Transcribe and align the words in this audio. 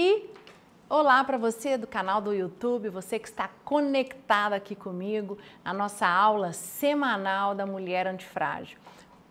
E 0.00 0.30
olá 0.88 1.24
para 1.24 1.36
você 1.36 1.76
do 1.76 1.84
canal 1.84 2.20
do 2.20 2.32
YouTube, 2.32 2.88
você 2.88 3.18
que 3.18 3.26
está 3.26 3.50
conectado 3.64 4.52
aqui 4.52 4.76
comigo, 4.76 5.36
a 5.64 5.74
nossa 5.74 6.06
aula 6.06 6.52
semanal 6.52 7.52
da 7.52 7.66
Mulher 7.66 8.06
Antifrágil. 8.06 8.78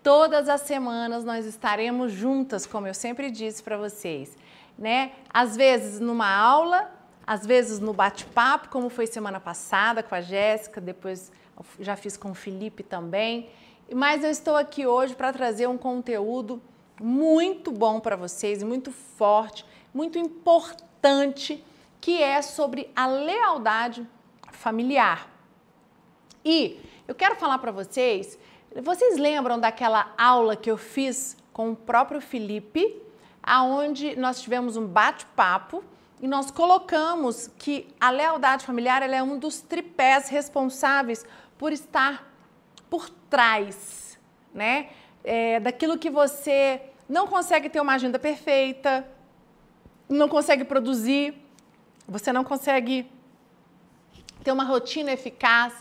Todas 0.03 0.49
as 0.49 0.59
semanas 0.59 1.23
nós 1.23 1.45
estaremos 1.45 2.11
juntas, 2.11 2.65
como 2.65 2.85
eu 2.85 2.93
sempre 2.93 3.31
disse 3.31 3.63
para 3.63 3.77
vocês, 3.77 4.35
né? 4.77 5.13
Às 5.33 5.55
vezes 5.55 6.01
numa 6.01 6.29
aula, 6.29 6.91
às 7.25 7.45
vezes 7.45 7.79
no 7.79 7.93
bate-papo, 7.93 8.67
como 8.67 8.89
foi 8.89 9.07
semana 9.07 9.39
passada 9.39 10.03
com 10.03 10.15
a 10.15 10.19
Jéssica, 10.19 10.81
depois 10.81 11.31
já 11.79 11.95
fiz 11.95 12.17
com 12.17 12.31
o 12.31 12.35
Felipe 12.35 12.83
também. 12.83 13.49
Mas 13.95 14.21
eu 14.21 14.29
estou 14.29 14.57
aqui 14.57 14.85
hoje 14.85 15.15
para 15.15 15.31
trazer 15.31 15.67
um 15.67 15.77
conteúdo 15.77 16.61
muito 16.99 17.71
bom 17.71 18.01
para 18.01 18.17
vocês, 18.17 18.61
muito 18.63 18.91
forte, 18.91 19.65
muito 19.97 20.19
importante, 20.19 21.65
que 21.99 22.21
é 22.21 22.39
sobre 22.43 22.91
a 22.95 23.07
lealdade 23.07 24.07
familiar. 24.51 25.27
E 26.45 26.79
eu 27.07 27.15
quero 27.15 27.35
falar 27.35 27.57
para 27.57 27.71
vocês, 27.71 28.37
vocês 28.83 29.17
lembram 29.17 29.59
daquela 29.59 30.13
aula 30.15 30.55
que 30.55 30.69
eu 30.69 30.77
fiz 30.77 31.35
com 31.51 31.71
o 31.71 31.75
próprio 31.75 32.21
Felipe, 32.21 33.01
aonde 33.41 34.15
nós 34.15 34.39
tivemos 34.39 34.77
um 34.77 34.85
bate-papo 34.85 35.83
e 36.21 36.27
nós 36.27 36.51
colocamos 36.51 37.49
que 37.57 37.87
a 37.99 38.11
lealdade 38.11 38.67
familiar 38.67 39.01
é 39.01 39.23
um 39.23 39.39
dos 39.39 39.61
tripés 39.61 40.29
responsáveis 40.29 41.25
por 41.57 41.71
estar 41.71 42.31
por 42.87 43.09
trás, 43.09 44.19
né? 44.53 44.89
É, 45.23 45.59
daquilo 45.59 45.97
que 45.97 46.11
você 46.11 46.81
não 47.09 47.25
consegue 47.25 47.67
ter 47.67 47.81
uma 47.81 47.95
agenda 47.95 48.19
perfeita, 48.19 49.16
não 50.07 50.27
consegue 50.29 50.63
produzir, 50.63 51.33
você 52.07 52.31
não 52.31 52.43
consegue 52.43 53.09
ter 54.43 54.51
uma 54.51 54.63
rotina 54.63 55.11
eficaz. 55.11 55.73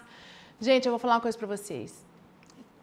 Gente, 0.61 0.87
eu 0.87 0.93
vou 0.93 0.99
falar 0.99 1.15
uma 1.15 1.21
coisa 1.21 1.39
para 1.39 1.47
vocês. 1.47 2.05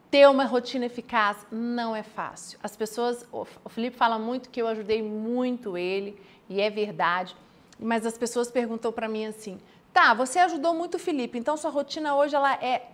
Ter 0.09 0.29
uma 0.29 0.45
rotina 0.45 0.85
eficaz 0.85 1.37
não 1.51 1.95
é 1.95 2.03
fácil. 2.03 2.59
As 2.61 2.75
pessoas, 2.75 3.25
o 3.31 3.69
Felipe 3.69 3.97
fala 3.97 4.19
muito 4.19 4.49
que 4.49 4.61
eu 4.61 4.67
ajudei 4.67 5.01
muito 5.01 5.77
ele, 5.77 6.21
e 6.47 6.61
é 6.61 6.69
verdade, 6.69 7.35
mas 7.79 8.05
as 8.05 8.17
pessoas 8.17 8.51
perguntam 8.51 8.91
para 8.91 9.07
mim 9.07 9.25
assim: 9.25 9.59
tá, 9.91 10.13
você 10.13 10.39
ajudou 10.39 10.73
muito 10.73 10.95
o 10.95 10.99
Felipe, 10.99 11.37
então 11.37 11.57
sua 11.57 11.71
rotina 11.71 12.15
hoje 12.15 12.35
ela 12.35 12.53
é 12.53 12.91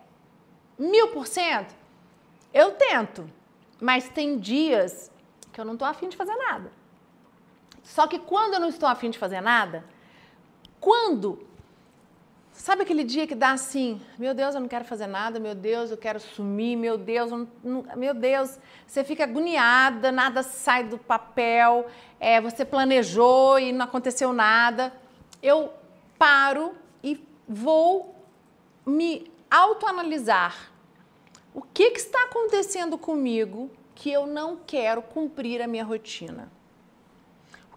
mil 0.78 1.10
por 1.10 1.28
cento? 1.28 1.76
Eu 2.54 2.72
tento, 2.72 3.30
mas 3.82 4.10
tem 4.10 4.40
dias 4.40 5.12
que 5.52 5.60
eu 5.60 5.66
não 5.66 5.74
estou 5.74 5.88
afim 5.88 6.08
de 6.08 6.18
fazer 6.18 6.36
nada. 6.36 6.72
Só 7.90 8.06
que 8.06 8.20
quando 8.20 8.54
eu 8.54 8.60
não 8.60 8.70
estou 8.70 8.88
afim 8.88 9.10
de 9.10 9.18
fazer 9.18 9.42
nada, 9.42 9.84
quando 10.80 11.48
Sabe 12.52 12.82
aquele 12.82 13.06
dia 13.06 13.26
que 13.26 13.36
dá 13.36 13.52
assim, 13.52 14.02
meu 14.18 14.34
Deus, 14.34 14.54
eu 14.54 14.60
não 14.60 14.68
quero 14.68 14.84
fazer 14.84 15.08
nada, 15.08 15.40
meu 15.40 15.56
Deus, 15.56 15.92
eu 15.92 15.98
quero 15.98 16.20
sumir, 16.20 16.76
meu 16.76 16.98
Deus, 16.98 17.32
não, 17.32 17.48
meu 17.96 18.14
Deus, 18.14 18.60
você 18.86 19.02
fica 19.02 19.24
agoniada, 19.24 20.12
nada 20.12 20.44
sai 20.44 20.84
do 20.84 20.98
papel, 20.98 21.88
é, 22.20 22.42
você 22.42 22.66
planejou 22.66 23.58
e 23.58 23.72
não 23.72 23.86
aconteceu 23.86 24.34
nada. 24.34 24.92
Eu 25.42 25.72
paro 26.18 26.76
e 27.02 27.26
vou 27.48 28.14
me 28.86 29.32
autoanalisar. 29.50 30.70
O 31.54 31.62
que, 31.62 31.92
que 31.92 32.00
está 32.00 32.24
acontecendo 32.26 32.98
comigo 32.98 33.72
que 33.96 34.12
eu 34.12 34.28
não 34.28 34.58
quero 34.68 35.02
cumprir 35.02 35.62
a 35.62 35.68
minha 35.68 35.86
rotina? 35.86 36.52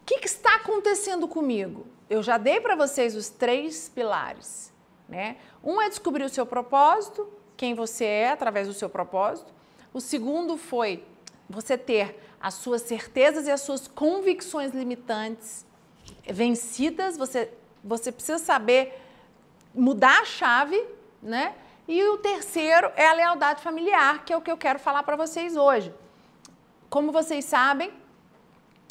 O 0.03 0.05
que, 0.05 0.19
que 0.19 0.27
está 0.27 0.57
acontecendo 0.57 1.29
comigo? 1.29 1.87
Eu 2.11 2.23
já 2.23 2.37
dei 2.37 2.61
para 2.61 2.75
vocês 2.75 3.15
os 3.15 3.29
três 3.29 3.89
pilares, 3.89 4.73
né? 5.09 5.37
Um 5.63 5.81
é 5.81 5.89
descobrir 5.89 6.25
o 6.25 6.29
seu 6.29 6.45
propósito, 6.45 7.33
quem 7.57 7.73
você 7.73 8.05
é 8.05 8.31
através 8.31 8.67
do 8.67 8.75
seu 8.75 8.91
propósito. 8.91 9.53
O 9.95 10.01
segundo 10.01 10.57
foi 10.57 11.05
você 11.49 11.79
ter 11.79 12.19
as 12.41 12.55
suas 12.55 12.83
certezas 12.83 13.47
e 13.47 13.51
as 13.51 13.61
suas 13.61 13.87
convicções 13.87 14.73
limitantes 14.73 15.65
vencidas. 16.25 17.17
Você, 17.17 17.53
você 17.85 18.11
precisa 18.11 18.39
saber 18.39 19.01
mudar 19.73 20.21
a 20.21 20.25
chave, 20.25 20.85
né? 21.23 21.55
E 21.87 22.03
o 22.05 22.19
terceiro 22.19 22.91
é 22.97 23.07
a 23.07 23.13
lealdade 23.13 23.63
familiar, 23.63 24.25
que 24.25 24.33
é 24.33 24.37
o 24.37 24.41
que 24.41 24.51
eu 24.51 24.57
quero 24.57 24.81
falar 24.81 25.05
para 25.05 25.15
vocês 25.15 25.57
hoje. 25.57 25.95
Como 26.91 27.13
vocês 27.13 27.45
sabem, 27.45 27.93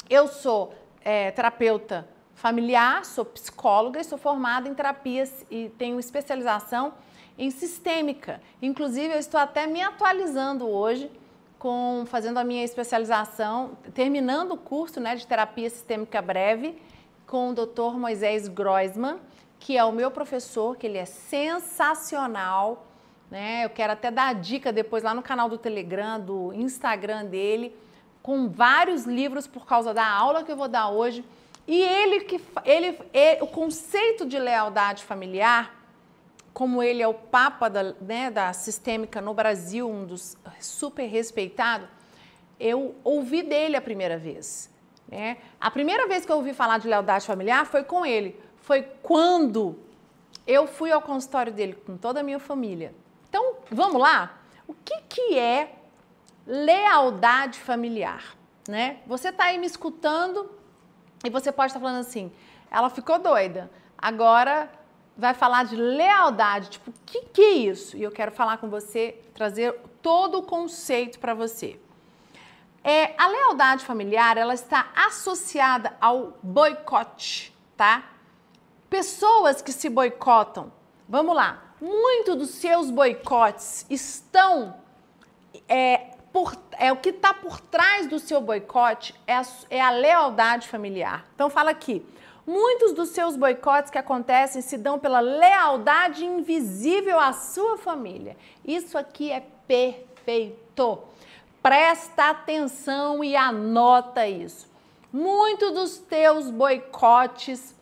eu 0.08 0.26
sou 0.28 0.74
é, 1.04 1.30
terapeuta 1.30 2.08
familiar, 2.34 3.04
sou 3.04 3.24
psicóloga 3.24 4.00
e 4.00 4.04
sou 4.04 4.18
formada 4.18 4.68
em 4.68 4.74
terapias 4.74 5.44
e 5.50 5.70
tenho 5.78 5.98
especialização 6.00 6.94
em 7.38 7.50
sistêmica. 7.50 8.40
Inclusive, 8.60 9.14
eu 9.14 9.18
estou 9.18 9.38
até 9.38 9.66
me 9.66 9.80
atualizando 9.80 10.68
hoje 10.68 11.10
com 11.58 12.04
fazendo 12.06 12.38
a 12.38 12.44
minha 12.44 12.64
especialização, 12.64 13.76
terminando 13.94 14.52
o 14.52 14.56
curso 14.56 15.00
né, 15.00 15.14
de 15.14 15.26
terapia 15.26 15.70
sistêmica 15.70 16.20
breve 16.20 16.80
com 17.26 17.50
o 17.50 17.54
Dr. 17.54 17.96
Moisés 17.96 18.48
Groisman 18.48 19.20
que 19.62 19.78
é 19.78 19.84
o 19.84 19.92
meu 19.92 20.10
professor, 20.10 20.76
que 20.76 20.88
ele 20.88 20.98
é 20.98 21.04
sensacional, 21.04 22.84
né? 23.30 23.64
Eu 23.64 23.70
quero 23.70 23.92
até 23.92 24.10
dar 24.10 24.26
a 24.26 24.32
dica 24.32 24.72
depois 24.72 25.04
lá 25.04 25.14
no 25.14 25.22
canal 25.22 25.48
do 25.48 25.56
Telegram, 25.56 26.20
do 26.20 26.52
Instagram 26.52 27.26
dele, 27.26 27.74
com 28.22 28.48
vários 28.48 29.04
livros 29.04 29.46
por 29.46 29.66
causa 29.66 29.92
da 29.92 30.06
aula 30.06 30.44
que 30.44 30.52
eu 30.52 30.56
vou 30.56 30.68
dar 30.68 30.88
hoje. 30.90 31.24
E 31.66 31.80
ele 31.80 32.20
que 32.20 32.40
ele, 32.64 32.98
ele 33.12 33.42
o 33.42 33.46
conceito 33.46 34.24
de 34.24 34.38
lealdade 34.38 35.04
familiar, 35.04 35.74
como 36.52 36.82
ele 36.82 37.02
é 37.02 37.08
o 37.08 37.14
papa 37.14 37.68
da, 37.68 37.94
né, 38.00 38.30
da 38.30 38.52
sistêmica 38.52 39.20
no 39.20 39.32
Brasil, 39.32 39.88
um 39.88 40.04
dos 40.04 40.36
super 40.60 41.06
respeitado, 41.06 41.88
eu 42.58 42.94
ouvi 43.02 43.42
dele 43.42 43.76
a 43.76 43.80
primeira 43.80 44.18
vez. 44.18 44.70
Né? 45.08 45.38
A 45.60 45.70
primeira 45.70 46.06
vez 46.06 46.24
que 46.24 46.32
eu 46.32 46.36
ouvi 46.36 46.52
falar 46.52 46.78
de 46.78 46.88
lealdade 46.88 47.26
familiar 47.26 47.66
foi 47.66 47.84
com 47.84 48.06
ele 48.06 48.38
foi 48.62 48.82
quando 49.02 49.78
eu 50.46 50.66
fui 50.66 50.90
ao 50.90 51.02
consultório 51.02 51.52
dele 51.52 51.74
com 51.74 51.96
toda 51.96 52.20
a 52.20 52.22
minha 52.22 52.38
família. 52.38 52.94
Então, 53.28 53.56
vamos 53.70 54.00
lá? 54.00 54.38
O 54.66 54.74
que, 54.74 55.00
que 55.08 55.38
é 55.38 55.81
lealdade 56.46 57.58
familiar? 57.58 58.36
Né? 58.68 58.98
Você 59.06 59.28
está 59.28 59.44
aí 59.44 59.58
me 59.58 59.66
escutando 59.66 60.50
e 61.24 61.30
você 61.30 61.50
pode 61.50 61.70
estar 61.70 61.80
tá 61.80 61.86
falando 61.86 62.00
assim, 62.00 62.32
ela 62.70 62.88
ficou 62.88 63.18
doida, 63.18 63.70
agora 63.98 64.70
vai 65.16 65.34
falar 65.34 65.64
de 65.64 65.76
lealdade, 65.76 66.70
tipo, 66.70 66.90
o 66.90 66.94
que, 67.04 67.22
que 67.26 67.42
é 67.42 67.52
isso? 67.52 67.96
E 67.96 68.02
eu 68.02 68.10
quero 68.10 68.32
falar 68.32 68.58
com 68.58 68.68
você, 68.68 69.20
trazer 69.34 69.78
todo 70.00 70.38
o 70.38 70.42
conceito 70.42 71.18
para 71.18 71.34
você. 71.34 71.78
É, 72.84 73.14
a 73.16 73.28
lealdade 73.28 73.84
familiar, 73.84 74.36
ela 74.36 74.54
está 74.54 74.90
associada 74.94 75.96
ao 76.00 76.36
boicote, 76.42 77.54
tá? 77.76 78.10
Pessoas 78.90 79.62
que 79.62 79.72
se 79.72 79.88
boicotam. 79.88 80.72
Vamos 81.08 81.36
lá. 81.36 81.62
Muito 81.80 82.34
dos 82.34 82.50
seus 82.50 82.90
boicotes 82.90 83.86
estão. 83.88 84.76
É, 85.68 86.11
por, 86.32 86.56
é 86.78 86.90
o 86.90 86.96
que 86.96 87.10
está 87.10 87.34
por 87.34 87.60
trás 87.60 88.08
do 88.08 88.18
seu 88.18 88.40
boicote 88.40 89.14
é 89.26 89.36
a, 89.36 89.42
é 89.68 89.80
a 89.80 89.90
lealdade 89.90 90.66
familiar. 90.66 91.26
Então 91.34 91.50
fala 91.50 91.70
aqui. 91.70 92.04
Muitos 92.44 92.92
dos 92.92 93.10
seus 93.10 93.36
boicotes 93.36 93.90
que 93.90 93.98
acontecem 93.98 94.62
se 94.62 94.76
dão 94.76 94.98
pela 94.98 95.20
lealdade 95.20 96.24
invisível 96.24 97.20
à 97.20 97.32
sua 97.32 97.78
família. 97.78 98.36
Isso 98.64 98.98
aqui 98.98 99.30
é 99.30 99.44
perfeito. 99.68 100.98
Presta 101.62 102.30
atenção 102.30 103.22
e 103.22 103.36
anota 103.36 104.26
isso. 104.26 104.68
Muitos 105.12 105.70
dos 105.72 105.98
teus 105.98 106.50
boicotes 106.50 107.76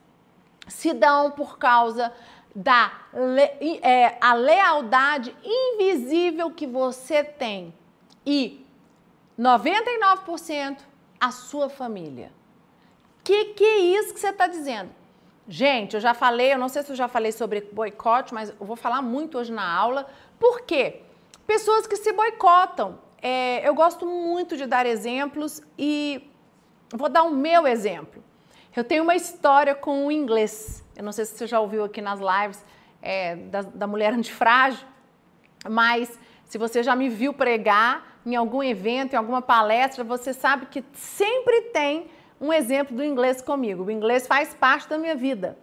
se 0.69 0.93
dão 0.93 1.31
por 1.31 1.57
causa 1.57 2.13
da 2.55 2.93
é, 3.83 4.19
a 4.21 4.35
lealdade 4.35 5.35
invisível 5.43 6.51
que 6.51 6.67
você 6.67 7.25
tem 7.25 7.73
e 8.31 8.65
99% 9.37 10.79
a 11.19 11.33
sua 11.33 11.69
família. 11.69 12.31
Que 13.25 13.47
que 13.47 13.65
é 13.65 13.79
isso 13.79 14.15
que 14.15 14.21
você 14.21 14.29
está 14.29 14.47
dizendo? 14.47 14.91
Gente, 15.49 15.95
eu 15.95 16.01
já 16.01 16.15
falei, 16.15 16.53
eu 16.55 16.59
não 16.59 16.69
sei 16.69 16.85
se 16.85 16.93
eu 16.93 16.97
já 16.97 17.09
falei 17.09 17.33
sobre 17.33 17.61
boicote, 17.73 18.33
mas 18.33 18.51
eu 18.51 18.65
vou 18.65 18.77
falar 18.77 19.03
muito 19.03 19.37
hoje 19.37 19.51
na 19.51 19.69
aula. 19.69 20.09
Por 20.39 20.61
quê? 20.61 21.03
Pessoas 21.45 21.89
que 21.89 21.97
se 21.97 22.13
boicotam. 22.13 23.01
É, 23.21 23.69
eu 23.69 23.75
gosto 23.75 24.07
muito 24.07 24.57
de 24.57 24.65
dar 24.65 24.87
exemplos 24.87 25.61
e 25.77 26.31
vou 26.95 27.09
dar 27.09 27.25
o 27.25 27.31
meu 27.31 27.67
exemplo. 27.67 28.23
Eu 28.77 28.85
tenho 28.85 29.03
uma 29.03 29.17
história 29.17 29.75
com 29.75 30.07
o 30.07 30.13
inglês. 30.13 30.85
Eu 30.95 31.03
não 31.03 31.11
sei 31.11 31.25
se 31.25 31.37
você 31.37 31.49
já 31.49 31.59
ouviu 31.59 31.83
aqui 31.83 32.01
nas 32.01 32.21
lives 32.21 32.65
é, 33.03 33.35
da, 33.35 33.63
da 33.63 33.87
mulher 33.89 34.13
antifrágil, 34.13 34.87
mas 35.69 36.17
se 36.45 36.57
você 36.59 36.81
já 36.81 36.95
me 36.95 37.09
viu 37.09 37.33
pregar 37.35 38.10
em 38.25 38.37
algum 38.37 38.63
evento, 38.63 39.15
em 39.15 39.17
alguma 39.17 39.41
palestra, 39.41 40.05
você 40.05 40.33
sabe 40.33 40.67
que 40.67 40.85
sempre 40.93 41.63
tem 41.73 42.11
um 42.41 42.53
exemplo 42.53 42.97
do 42.97 43.05
inglês 43.05 43.43
comigo. 43.43 43.85
O 43.85 43.91
inglês 43.91 44.27
faz 44.27 44.55
parte 44.55 44.89
da 44.89 44.99
minha 44.99 45.15
vida. 45.15 45.59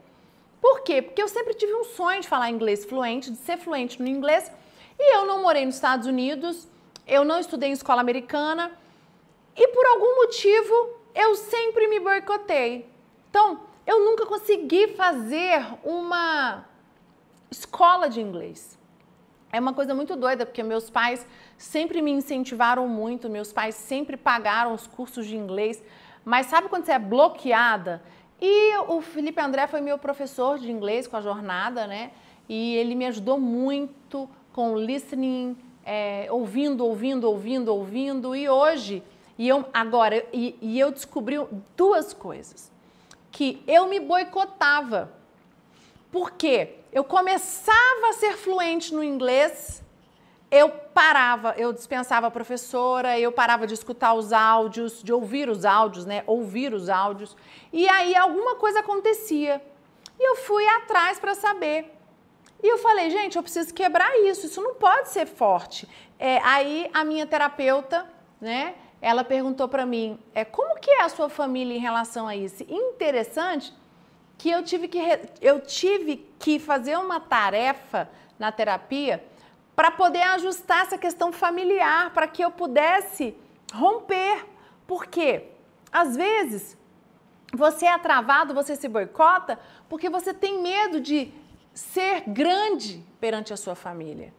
Por 0.61 0.81
quê? 0.81 1.01
Porque 1.01 1.21
eu 1.21 1.27
sempre 1.27 1.53
tive 1.53 1.73
um 1.73 1.83
sonho 1.83 2.21
de 2.21 2.27
falar 2.27 2.49
inglês 2.49 2.85
fluente, 2.85 3.31
de 3.31 3.37
ser 3.37 3.57
fluente 3.57 4.01
no 4.01 4.07
inglês, 4.07 4.51
e 4.99 5.15
eu 5.15 5.25
não 5.25 5.41
morei 5.41 5.65
nos 5.65 5.75
Estados 5.75 6.07
Unidos, 6.07 6.67
eu 7.07 7.23
não 7.23 7.39
estudei 7.39 7.69
em 7.69 7.73
escola 7.73 8.01
americana, 8.01 8.71
e 9.55 9.67
por 9.69 9.85
algum 9.85 10.15
motivo 10.17 10.89
eu 11.15 11.35
sempre 11.35 11.87
me 11.87 11.99
boicotei. 11.99 12.87
Então, 13.29 13.61
eu 13.85 14.03
nunca 14.03 14.25
consegui 14.25 14.89
fazer 14.89 15.65
uma 15.83 16.65
escola 17.49 18.09
de 18.09 18.19
inglês. 18.19 18.76
É 19.57 19.59
uma 19.59 19.73
coisa 19.73 19.95
muito 19.95 20.15
doida, 20.15 20.45
porque 20.45 20.61
meus 20.61 20.87
pais 20.87 21.25
sempre 21.57 21.99
me 21.99 22.11
incentivaram 22.11 22.87
muito, 22.87 23.27
meus 23.27 23.51
pais 23.51 23.73
sempre 23.73 24.15
pagaram 24.15 24.71
os 24.71 24.85
cursos 24.85 25.25
de 25.25 25.35
inglês, 25.35 25.83
mas 26.23 26.45
sabe 26.45 26.69
quando 26.69 26.85
você 26.85 26.91
é 26.91 26.99
bloqueada? 26.99 28.03
E 28.39 28.77
o 28.87 29.01
Felipe 29.01 29.41
André 29.41 29.65
foi 29.65 29.81
meu 29.81 29.97
professor 29.97 30.59
de 30.59 30.71
inglês 30.71 31.07
com 31.07 31.17
a 31.17 31.21
jornada, 31.21 31.87
né? 31.87 32.11
E 32.47 32.75
ele 32.75 32.93
me 32.93 33.07
ajudou 33.07 33.39
muito 33.39 34.29
com 34.53 34.77
listening, 34.77 35.57
é, 35.83 36.27
ouvindo, 36.29 36.85
ouvindo, 36.85 37.23
ouvindo, 37.23 37.73
ouvindo. 37.73 38.35
E 38.35 38.47
hoje, 38.47 39.01
e 39.39 39.47
eu 39.47 39.65
agora, 39.73 40.23
e, 40.31 40.55
e 40.61 40.79
eu 40.79 40.91
descobri 40.91 41.37
duas 41.75 42.13
coisas. 42.13 42.71
Que 43.31 43.63
eu 43.65 43.87
me 43.87 43.99
boicotava. 43.99 45.16
Por 46.11 46.31
quê? 46.31 46.75
Eu 46.91 47.03
começava 47.03 48.09
a 48.09 48.13
ser 48.13 48.37
fluente 48.37 48.93
no 48.93 49.03
inglês 49.03 49.83
eu 50.49 50.69
parava, 50.69 51.53
eu 51.57 51.73
dispensava 51.73 52.27
a 52.27 52.31
professora, 52.31 53.19
eu 53.19 53.31
parava 53.31 53.67
de 53.67 53.73
escutar 53.73 54.13
os 54.13 54.31
áudios, 54.31 55.03
de 55.03 55.11
ouvir 55.11 55.49
os 55.49 55.65
áudios, 55.65 56.05
né? 56.05 56.23
Ouvir 56.25 56.73
os 56.73 56.87
áudios. 56.87 57.35
E 57.71 57.87
aí 57.89 58.15
alguma 58.15 58.55
coisa 58.55 58.79
acontecia. 58.79 59.61
E 60.17 60.23
eu 60.23 60.37
fui 60.37 60.65
atrás 60.69 61.19
para 61.19 61.35
saber. 61.35 61.93
E 62.63 62.67
eu 62.67 62.77
falei, 62.77 63.09
gente, 63.09 63.35
eu 63.35 63.43
preciso 63.43 63.73
quebrar 63.73 64.17
isso, 64.21 64.45
isso 64.45 64.61
não 64.61 64.75
pode 64.75 65.09
ser 65.09 65.27
forte. 65.27 65.87
É, 66.17 66.39
aí 66.39 66.89
a 66.93 67.03
minha 67.03 67.27
terapeuta, 67.27 68.07
né? 68.39 68.75
Ela 69.01 69.23
perguntou 69.23 69.67
para 69.67 69.85
mim, 69.85 70.17
é, 70.33 70.45
como 70.45 70.79
que 70.79 70.89
é 70.89 71.03
a 71.03 71.09
sua 71.09 71.29
família 71.29 71.75
em 71.75 71.79
relação 71.79 72.27
a 72.27 72.35
isso? 72.35 72.65
Interessante 72.67 73.73
que 74.37 74.49
eu 74.49 74.63
tive 74.63 74.87
que, 74.87 74.99
eu 75.41 75.59
tive 75.59 76.27
que 76.39 76.59
fazer 76.59 76.97
uma 76.97 77.19
tarefa 77.19 78.09
na 78.37 78.51
terapia 78.51 79.23
para 79.75 79.91
poder 79.91 80.21
ajustar 80.21 80.83
essa 80.83 80.97
questão 80.97 81.31
familiar, 81.31 82.11
para 82.13 82.27
que 82.27 82.43
eu 82.43 82.51
pudesse 82.51 83.35
romper. 83.73 84.45
Por 84.85 85.05
quê? 85.05 85.49
Às 85.91 86.15
vezes, 86.15 86.77
você 87.53 87.85
é 87.85 87.97
travado, 87.97 88.53
você 88.53 88.75
se 88.75 88.87
boicota, 88.87 89.59
porque 89.87 90.09
você 90.09 90.33
tem 90.33 90.61
medo 90.61 90.99
de 90.99 91.31
ser 91.73 92.23
grande 92.27 93.03
perante 93.19 93.53
a 93.53 93.57
sua 93.57 93.75
família. 93.75 94.33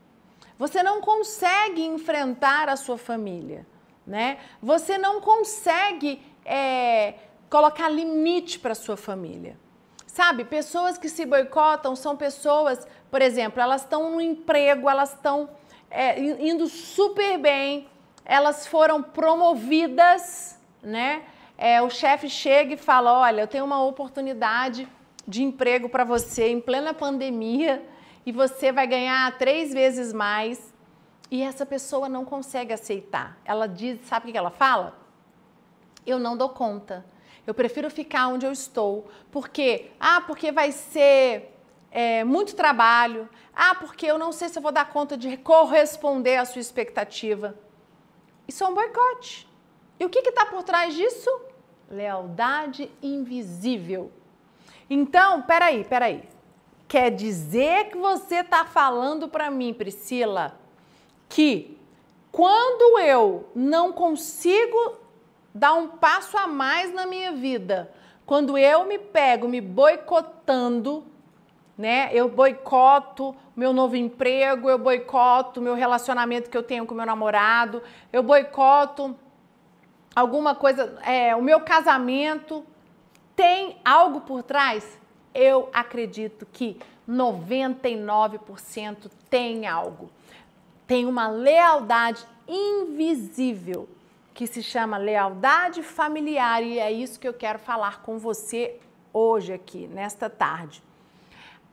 Você 0.59 0.83
não 0.83 1.01
consegue 1.01 1.85
enfrentar 1.85 2.69
a 2.69 2.77
sua 2.77 2.99
família, 2.99 3.65
né? 4.07 4.39
Você 4.61 4.99
não 4.99 5.21
consegue 5.21 6.21
é, 6.45 7.15
colocar 7.49 7.89
limite 7.89 8.59
para 8.59 8.73
a 8.73 8.75
sua 8.75 8.97
família. 8.97 9.57
Sabe, 10.19 10.45
pessoas 10.45 10.99
que 10.99 11.09
se 11.09 11.25
boicotam 11.25 11.95
são 11.95 12.17
pessoas, 12.17 12.89
por 13.09 13.23
exemplo, 13.23 13.63
elas 13.63 13.83
estão 13.83 14.11
no 14.11 14.21
emprego, 14.21 14.91
elas 14.91 15.13
estão 15.13 15.49
é, 15.89 16.21
indo 16.21 16.67
super 16.67 17.39
bem, 17.39 17.87
elas 18.25 18.67
foram 18.67 19.01
promovidas, 19.01 20.59
né? 20.83 21.23
É, 21.57 21.81
o 21.81 21.89
chefe 21.89 22.29
chega 22.29 22.75
e 22.75 22.77
fala: 22.77 23.13
Olha, 23.13 23.43
eu 23.43 23.47
tenho 23.47 23.65
uma 23.65 23.81
oportunidade 23.85 24.89
de 25.25 25.45
emprego 25.45 25.89
para 25.89 26.03
você 26.03 26.49
em 26.49 26.61
plena 26.61 26.93
pandemia 26.93 27.89
e 28.27 28.33
você 28.33 28.73
vai 28.73 28.89
ganhar 28.89 29.39
três 29.39 29.73
vezes 29.73 30.13
mais. 30.13 30.75
E 31.31 31.45
essa 31.45 31.65
pessoa 31.65 32.09
não 32.09 32.25
consegue 32.25 32.73
aceitar. 32.73 33.39
Ela 33.45 33.69
diz: 33.69 34.01
Sabe 34.01 34.31
o 34.31 34.33
que 34.33 34.37
ela 34.37 34.51
fala? 34.51 34.99
Eu 36.05 36.19
não 36.19 36.37
dou 36.37 36.49
conta 36.49 37.07
eu 37.51 37.55
prefiro 37.55 37.91
ficar 37.91 38.29
onde 38.29 38.45
eu 38.45 38.53
estou. 38.53 39.09
Por 39.31 39.49
quê? 39.49 39.91
Ah, 39.99 40.21
porque 40.21 40.53
vai 40.53 40.71
ser 40.71 41.55
é, 41.91 42.23
muito 42.23 42.55
trabalho. 42.55 43.29
Ah, 43.55 43.75
porque 43.75 44.07
eu 44.07 44.19
não 44.19 44.33
sei 44.33 44.49
se 44.49 44.59
eu 44.59 44.63
vou 44.63 44.71
dar 44.71 44.91
conta 44.91 45.17
de 45.17 45.37
corresponder 45.39 46.37
à 46.37 46.45
sua 46.45 46.61
expectativa. 46.61 47.59
Isso 48.47 48.63
é 48.63 48.67
um 48.67 48.75
boicote. 48.75 49.49
E 49.99 50.05
o 50.05 50.11
que 50.11 50.19
está 50.19 50.45
por 50.45 50.63
trás 50.63 50.95
disso? 50.95 51.31
Lealdade 51.91 52.91
invisível. 53.03 54.13
Então, 54.91 55.41
peraí, 55.43 55.85
peraí. 55.85 56.29
Quer 56.87 57.11
dizer 57.11 57.91
que 57.91 57.97
você 57.97 58.37
está 58.37 58.65
falando 58.67 59.27
para 59.27 59.51
mim, 59.51 59.73
Priscila, 59.73 60.59
que 61.29 61.79
quando 62.31 62.99
eu 62.99 63.49
não 63.55 63.93
consigo 63.93 64.98
dar 65.59 65.75
um 65.75 65.89
passo 65.89 66.39
a 66.39 66.47
mais 66.47 66.95
na 66.95 67.05
minha 67.05 67.33
vida. 67.33 67.93
Quando 68.25 68.57
eu 68.57 68.87
me 68.87 68.97
pego 68.99 69.49
me 69.49 69.61
boicotando, 69.61 71.05
né? 71.77 72.11
Eu 72.13 72.29
boicoto 72.29 73.35
meu 73.57 73.73
novo 73.73 73.97
emprego, 73.97 74.71
eu 74.71 74.79
boicoto 74.79 75.61
meu 75.61 75.75
relacionamento 75.75 76.49
que 76.49 76.57
eu 76.57 76.63
tenho 76.63 76.87
com 76.87 76.95
meu 76.95 77.07
namorado, 77.07 77.83
eu 78.13 78.23
boicoto 78.23 79.17
alguma 80.15 80.55
coisa, 80.55 80.97
é, 81.05 81.35
o 81.35 81.43
meu 81.43 81.61
casamento. 81.61 82.65
Tem 83.35 83.81
algo 83.85 84.21
por 84.23 84.43
trás? 84.43 84.99
Eu 85.33 85.69
acredito 85.73 86.47
que 86.53 86.77
99% 87.09 89.09
tem 89.31 89.67
algo. 89.67 90.11
Tem 90.87 91.07
uma 91.07 91.29
lealdade 91.29 92.27
invisível 92.49 93.89
que 94.39 94.47
se 94.47 94.63
chama 94.63 94.97
lealdade 94.97 95.83
familiar 95.83 96.63
e 96.63 96.79
é 96.79 96.93
isso 96.93 97.19
que 97.19 97.27
eu 97.27 97.35
quero 97.35 97.59
falar 97.59 98.03
com 98.03 98.21
você 98.21 98.79
hoje 99.13 99.53
aqui, 99.53 99.89
nesta 99.89 100.31
tarde. 100.31 100.81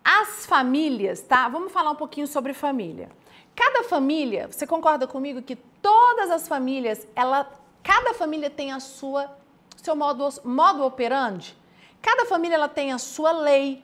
As 0.04 0.48
famílias, 0.48 1.22
tá? 1.22 1.48
Vamos 1.48 1.72
falar 1.72 1.92
um 1.92 1.96
pouquinho 1.96 2.26
sobre 2.26 2.56
família. 2.56 3.08
Cada 3.56 3.84
família, 3.84 4.48
você 4.52 4.66
concorda 4.66 5.06
comigo 5.06 5.44
que 5.44 5.56
todas 5.56 6.32
as 6.32 6.48
famílias, 6.48 7.08
ela, 7.16 7.48
cada 7.84 8.16
família 8.16 8.50
tem 8.50 8.72
a 8.72 8.80
sua 8.80 9.30
seu 9.78 9.96
modo 9.96 10.28
modo 10.44 10.84
operandi? 10.84 11.56
Cada 12.02 12.26
família 12.26 12.56
ela 12.56 12.68
tem 12.68 12.92
a 12.92 12.98
sua 12.98 13.32
lei. 13.32 13.84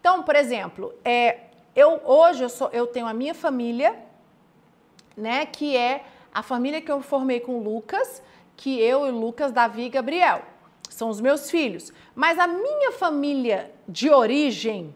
Então, 0.00 0.22
por 0.22 0.34
exemplo, 0.34 0.94
é, 1.04 1.40
eu 1.76 2.00
hoje 2.02 2.42
eu, 2.42 2.48
sou, 2.48 2.70
eu 2.72 2.86
tenho 2.86 3.06
a 3.06 3.12
minha 3.12 3.34
família, 3.34 3.94
né, 5.14 5.44
que 5.44 5.76
é 5.76 6.06
a 6.34 6.42
família 6.42 6.80
que 6.80 6.90
eu 6.90 7.00
formei 7.00 7.38
com 7.38 7.62
Lucas, 7.62 8.20
que 8.56 8.80
eu 8.80 9.06
e 9.06 9.10
Lucas, 9.12 9.52
Davi 9.52 9.82
e 9.82 9.88
Gabriel. 9.88 10.42
São 10.90 11.08
os 11.08 11.20
meus 11.20 11.48
filhos. 11.50 11.92
Mas 12.14 12.38
a 12.38 12.48
minha 12.48 12.92
família 12.92 13.72
de 13.88 14.10
origem 14.10 14.94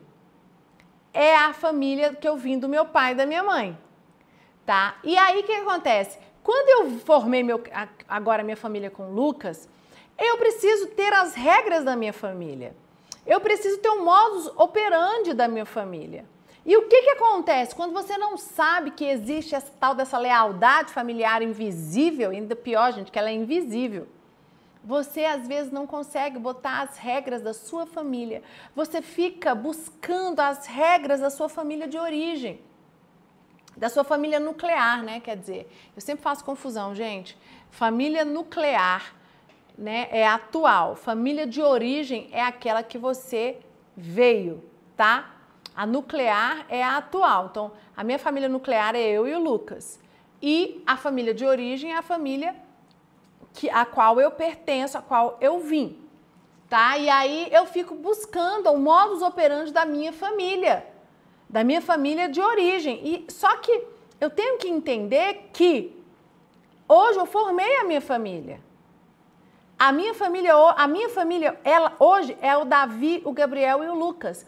é 1.14 1.36
a 1.36 1.52
família 1.52 2.14
que 2.14 2.28
eu 2.28 2.36
vim 2.36 2.58
do 2.58 2.68
meu 2.68 2.84
pai 2.84 3.12
e 3.12 3.14
da 3.14 3.24
minha 3.24 3.42
mãe. 3.42 3.78
Tá? 4.66 4.98
E 5.04 5.16
aí 5.16 5.40
o 5.40 5.44
que 5.44 5.52
acontece? 5.52 6.18
Quando 6.42 6.68
eu 6.68 6.98
formei 7.00 7.42
meu, 7.42 7.62
agora 8.08 8.42
minha 8.42 8.56
família 8.56 8.90
com 8.90 9.10
Lucas, 9.10 9.68
eu 10.18 10.36
preciso 10.38 10.88
ter 10.88 11.12
as 11.12 11.34
regras 11.34 11.84
da 11.84 11.94
minha 11.94 12.12
família. 12.12 12.74
Eu 13.26 13.40
preciso 13.40 13.78
ter 13.78 13.90
um 13.90 14.04
modus 14.04 14.46
operandi 14.56 15.34
da 15.34 15.46
minha 15.46 15.66
família. 15.66 16.24
E 16.68 16.76
o 16.76 16.82
que, 16.82 17.00
que 17.00 17.10
acontece 17.12 17.74
quando 17.74 17.94
você 17.94 18.18
não 18.18 18.36
sabe 18.36 18.90
que 18.90 19.06
existe 19.06 19.54
essa 19.54 19.72
tal 19.80 19.94
dessa 19.94 20.18
lealdade 20.18 20.92
familiar 20.92 21.40
invisível, 21.40 22.28
ainda 22.28 22.54
pior, 22.54 22.92
gente, 22.92 23.10
que 23.10 23.18
ela 23.18 23.30
é 23.30 23.32
invisível? 23.32 24.06
Você 24.84 25.24
às 25.24 25.48
vezes 25.48 25.72
não 25.72 25.86
consegue 25.86 26.38
botar 26.38 26.82
as 26.82 26.98
regras 26.98 27.40
da 27.40 27.54
sua 27.54 27.86
família. 27.86 28.42
Você 28.76 29.00
fica 29.00 29.54
buscando 29.54 30.40
as 30.40 30.66
regras 30.66 31.20
da 31.20 31.30
sua 31.30 31.48
família 31.48 31.88
de 31.88 31.96
origem, 31.96 32.60
da 33.74 33.88
sua 33.88 34.04
família 34.04 34.38
nuclear, 34.38 35.02
né? 35.02 35.20
Quer 35.20 35.38
dizer, 35.38 35.74
eu 35.96 36.02
sempre 36.02 36.22
faço 36.22 36.44
confusão, 36.44 36.94
gente. 36.94 37.34
Família 37.70 38.26
nuclear, 38.26 39.14
né, 39.76 40.06
é 40.10 40.28
atual. 40.28 40.96
Família 40.96 41.46
de 41.46 41.62
origem 41.62 42.28
é 42.30 42.42
aquela 42.42 42.82
que 42.82 42.98
você 42.98 43.58
veio, 43.96 44.62
tá? 44.94 45.37
A 45.78 45.86
nuclear 45.86 46.66
é 46.68 46.82
a 46.82 46.96
atual. 46.96 47.46
Então, 47.52 47.70
a 47.96 48.02
minha 48.02 48.18
família 48.18 48.48
nuclear 48.48 48.96
é 48.96 49.00
eu 49.00 49.28
e 49.28 49.34
o 49.36 49.38
Lucas. 49.38 50.00
E 50.42 50.82
a 50.84 50.96
família 50.96 51.32
de 51.32 51.46
origem 51.46 51.92
é 51.92 51.96
a 51.96 52.02
família 52.02 52.56
que, 53.54 53.70
a 53.70 53.86
qual 53.86 54.20
eu 54.20 54.32
pertenço, 54.32 54.98
a 54.98 55.02
qual 55.02 55.38
eu 55.40 55.60
vim. 55.60 55.96
Tá? 56.68 56.98
E 56.98 57.08
aí 57.08 57.46
eu 57.52 57.64
fico 57.64 57.94
buscando 57.94 58.68
o 58.72 58.76
modus 58.76 59.22
operandi 59.22 59.72
da 59.72 59.86
minha 59.86 60.12
família, 60.12 60.84
da 61.48 61.62
minha 61.62 61.80
família 61.80 62.28
de 62.28 62.40
origem. 62.40 63.00
E 63.04 63.32
só 63.32 63.56
que 63.58 63.84
eu 64.20 64.30
tenho 64.30 64.58
que 64.58 64.66
entender 64.66 65.48
que 65.52 65.96
hoje 66.88 67.20
eu 67.20 67.26
formei 67.26 67.76
a 67.76 67.84
minha 67.84 68.00
família. 68.00 68.60
A 69.78 69.92
minha 69.92 70.12
família, 70.12 70.56
a 70.56 70.88
minha 70.88 71.08
família, 71.08 71.56
ela 71.62 71.94
hoje 72.00 72.36
é 72.42 72.56
o 72.56 72.64
Davi, 72.64 73.22
o 73.24 73.32
Gabriel 73.32 73.84
e 73.84 73.86
o 73.86 73.94
Lucas. 73.94 74.44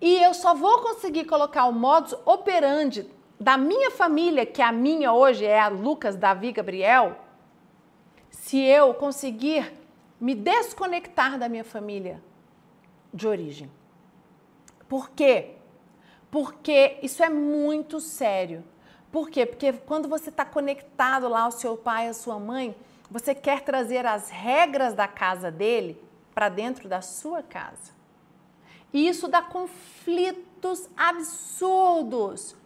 E 0.00 0.22
eu 0.22 0.32
só 0.32 0.54
vou 0.54 0.80
conseguir 0.80 1.24
colocar 1.24 1.66
o 1.66 1.72
modus 1.72 2.14
operandi 2.24 3.08
da 3.38 3.56
minha 3.56 3.90
família, 3.90 4.46
que 4.46 4.62
a 4.62 4.72
minha 4.72 5.12
hoje 5.12 5.44
é 5.44 5.60
a 5.60 5.68
Lucas, 5.68 6.16
Davi, 6.16 6.52
Gabriel, 6.52 7.16
se 8.30 8.58
eu 8.58 8.94
conseguir 8.94 9.72
me 10.20 10.34
desconectar 10.34 11.38
da 11.38 11.48
minha 11.48 11.64
família 11.64 12.22
de 13.12 13.26
origem. 13.26 13.70
Por 14.88 15.10
quê? 15.10 15.54
Porque 16.30 16.98
isso 17.02 17.22
é 17.22 17.28
muito 17.28 18.00
sério. 18.00 18.64
Por 19.10 19.30
quê? 19.30 19.46
Porque 19.46 19.72
quando 19.72 20.08
você 20.08 20.28
está 20.28 20.44
conectado 20.44 21.28
lá 21.28 21.42
ao 21.42 21.50
seu 21.50 21.76
pai, 21.76 22.08
à 22.08 22.14
sua 22.14 22.38
mãe, 22.38 22.74
você 23.10 23.34
quer 23.34 23.62
trazer 23.62 24.04
as 24.04 24.28
regras 24.28 24.94
da 24.94 25.08
casa 25.08 25.50
dele 25.50 26.02
para 26.34 26.48
dentro 26.48 26.88
da 26.88 27.00
sua 27.00 27.42
casa. 27.42 27.97
E 28.92 29.08
isso 29.08 29.28
dá 29.28 29.42
conflitos 29.42 30.88
absurdos. 30.96 32.56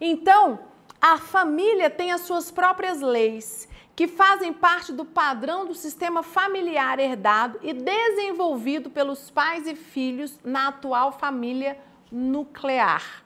Então, 0.00 0.60
a 1.00 1.18
família 1.18 1.90
tem 1.90 2.12
as 2.12 2.22
suas 2.22 2.50
próprias 2.50 3.00
leis 3.00 3.68
que 3.94 4.08
fazem 4.08 4.52
parte 4.52 4.92
do 4.92 5.04
padrão 5.04 5.66
do 5.66 5.74
sistema 5.74 6.22
familiar 6.22 6.98
herdado 6.98 7.58
e 7.62 7.72
desenvolvido 7.72 8.88
pelos 8.88 9.30
pais 9.30 9.66
e 9.66 9.74
filhos 9.74 10.38
na 10.42 10.68
atual 10.68 11.12
família 11.12 11.78
nuclear. 12.10 13.22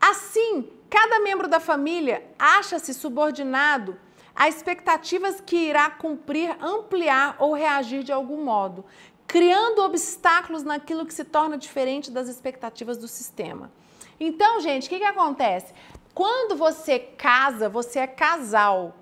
Assim, 0.00 0.70
cada 0.90 1.20
membro 1.20 1.48
da 1.48 1.58
família 1.58 2.24
acha-se 2.38 2.92
subordinado 2.92 3.98
a 4.34 4.48
expectativas 4.48 5.40
que 5.40 5.56
irá 5.56 5.88
cumprir, 5.88 6.54
ampliar 6.60 7.36
ou 7.38 7.54
reagir 7.54 8.02
de 8.02 8.12
algum 8.12 8.44
modo, 8.44 8.84
criando 9.26 9.82
obstáculos 9.82 10.62
naquilo 10.62 11.04
que 11.04 11.12
se 11.12 11.24
torna 11.24 11.58
diferente 11.58 12.10
das 12.10 12.28
expectativas 12.28 12.96
do 12.96 13.08
sistema. 13.08 13.70
Então, 14.18 14.60
gente, 14.60 14.86
o 14.86 14.88
que, 14.88 14.98
que 14.98 15.04
acontece? 15.04 15.74
Quando 16.14 16.56
você 16.56 16.98
casa, 16.98 17.68
você 17.68 17.98
é 17.98 18.06
casal, 18.06 18.94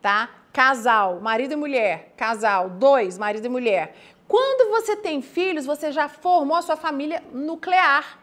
tá? 0.00 0.30
Casal, 0.52 1.20
marido 1.20 1.52
e 1.52 1.56
mulher, 1.56 2.12
casal, 2.16 2.70
dois, 2.70 3.18
marido 3.18 3.46
e 3.46 3.48
mulher. 3.48 3.96
Quando 4.28 4.70
você 4.70 4.96
tem 4.96 5.20
filhos, 5.20 5.66
você 5.66 5.90
já 5.90 6.08
formou 6.08 6.56
a 6.56 6.62
sua 6.62 6.76
família 6.76 7.22
nuclear. 7.32 8.20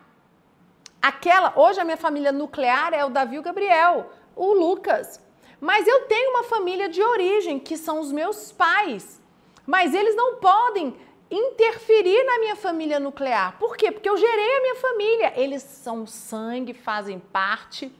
Aquela, 1.01 1.53
hoje 1.57 1.81
a 1.81 1.83
minha 1.83 1.97
família 1.97 2.31
nuclear 2.31 2.93
é 2.93 3.03
o 3.03 3.09
Davi 3.09 3.35
e 3.35 3.39
o 3.39 3.43
Gabriel, 3.43 4.11
o 4.35 4.53
Lucas. 4.53 5.19
Mas 5.59 5.85
eu 5.87 6.01
tenho 6.05 6.31
uma 6.31 6.43
família 6.43 6.87
de 6.87 7.03
origem, 7.03 7.59
que 7.59 7.75
são 7.75 7.99
os 7.99 8.11
meus 8.11 8.51
pais. 8.51 9.21
Mas 9.65 9.93
eles 9.93 10.15
não 10.15 10.35
podem 10.35 10.95
interferir 11.31 12.23
na 12.25 12.39
minha 12.39 12.55
família 12.55 12.99
nuclear. 12.99 13.57
Por 13.57 13.77
quê? 13.77 13.91
Porque 13.91 14.09
eu 14.09 14.17
gerei 14.17 14.57
a 14.57 14.61
minha 14.61 14.75
família. 14.75 15.33
Eles 15.35 15.63
são 15.63 16.05
sangue, 16.05 16.73
fazem 16.73 17.19
parte. 17.19 17.91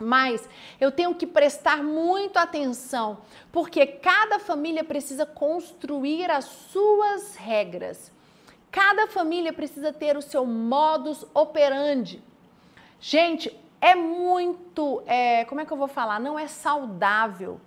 Mas 0.00 0.48
eu 0.80 0.92
tenho 0.92 1.14
que 1.14 1.26
prestar 1.26 1.82
muito 1.82 2.36
atenção, 2.36 3.18
porque 3.50 3.84
cada 3.84 4.38
família 4.38 4.84
precisa 4.84 5.26
construir 5.26 6.30
as 6.30 6.44
suas 6.44 7.34
regras. 7.34 8.12
Cada 8.70 9.08
família 9.08 9.52
precisa 9.52 9.92
ter 9.92 10.16
o 10.16 10.22
seu 10.22 10.46
modus 10.46 11.26
operandi. 11.34 12.22
Gente, 13.00 13.52
é 13.80 13.94
muito, 13.94 15.02
é, 15.06 15.44
como 15.46 15.60
é 15.60 15.64
que 15.64 15.72
eu 15.72 15.76
vou 15.76 15.88
falar? 15.88 16.20
Não 16.20 16.38
é 16.38 16.46
saudável. 16.46 17.60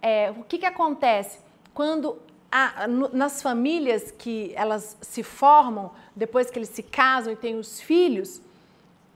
É, 0.00 0.30
o 0.30 0.44
que, 0.44 0.58
que 0.58 0.66
acontece 0.66 1.40
quando 1.72 2.20
a, 2.52 2.86
nas 2.86 3.40
famílias 3.40 4.10
que 4.10 4.52
elas 4.54 4.98
se 5.00 5.22
formam, 5.22 5.90
depois 6.14 6.50
que 6.50 6.58
eles 6.58 6.68
se 6.68 6.82
casam 6.82 7.32
e 7.32 7.36
têm 7.36 7.58
os 7.58 7.80
filhos, 7.80 8.42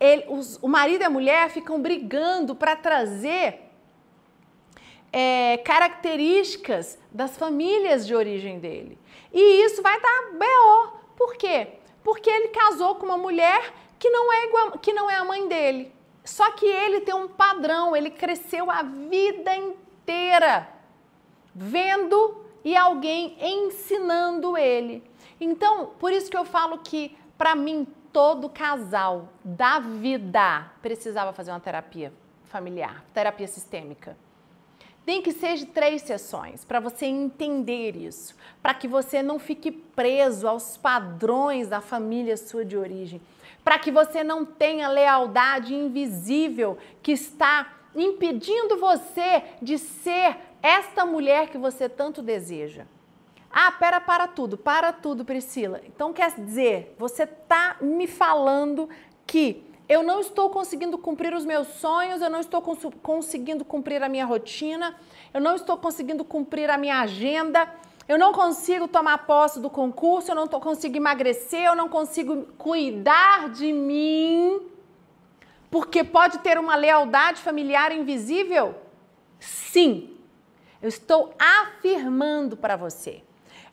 ele, 0.00 0.24
os, 0.28 0.58
o 0.62 0.68
marido 0.68 1.02
e 1.02 1.04
a 1.04 1.10
mulher 1.10 1.50
ficam 1.50 1.80
brigando 1.80 2.54
para 2.54 2.74
trazer 2.74 3.60
é, 5.12 5.58
características 5.58 6.98
das 7.12 7.36
famílias 7.36 8.06
de 8.06 8.14
origem 8.14 8.58
dele. 8.58 8.98
E 9.32 9.64
isso 9.64 9.82
vai 9.82 10.00
dar 10.00 10.30
BO. 10.32 10.98
Por 11.14 11.36
quê? 11.36 11.68
Porque 12.02 12.30
ele 12.30 12.48
casou 12.48 12.94
com 12.94 13.04
uma 13.04 13.18
mulher 13.18 13.72
que 13.98 14.08
não 14.08 14.32
é, 14.32 14.44
igual, 14.46 14.72
que 14.78 14.94
não 14.94 15.10
é 15.10 15.16
a 15.16 15.24
mãe 15.24 15.46
dele. 15.46 15.92
Só 16.24 16.52
que 16.52 16.66
ele 16.66 17.02
tem 17.02 17.14
um 17.14 17.28
padrão, 17.28 17.94
ele 17.94 18.10
cresceu 18.10 18.70
a 18.70 18.82
vida 18.82 19.54
inteira 19.54 20.68
vendo 21.54 22.45
e 22.66 22.76
alguém 22.76 23.36
ensinando 23.40 24.58
ele. 24.58 25.00
Então, 25.40 25.92
por 26.00 26.12
isso 26.12 26.28
que 26.28 26.36
eu 26.36 26.44
falo 26.44 26.78
que, 26.78 27.16
para 27.38 27.54
mim, 27.54 27.86
todo 28.12 28.48
casal 28.48 29.28
da 29.44 29.78
vida 29.78 30.72
precisava 30.82 31.32
fazer 31.32 31.52
uma 31.52 31.60
terapia 31.60 32.12
familiar, 32.46 33.04
terapia 33.14 33.46
sistêmica. 33.46 34.18
Tem 35.04 35.22
que 35.22 35.30
ser 35.30 35.54
de 35.54 35.66
três 35.66 36.02
sessões 36.02 36.64
para 36.64 36.80
você 36.80 37.06
entender 37.06 37.94
isso, 37.94 38.34
para 38.60 38.74
que 38.74 38.88
você 38.88 39.22
não 39.22 39.38
fique 39.38 39.70
preso 39.70 40.48
aos 40.48 40.76
padrões 40.76 41.68
da 41.68 41.80
família 41.80 42.36
sua 42.36 42.64
de 42.64 42.76
origem, 42.76 43.22
para 43.62 43.78
que 43.78 43.92
você 43.92 44.24
não 44.24 44.44
tenha 44.44 44.88
lealdade 44.88 45.72
invisível 45.72 46.76
que 47.00 47.12
está 47.12 47.76
impedindo 47.94 48.76
você 48.76 49.42
de 49.62 49.78
ser 49.78 50.36
esta 50.62 51.04
mulher 51.04 51.48
que 51.48 51.58
você 51.58 51.88
tanto 51.88 52.22
deseja. 52.22 52.86
Ah, 53.50 53.72
pera, 53.72 54.00
para 54.00 54.26
tudo, 54.26 54.58
para 54.58 54.92
tudo, 54.92 55.24
Priscila. 55.24 55.80
Então 55.86 56.12
quer 56.12 56.30
dizer, 56.32 56.94
você 56.98 57.22
está 57.22 57.76
me 57.80 58.06
falando 58.06 58.88
que 59.26 59.64
eu 59.88 60.02
não 60.02 60.20
estou 60.20 60.50
conseguindo 60.50 60.98
cumprir 60.98 61.32
os 61.32 61.44
meus 61.44 61.68
sonhos, 61.68 62.20
eu 62.20 62.28
não 62.28 62.40
estou 62.40 62.60
cons 62.60 62.86
conseguindo 63.02 63.64
cumprir 63.64 64.02
a 64.02 64.08
minha 64.08 64.24
rotina, 64.24 64.96
eu 65.32 65.40
não 65.40 65.54
estou 65.54 65.76
conseguindo 65.76 66.24
cumprir 66.24 66.68
a 66.68 66.76
minha 66.76 67.00
agenda, 67.00 67.72
eu 68.08 68.18
não 68.18 68.32
consigo 68.32 68.88
tomar 68.88 69.18
posse 69.26 69.60
do 69.60 69.70
concurso, 69.70 70.30
eu 70.30 70.34
não 70.34 70.46
tô, 70.46 70.60
consigo 70.60 70.96
emagrecer, 70.96 71.64
eu 71.64 71.76
não 71.76 71.88
consigo 71.88 72.46
cuidar 72.58 73.48
de 73.50 73.72
mim, 73.72 74.60
porque 75.70 76.02
pode 76.02 76.38
ter 76.38 76.58
uma 76.58 76.74
lealdade 76.74 77.40
familiar 77.40 77.92
invisível? 77.92 78.74
Sim, 79.38 80.15
eu 80.86 80.88
estou 80.88 81.34
afirmando 81.36 82.56
para 82.56 82.76
você. 82.76 83.20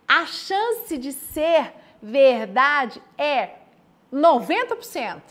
A 0.07 0.25
chance 0.25 0.97
de 0.97 1.13
ser 1.13 1.71
verdade 2.01 2.99
é 3.15 3.51
90%. 4.11 5.21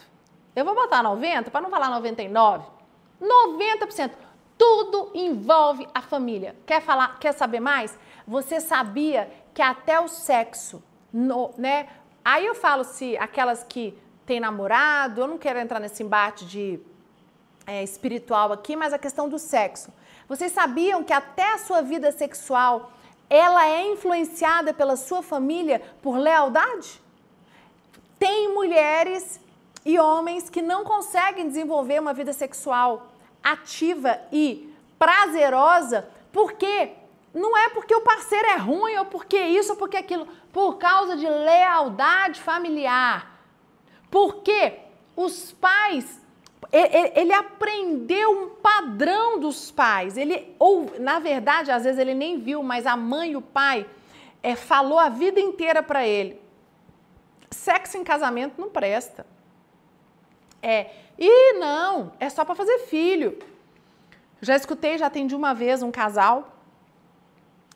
Eu 0.54 0.64
vou 0.64 0.76
botar 0.76 1.02
90 1.02 1.50
para 1.50 1.60
não 1.60 1.70
falar 1.70 1.90
99. 1.90 2.64
90%. 3.20 4.12
Tudo 4.56 5.10
envolve 5.12 5.88
a 5.92 6.00
família. 6.00 6.54
Quer 6.64 6.80
falar, 6.80 7.18
quer 7.18 7.32
saber 7.32 7.58
mais? 7.58 7.98
Você 8.28 8.60
sabia 8.60 9.28
que 9.52 9.60
até 9.60 9.98
o 9.98 10.06
sexo, 10.06 10.80
no, 11.12 11.50
né? 11.58 11.88
Aí 12.24 12.46
eu 12.46 12.54
falo 12.54 12.84
se 12.84 13.16
aquelas 13.18 13.64
que 13.64 13.98
têm 14.24 14.38
namorado, 14.38 15.22
eu 15.22 15.26
não 15.26 15.36
quero 15.36 15.58
entrar 15.58 15.80
nesse 15.80 16.04
embate 16.04 16.46
de 16.46 16.78
é, 17.66 17.82
espiritual 17.82 18.52
aqui, 18.52 18.76
mas 18.76 18.92
a 18.92 18.98
questão 18.98 19.28
do 19.28 19.36
sexo. 19.36 19.92
Vocês 20.32 20.52
sabiam 20.52 21.04
que 21.04 21.12
até 21.12 21.52
a 21.52 21.58
sua 21.58 21.82
vida 21.82 22.10
sexual 22.10 22.90
ela 23.28 23.68
é 23.68 23.92
influenciada 23.92 24.72
pela 24.72 24.96
sua 24.96 25.22
família 25.22 25.82
por 26.00 26.16
lealdade? 26.16 27.02
Tem 28.18 28.50
mulheres 28.54 29.38
e 29.84 29.98
homens 29.98 30.48
que 30.48 30.62
não 30.62 30.84
conseguem 30.84 31.46
desenvolver 31.46 32.00
uma 32.00 32.14
vida 32.14 32.32
sexual 32.32 33.08
ativa 33.44 34.18
e 34.32 34.74
prazerosa 34.98 36.08
porque 36.32 36.92
não 37.34 37.54
é 37.54 37.68
porque 37.68 37.94
o 37.94 38.00
parceiro 38.00 38.46
é 38.46 38.56
ruim 38.56 38.96
ou 38.96 39.04
porque 39.04 39.38
isso 39.38 39.72
ou 39.72 39.76
porque 39.76 39.98
aquilo, 39.98 40.26
por 40.50 40.78
causa 40.78 41.14
de 41.14 41.28
lealdade 41.28 42.40
familiar. 42.40 43.38
Porque 44.10 44.78
os 45.14 45.52
pais 45.52 46.21
ele 46.72 47.32
aprendeu 47.34 48.30
um 48.30 48.48
padrão 48.48 49.38
dos 49.38 49.70
pais. 49.70 50.16
Ele, 50.16 50.54
ou, 50.58 50.90
na 50.98 51.18
verdade, 51.18 51.70
às 51.70 51.84
vezes 51.84 51.98
ele 51.98 52.14
nem 52.14 52.38
viu, 52.38 52.62
mas 52.62 52.86
a 52.86 52.96
mãe 52.96 53.32
e 53.32 53.36
o 53.36 53.42
pai 53.42 53.86
é, 54.42 54.56
falou 54.56 54.98
a 54.98 55.10
vida 55.10 55.38
inteira 55.38 55.82
para 55.82 56.06
ele. 56.06 56.40
Sexo 57.50 57.98
em 57.98 58.04
casamento 58.04 58.58
não 58.58 58.70
presta. 58.70 59.26
É, 60.62 60.90
e 61.18 61.52
não, 61.54 62.12
é 62.18 62.30
só 62.30 62.44
para 62.44 62.54
fazer 62.54 62.78
filho. 62.86 63.38
Já 64.40 64.56
escutei, 64.56 64.96
já 64.96 65.06
atendi 65.06 65.34
uma 65.34 65.52
vez 65.52 65.82
um 65.82 65.90
casal 65.90 66.56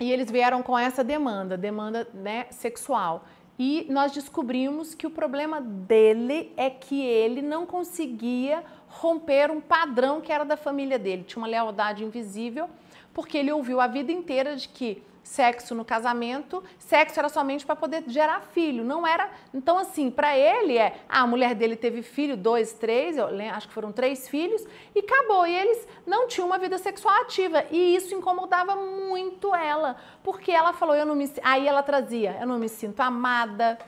e 0.01 0.11
eles 0.11 0.31
vieram 0.31 0.63
com 0.63 0.79
essa 0.79 1.05
demanda, 1.05 1.57
demanda 1.57 2.09
né, 2.13 2.47
sexual. 2.51 3.25
E 3.59 3.87
nós 3.89 4.13
descobrimos 4.13 4.95
que 4.95 5.07
o 5.07 5.11
problema 5.11 5.61
dele 5.61 6.53
é 6.57 6.69
que 6.69 7.01
ele 7.01 7.41
não 7.41 7.65
conseguia 7.65 8.63
romper 9.01 9.51
um 9.51 9.61
padrão 9.61 10.21
que 10.21 10.33
era 10.33 10.45
da 10.45 10.57
família 10.57 10.99
dele. 10.99 11.25
Tinha 11.25 11.43
uma 11.43 11.49
lealdade 11.49 12.05
invisível, 12.05 12.69
porque 13.13 13.39
ele 13.39 13.53
ouviu 13.53 13.81
a 13.81 13.87
vida 13.87 14.11
inteira 14.13 14.57
de 14.57 14.69
que 14.69 15.03
sexo 15.23 15.75
no 15.75 15.85
casamento, 15.85 16.63
sexo 16.79 17.19
era 17.19 17.29
somente 17.29 17.67
para 17.67 17.75
poder 17.75 18.05
gerar 18.07 18.41
filho, 18.53 18.85
não 18.85 19.05
era. 19.05 19.29
Então, 19.53 19.77
assim, 19.77 20.09
para 20.09 20.39
ele 20.39 20.79
é, 20.79 21.01
ah, 21.09 21.23
a 21.23 21.27
mulher 21.27 21.55
dele 21.55 21.75
teve 21.75 22.01
filho, 22.01 22.37
dois, 22.37 22.73
três, 22.73 23.19
eu 23.19 23.27
acho 23.53 23.67
que 23.67 23.75
foram 23.75 23.91
três 23.91 24.29
filhos, 24.29 24.65
e 24.95 25.01
acabou. 25.01 25.45
E 25.47 25.55
eles 25.55 25.87
não 26.07 26.29
tinham 26.29 26.47
uma 26.47 26.59
vida 26.59 26.79
sexual 26.79 27.23
ativa. 27.23 27.65
E 27.73 27.97
isso 27.97 28.15
incomodava 28.15 28.77
muito 28.77 29.53
ela, 29.55 29.97
porque 30.23 30.53
ela 30.53 30.73
falou, 30.73 30.95
eu 30.95 31.05
não 31.05 31.17
me. 31.17 31.29
Aí 31.43 31.67
ela 31.67 31.83
trazia, 31.83 32.39
eu 32.41 32.47
não 32.47 32.59
me 32.59 32.69
sinto 32.69 33.01
amada, 33.01 33.79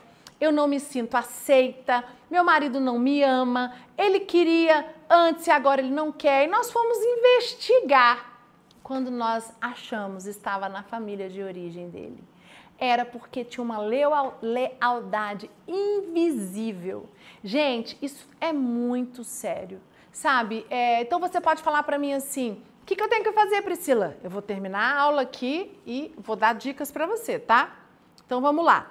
eu 0.41 0.51
não 0.51 0.67
me 0.67 0.79
sinto 0.79 1.15
aceita, 1.15 2.03
meu 2.29 2.43
marido 2.43 2.79
não 2.79 2.99
me 2.99 3.23
ama, 3.23 3.73
ele 3.97 4.19
queria 4.19 4.98
antes 5.09 5.47
e 5.47 5.51
agora 5.51 5.81
ele 5.81 5.91
não 5.91 6.11
quer. 6.11 6.45
E 6.45 6.47
nós 6.47 6.71
fomos 6.71 6.97
investigar 6.97 8.29
quando 8.83 9.09
nós 9.09 9.51
achamos 9.59 10.25
estava 10.25 10.69
na 10.69 10.83
família 10.83 11.29
de 11.29 11.41
origem 11.41 11.89
dele. 11.89 12.23
Era 12.77 13.03
porque 13.03 13.43
tinha 13.43 13.63
uma 13.63 13.79
lealdade 13.79 15.49
invisível. 15.67 17.09
Gente, 17.43 17.97
isso 18.01 18.27
é 18.39 18.53
muito 18.53 19.23
sério, 19.23 19.81
sabe? 20.11 20.65
É, 20.69 21.01
então 21.01 21.19
você 21.19 21.41
pode 21.41 21.61
falar 21.61 21.83
para 21.83 21.97
mim 21.97 22.13
assim: 22.13 22.63
o 22.81 22.85
que, 22.85 22.95
que 22.95 23.03
eu 23.03 23.09
tenho 23.09 23.23
que 23.23 23.33
fazer, 23.33 23.61
Priscila? 23.63 24.17
Eu 24.23 24.29
vou 24.29 24.41
terminar 24.41 24.95
a 24.95 24.99
aula 25.01 25.21
aqui 25.23 25.77
e 25.85 26.13
vou 26.17 26.35
dar 26.35 26.53
dicas 26.55 26.89
para 26.89 27.05
você, 27.05 27.37
tá? 27.37 27.75
Então 28.25 28.39
vamos 28.39 28.63
lá. 28.63 28.89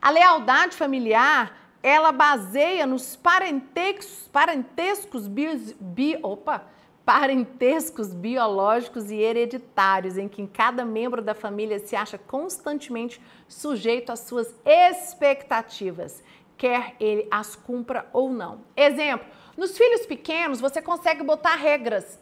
A 0.00 0.10
lealdade 0.10 0.76
familiar 0.76 1.65
ela 1.86 2.10
baseia 2.10 2.84
nos 2.84 3.14
parentescos, 3.14 4.28
parentescos 4.32 5.28
bi, 5.28 5.46
bi, 5.78 6.18
opa, 6.20 6.64
parentescos 7.04 8.12
biológicos 8.12 9.08
e 9.08 9.14
hereditários, 9.14 10.18
em 10.18 10.26
que 10.26 10.44
cada 10.48 10.84
membro 10.84 11.22
da 11.22 11.32
família 11.32 11.78
se 11.78 11.94
acha 11.94 12.18
constantemente 12.18 13.22
sujeito 13.46 14.10
às 14.10 14.18
suas 14.18 14.52
expectativas, 14.64 16.24
quer 16.58 16.96
ele 16.98 17.28
as 17.30 17.54
cumpra 17.54 18.04
ou 18.12 18.30
não. 18.30 18.62
Exemplo: 18.76 19.28
nos 19.56 19.78
filhos 19.78 20.04
pequenos 20.06 20.60
você 20.60 20.82
consegue 20.82 21.22
botar 21.22 21.54
regras. 21.54 22.18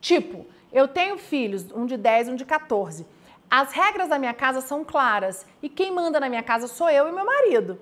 Tipo, 0.00 0.44
eu 0.72 0.88
tenho 0.88 1.18
filhos, 1.18 1.70
um 1.70 1.86
de 1.86 1.96
10 1.96 2.26
e 2.26 2.30
um 2.32 2.34
de 2.34 2.44
14. 2.44 3.06
As 3.48 3.70
regras 3.70 4.08
da 4.08 4.18
minha 4.18 4.34
casa 4.34 4.60
são 4.60 4.84
claras 4.84 5.46
e 5.62 5.68
quem 5.68 5.92
manda 5.92 6.18
na 6.18 6.28
minha 6.28 6.42
casa 6.42 6.66
sou 6.66 6.90
eu 6.90 7.08
e 7.08 7.12
meu 7.12 7.24
marido, 7.24 7.78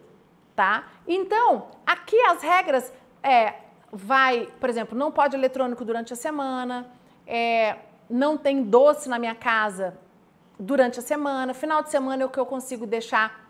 tá? 0.54 0.88
Então, 1.06 1.68
aqui 1.87 2.21
as 2.23 2.42
regras 2.42 2.92
é 3.23 3.54
vai, 3.92 4.49
por 4.59 4.71
exemplo, 4.71 4.97
não 4.97 5.12
pode 5.12 5.37
eletrônico 5.37 5.85
durante 5.85 6.12
a 6.12 6.16
semana, 6.16 6.90
é, 7.26 7.76
não 8.09 8.38
tem 8.38 8.62
doce 8.62 9.09
na 9.09 9.18
minha 9.18 9.35
casa 9.35 9.99
durante 10.59 10.99
a 10.99 11.02
semana, 11.02 11.52
final 11.52 11.82
de 11.82 11.90
semana 11.90 12.23
é 12.23 12.26
o 12.26 12.30
que 12.30 12.40
eu 12.40 12.47
consigo 12.47 12.87
deixar 12.87 13.42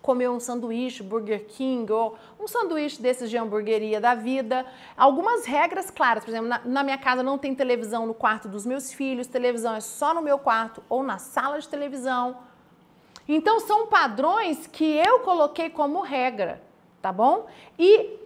comer 0.00 0.28
um 0.30 0.40
sanduíche 0.40 1.02
Burger 1.02 1.44
King 1.46 1.92
ou 1.92 2.16
um 2.40 2.46
sanduíche 2.46 3.00
desses 3.02 3.28
de 3.28 3.36
hamburgueria 3.36 4.00
da 4.00 4.14
vida. 4.14 4.64
Algumas 4.96 5.44
regras 5.44 5.90
claras, 5.90 6.24
por 6.24 6.30
exemplo, 6.30 6.48
na, 6.48 6.60
na, 6.64 6.82
minha 6.82 6.98
casa 6.98 7.22
não 7.22 7.36
tem 7.36 7.54
televisão 7.54 8.06
no 8.06 8.14
quarto 8.14 8.48
dos 8.48 8.64
meus 8.64 8.92
filhos, 8.92 9.26
televisão 9.26 9.74
é 9.74 9.80
só 9.80 10.14
no 10.14 10.22
meu 10.22 10.38
quarto 10.38 10.82
ou 10.88 11.02
na 11.02 11.18
sala 11.18 11.58
de 11.60 11.68
televisão. 11.68 12.38
Então 13.28 13.60
são 13.60 13.88
padrões 13.88 14.66
que 14.66 14.84
eu 14.84 15.20
coloquei 15.20 15.68
como 15.68 16.00
regra, 16.00 16.62
tá 17.02 17.12
bom? 17.12 17.46
E 17.78 18.18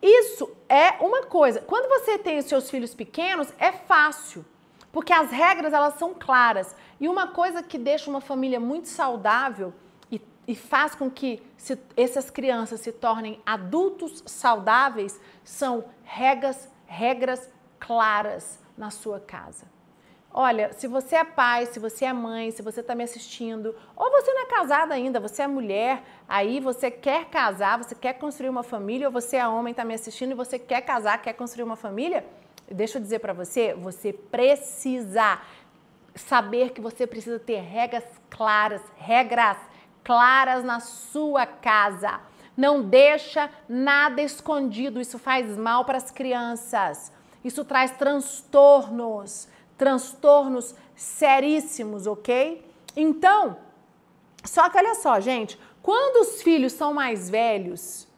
isso 0.00 0.50
é 0.66 0.92
uma 1.04 1.24
coisa. 1.24 1.60
Quando 1.60 1.88
você 1.88 2.16
tem 2.16 2.38
os 2.38 2.46
seus 2.46 2.70
filhos 2.70 2.94
pequenos, 2.94 3.52
é 3.58 3.70
fácil, 3.70 4.44
porque 4.90 5.12
as 5.12 5.30
regras 5.30 5.74
elas 5.74 5.94
são 5.94 6.14
claras. 6.14 6.74
E 6.98 7.06
uma 7.06 7.28
coisa 7.28 7.62
que 7.62 7.76
deixa 7.76 8.08
uma 8.08 8.22
família 8.22 8.58
muito 8.58 8.88
saudável 8.88 9.74
e, 10.10 10.20
e 10.48 10.54
faz 10.54 10.94
com 10.94 11.10
que 11.10 11.42
se, 11.58 11.78
essas 11.94 12.30
crianças 12.30 12.80
se 12.80 12.92
tornem 12.92 13.42
adultos 13.44 14.22
saudáveis 14.24 15.20
são 15.44 15.84
regras, 16.02 16.70
regras 16.86 17.50
claras 17.78 18.58
na 18.76 18.90
sua 18.90 19.20
casa. 19.20 19.75
Olha, 20.38 20.70
se 20.74 20.86
você 20.86 21.16
é 21.16 21.24
pai, 21.24 21.64
se 21.64 21.78
você 21.78 22.04
é 22.04 22.12
mãe, 22.12 22.50
se 22.50 22.60
você 22.60 22.80
está 22.80 22.94
me 22.94 23.02
assistindo, 23.02 23.74
ou 23.96 24.10
você 24.10 24.34
não 24.34 24.42
é 24.42 24.44
casada 24.44 24.92
ainda, 24.92 25.18
você 25.18 25.40
é 25.40 25.46
mulher, 25.46 26.02
aí 26.28 26.60
você 26.60 26.90
quer 26.90 27.24
casar, 27.24 27.82
você 27.82 27.94
quer 27.94 28.12
construir 28.18 28.50
uma 28.50 28.62
família, 28.62 29.06
ou 29.06 29.12
você 29.12 29.38
é 29.38 29.48
homem, 29.48 29.70
está 29.70 29.82
me 29.82 29.94
assistindo 29.94 30.32
e 30.32 30.34
você 30.34 30.58
quer 30.58 30.82
casar, 30.82 31.22
quer 31.22 31.32
construir 31.32 31.62
uma 31.64 31.74
família, 31.74 32.22
deixa 32.70 32.98
eu 32.98 33.02
dizer 33.02 33.20
para 33.20 33.32
você, 33.32 33.72
você 33.72 34.12
precisa 34.12 35.40
saber 36.14 36.68
que 36.68 36.82
você 36.82 37.06
precisa 37.06 37.38
ter 37.38 37.60
regras 37.60 38.04
claras, 38.28 38.82
regras 38.98 39.56
claras 40.04 40.62
na 40.62 40.80
sua 40.80 41.46
casa. 41.46 42.20
Não 42.54 42.82
deixa 42.82 43.48
nada 43.66 44.20
escondido, 44.20 45.00
isso 45.00 45.18
faz 45.18 45.56
mal 45.56 45.86
para 45.86 45.96
as 45.96 46.10
crianças. 46.10 47.10
Isso 47.42 47.64
traz 47.64 47.92
transtornos 47.92 49.48
transtornos 49.76 50.74
seríssimos, 50.94 52.06
ok? 52.06 52.64
Então, 52.96 53.58
só 54.44 54.68
que 54.70 54.78
olha 54.78 54.94
só, 54.94 55.20
gente, 55.20 55.58
quando 55.82 56.22
os 56.22 56.42
filhos 56.42 56.72
são 56.72 56.94
mais 56.94 57.28
velhos 57.28 58.08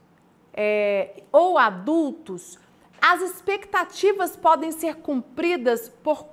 é, 0.55 1.23
ou 1.33 1.59
adultos, 1.59 2.59
as 3.01 3.23
expectativas 3.23 4.37
podem 4.37 4.73
ser 4.73 4.97
cumpridas 4.97 5.89
por, 5.89 6.27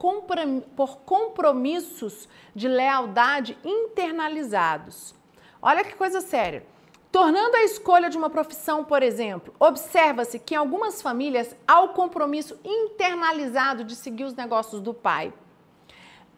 por 0.76 0.98
compromissos 1.00 2.28
de 2.56 2.68
lealdade 2.68 3.58
internalizados. 3.64 5.14
Olha 5.62 5.84
que 5.84 5.96
coisa 5.96 6.22
séria. 6.22 6.66
Tornando 7.16 7.56
a 7.56 7.64
escolha 7.64 8.10
de 8.10 8.18
uma 8.18 8.30
profissão, 8.30 8.84
por 8.84 9.02
exemplo, 9.02 9.56
observa-se 9.58 10.38
que 10.38 10.54
em 10.54 10.58
algumas 10.58 11.02
famílias 11.02 11.56
há 11.66 11.80
o 11.80 11.94
compromisso 11.94 12.60
internalizado 12.62 13.86
de 13.86 13.96
seguir 13.96 14.26
os 14.26 14.34
negócios 14.34 14.82
do 14.82 14.94
pai. 14.94 15.32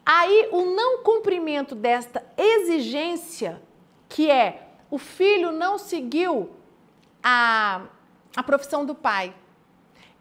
Aí 0.06 0.50
o 0.52 0.66
não 0.76 1.00
cumprimento 1.02 1.74
desta 1.74 2.24
exigência, 2.38 3.60
que 4.08 4.30
é 4.30 4.68
o 4.92 5.00
filho 5.00 5.52
não 5.52 5.80
seguiu 5.80 6.52
a, 7.24 7.82
a 8.36 8.44
profissão 8.44 8.86
do 8.86 8.94
pai, 8.94 9.34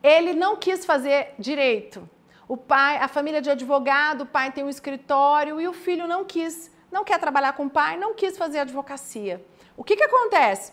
ele 0.03 0.33
não 0.33 0.57
quis 0.57 0.87
fazer 0.87 1.35
direito. 1.39 2.09
O 2.49 2.57
pai, 2.57 2.97
a 2.97 3.09
família 3.09 3.43
de 3.43 3.51
advogado, 3.51 4.23
o 4.23 4.27
pai 4.27 4.51
tem 4.51 4.65
um 4.65 4.71
escritório 4.71 5.61
e 5.61 5.69
o 5.69 5.75
filho 5.75 6.09
não 6.09 6.25
quis, 6.25 6.75
não 6.91 7.05
quer 7.05 7.21
trabalhar 7.21 7.53
com 7.53 7.67
o 7.67 7.71
pai, 7.71 7.99
não 7.99 8.15
quis 8.15 8.39
fazer 8.39 8.61
advocacia. 8.61 9.45
O 9.77 9.85
que, 9.85 9.97
que 9.97 10.05
acontece? 10.05 10.73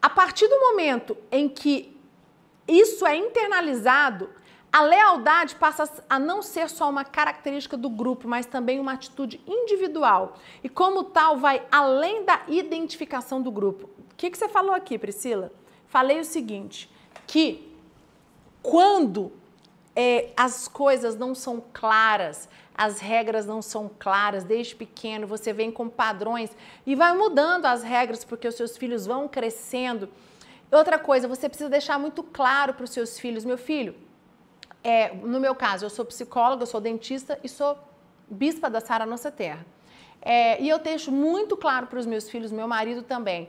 A 0.00 0.10
partir 0.10 0.46
do 0.48 0.60
momento 0.60 1.16
em 1.30 1.48
que 1.48 1.98
isso 2.68 3.06
é 3.06 3.16
internalizado, 3.16 4.28
a 4.72 4.82
lealdade 4.82 5.54
passa 5.54 6.04
a 6.08 6.18
não 6.18 6.42
ser 6.42 6.68
só 6.68 6.90
uma 6.90 7.04
característica 7.04 7.76
do 7.76 7.88
grupo, 7.88 8.28
mas 8.28 8.44
também 8.44 8.78
uma 8.78 8.92
atitude 8.92 9.40
individual. 9.46 10.36
E 10.62 10.68
como 10.68 11.04
tal, 11.04 11.38
vai 11.38 11.64
além 11.70 12.24
da 12.24 12.42
identificação 12.46 13.40
do 13.40 13.50
grupo. 13.50 13.88
O 14.12 14.14
que, 14.16 14.30
que 14.30 14.36
você 14.36 14.48
falou 14.48 14.74
aqui, 14.74 14.98
Priscila? 14.98 15.50
Falei 15.86 16.20
o 16.20 16.24
seguinte: 16.24 16.90
que 17.26 17.74
quando 18.62 19.32
é, 19.94 20.30
as 20.36 20.68
coisas 20.68 21.16
não 21.16 21.34
são 21.34 21.62
claras, 21.72 22.48
as 22.76 23.00
regras 23.00 23.46
não 23.46 23.62
são 23.62 23.90
claras 23.98 24.44
desde 24.44 24.76
pequeno, 24.76 25.26
você 25.26 25.52
vem 25.52 25.70
com 25.70 25.88
padrões 25.88 26.50
e 26.84 26.94
vai 26.94 27.16
mudando 27.16 27.66
as 27.66 27.82
regras 27.82 28.24
porque 28.24 28.46
os 28.46 28.54
seus 28.54 28.76
filhos 28.76 29.06
vão 29.06 29.26
crescendo. 29.26 30.08
Outra 30.70 30.98
coisa, 30.98 31.26
você 31.26 31.48
precisa 31.48 31.70
deixar 31.70 31.98
muito 31.98 32.22
claro 32.22 32.74
para 32.74 32.84
os 32.84 32.90
seus 32.90 33.18
filhos, 33.18 33.44
meu 33.44 33.56
filho, 33.56 33.94
é, 34.84 35.12
no 35.14 35.40
meu 35.40 35.52
caso, 35.52 35.84
eu 35.84 35.90
sou 35.90 36.04
psicóloga, 36.04 36.62
eu 36.62 36.66
sou 36.66 36.80
dentista 36.80 37.40
e 37.42 37.48
sou 37.48 37.76
bispa 38.28 38.70
da 38.70 38.80
Sara 38.80 39.04
Nossa 39.04 39.32
Terra. 39.32 39.66
É, 40.22 40.62
e 40.62 40.68
eu 40.68 40.78
deixo 40.78 41.10
muito 41.10 41.56
claro 41.56 41.86
para 41.86 41.98
os 41.98 42.06
meus 42.06 42.30
filhos, 42.30 42.52
meu 42.52 42.68
marido 42.68 43.02
também, 43.02 43.44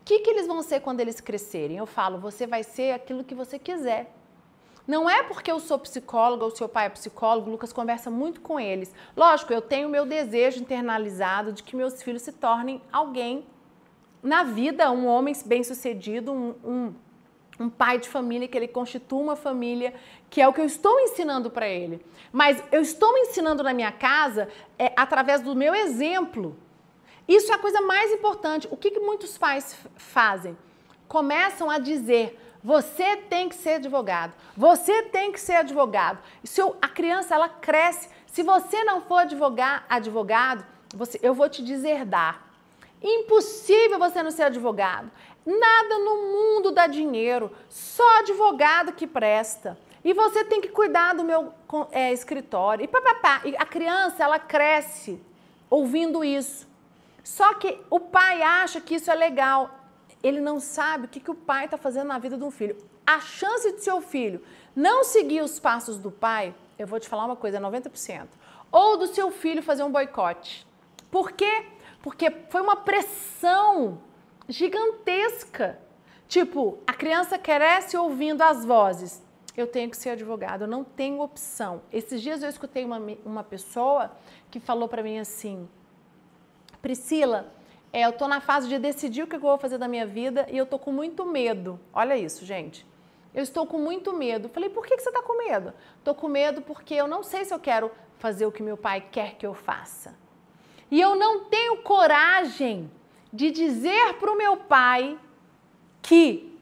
o 0.00 0.04
que, 0.04 0.20
que 0.20 0.30
eles 0.30 0.46
vão 0.46 0.62
ser 0.62 0.80
quando 0.80 1.00
eles 1.00 1.20
crescerem. 1.20 1.76
Eu 1.76 1.84
falo, 1.84 2.18
você 2.18 2.46
vai 2.46 2.62
ser 2.62 2.92
aquilo 2.92 3.22
que 3.22 3.34
você 3.34 3.58
quiser. 3.58 4.14
Não 4.88 5.08
é 5.08 5.22
porque 5.22 5.52
eu 5.52 5.60
sou 5.60 5.78
psicóloga 5.78 6.46
ou 6.46 6.50
seu 6.50 6.66
pai 6.66 6.86
é 6.86 6.88
psicólogo, 6.88 7.50
Lucas 7.50 7.74
conversa 7.74 8.10
muito 8.10 8.40
com 8.40 8.58
eles. 8.58 8.90
Lógico, 9.14 9.52
eu 9.52 9.60
tenho 9.60 9.86
meu 9.86 10.06
desejo 10.06 10.60
internalizado 10.60 11.52
de 11.52 11.62
que 11.62 11.76
meus 11.76 12.02
filhos 12.02 12.22
se 12.22 12.32
tornem 12.32 12.80
alguém 12.90 13.44
na 14.22 14.42
vida, 14.44 14.90
um 14.90 15.06
homem 15.06 15.36
bem-sucedido, 15.44 16.32
um, 16.32 16.54
um, 16.64 16.94
um 17.60 17.68
pai 17.68 17.98
de 17.98 18.08
família, 18.08 18.48
que 18.48 18.56
ele 18.56 18.66
constitua 18.66 19.20
uma 19.20 19.36
família, 19.36 19.92
que 20.30 20.40
é 20.40 20.48
o 20.48 20.54
que 20.54 20.60
eu 20.62 20.64
estou 20.64 20.98
ensinando 21.00 21.50
para 21.50 21.68
ele. 21.68 22.02
Mas 22.32 22.64
eu 22.72 22.80
estou 22.80 23.14
ensinando 23.18 23.62
na 23.62 23.74
minha 23.74 23.92
casa 23.92 24.48
é, 24.78 24.90
através 24.96 25.42
do 25.42 25.54
meu 25.54 25.74
exemplo. 25.74 26.56
Isso 27.28 27.52
é 27.52 27.56
a 27.56 27.58
coisa 27.58 27.82
mais 27.82 28.10
importante. 28.10 28.66
O 28.70 28.76
que, 28.76 28.90
que 28.90 29.00
muitos 29.00 29.36
pais 29.36 29.76
fazem? 29.98 30.56
Começam 31.06 31.70
a 31.70 31.78
dizer 31.78 32.38
você 32.62 33.16
tem 33.16 33.48
que 33.48 33.54
ser 33.54 33.74
advogado. 33.74 34.32
Você 34.56 35.02
tem 35.04 35.32
que 35.32 35.40
ser 35.40 35.54
advogado. 35.54 36.18
Se 36.42 36.60
a 36.60 36.88
criança 36.88 37.34
ela 37.34 37.48
cresce, 37.48 38.08
se 38.26 38.42
você 38.42 38.84
não 38.84 39.00
for 39.00 39.18
advogar, 39.18 39.84
advogado, 39.88 40.64
você, 40.94 41.18
eu 41.22 41.34
vou 41.34 41.48
te 41.48 41.62
deserdar. 41.62 42.42
Impossível 43.02 43.98
você 43.98 44.22
não 44.22 44.30
ser 44.30 44.44
advogado. 44.44 45.10
Nada 45.46 45.98
no 45.98 46.16
mundo 46.32 46.70
dá 46.70 46.86
dinheiro, 46.86 47.50
só 47.68 48.18
advogado 48.18 48.92
que 48.92 49.06
presta. 49.06 49.78
E 50.04 50.12
você 50.12 50.44
tem 50.44 50.60
que 50.60 50.68
cuidar 50.68 51.14
do 51.14 51.24
meu 51.24 51.52
é, 51.90 52.12
escritório. 52.12 52.84
E 52.84 52.88
papapá. 52.88 53.42
E 53.44 53.56
a 53.56 53.64
criança, 53.64 54.24
ela 54.24 54.38
cresce 54.38 55.20
ouvindo 55.70 56.24
isso. 56.24 56.66
Só 57.22 57.54
que 57.54 57.78
o 57.90 58.00
pai 58.00 58.42
acha 58.42 58.80
que 58.80 58.94
isso 58.94 59.10
é 59.10 59.14
legal. 59.14 59.77
Ele 60.22 60.40
não 60.40 60.58
sabe 60.58 61.06
o 61.06 61.08
que, 61.08 61.20
que 61.20 61.30
o 61.30 61.34
pai 61.34 61.66
está 61.66 61.76
fazendo 61.76 62.08
na 62.08 62.18
vida 62.18 62.36
de 62.36 62.44
um 62.44 62.50
filho. 62.50 62.76
A 63.06 63.20
chance 63.20 63.72
de 63.72 63.82
seu 63.82 64.00
filho 64.00 64.42
não 64.74 65.04
seguir 65.04 65.40
os 65.40 65.58
passos 65.58 65.98
do 65.98 66.10
pai, 66.10 66.54
eu 66.78 66.86
vou 66.86 67.00
te 67.00 67.08
falar 67.08 67.24
uma 67.24 67.36
coisa, 67.36 67.56
é 67.56 67.60
90%. 67.60 68.28
Ou 68.70 68.96
do 68.96 69.06
seu 69.06 69.30
filho 69.30 69.62
fazer 69.62 69.82
um 69.82 69.90
boicote. 69.90 70.66
Por 71.10 71.32
quê? 71.32 71.66
Porque 72.02 72.30
foi 72.50 72.60
uma 72.60 72.76
pressão 72.76 74.00
gigantesca. 74.48 75.78
Tipo, 76.28 76.78
a 76.86 76.92
criança 76.92 77.38
cresce 77.38 77.96
ouvindo 77.96 78.42
as 78.42 78.64
vozes. 78.64 79.22
Eu 79.56 79.66
tenho 79.66 79.90
que 79.90 79.96
ser 79.96 80.10
advogado, 80.10 80.62
eu 80.62 80.68
não 80.68 80.84
tenho 80.84 81.20
opção. 81.20 81.82
Esses 81.92 82.22
dias 82.22 82.42
eu 82.42 82.48
escutei 82.48 82.84
uma, 82.84 83.00
uma 83.24 83.42
pessoa 83.42 84.12
que 84.50 84.60
falou 84.60 84.88
para 84.88 85.02
mim 85.02 85.18
assim: 85.18 85.68
Priscila, 86.80 87.52
é, 87.92 88.04
eu 88.04 88.10
estou 88.10 88.28
na 88.28 88.40
fase 88.40 88.68
de 88.68 88.78
decidir 88.78 89.22
o 89.22 89.26
que 89.26 89.36
eu 89.36 89.40
vou 89.40 89.58
fazer 89.58 89.78
da 89.78 89.88
minha 89.88 90.06
vida 90.06 90.46
e 90.50 90.58
eu 90.58 90.64
estou 90.64 90.78
com 90.78 90.92
muito 90.92 91.24
medo. 91.24 91.80
Olha 91.92 92.16
isso, 92.16 92.44
gente. 92.44 92.86
Eu 93.34 93.42
estou 93.42 93.66
com 93.66 93.78
muito 93.78 94.12
medo. 94.12 94.48
Falei, 94.48 94.68
por 94.68 94.86
que, 94.86 94.96
que 94.96 95.02
você 95.02 95.08
está 95.08 95.22
com 95.22 95.38
medo? 95.38 95.72
Estou 95.98 96.14
com 96.14 96.28
medo 96.28 96.62
porque 96.62 96.94
eu 96.94 97.06
não 97.06 97.22
sei 97.22 97.44
se 97.44 97.54
eu 97.54 97.58
quero 97.58 97.90
fazer 98.18 98.46
o 98.46 98.52
que 98.52 98.62
meu 98.62 98.76
pai 98.76 99.04
quer 99.10 99.36
que 99.36 99.46
eu 99.46 99.54
faça. 99.54 100.14
E 100.90 101.00
eu 101.00 101.14
não 101.16 101.44
tenho 101.44 101.78
coragem 101.82 102.90
de 103.32 103.50
dizer 103.50 104.14
para 104.14 104.32
o 104.32 104.36
meu 104.36 104.56
pai 104.56 105.18
que 106.02 106.58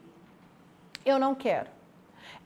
eu 1.04 1.18
não 1.18 1.34
quero. 1.34 1.75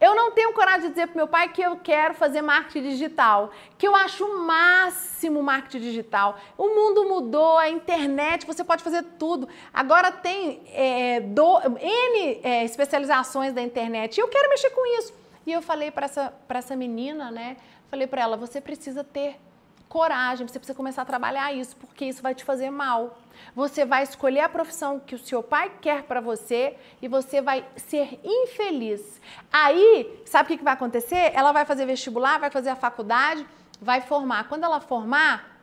Eu 0.00 0.14
não 0.14 0.30
tenho 0.32 0.54
coragem 0.54 0.82
de 0.82 0.88
dizer 0.88 1.08
para 1.08 1.16
meu 1.16 1.28
pai 1.28 1.50
que 1.50 1.60
eu 1.60 1.76
quero 1.76 2.14
fazer 2.14 2.40
marketing 2.40 2.88
digital, 2.88 3.50
que 3.76 3.86
eu 3.86 3.94
acho 3.94 4.24
o 4.24 4.38
máximo 4.46 5.42
marketing 5.42 5.80
digital. 5.80 6.38
O 6.56 6.68
mundo 6.68 7.04
mudou, 7.04 7.58
a 7.58 7.68
internet, 7.68 8.46
você 8.46 8.64
pode 8.64 8.82
fazer 8.82 9.02
tudo. 9.18 9.46
Agora 9.74 10.10
tem 10.10 10.62
é, 10.72 11.20
do, 11.20 11.60
N 11.78 12.40
é, 12.42 12.64
especializações 12.64 13.52
da 13.52 13.60
internet 13.60 14.16
e 14.16 14.20
eu 14.20 14.28
quero 14.28 14.48
mexer 14.48 14.70
com 14.70 14.86
isso. 14.98 15.12
E 15.46 15.52
eu 15.52 15.60
falei 15.60 15.90
para 15.90 16.06
essa, 16.06 16.32
essa 16.48 16.74
menina, 16.74 17.30
né? 17.30 17.58
Falei 17.90 18.06
para 18.06 18.22
ela: 18.22 18.36
você 18.38 18.60
precisa 18.60 19.04
ter 19.04 19.38
coragem, 19.90 20.46
você 20.46 20.56
precisa 20.56 20.76
começar 20.76 21.02
a 21.02 21.04
trabalhar 21.04 21.52
isso, 21.52 21.74
porque 21.74 22.04
isso 22.04 22.22
vai 22.22 22.32
te 22.32 22.44
fazer 22.44 22.70
mal. 22.70 23.18
Você 23.56 23.84
vai 23.84 24.04
escolher 24.04 24.42
a 24.42 24.48
profissão 24.48 25.00
que 25.00 25.16
o 25.16 25.18
seu 25.18 25.42
pai 25.42 25.72
quer 25.80 26.04
para 26.04 26.20
você 26.20 26.76
e 27.02 27.08
você 27.08 27.42
vai 27.42 27.66
ser 27.76 28.20
infeliz. 28.22 29.20
Aí, 29.52 30.22
sabe 30.24 30.54
o 30.54 30.56
que 30.56 30.62
vai 30.62 30.74
acontecer? 30.74 31.32
Ela 31.34 31.50
vai 31.50 31.64
fazer 31.64 31.86
vestibular, 31.86 32.38
vai 32.38 32.52
fazer 32.52 32.70
a 32.70 32.76
faculdade, 32.76 33.44
vai 33.82 34.00
formar. 34.00 34.48
Quando 34.48 34.62
ela 34.62 34.80
formar, 34.80 35.58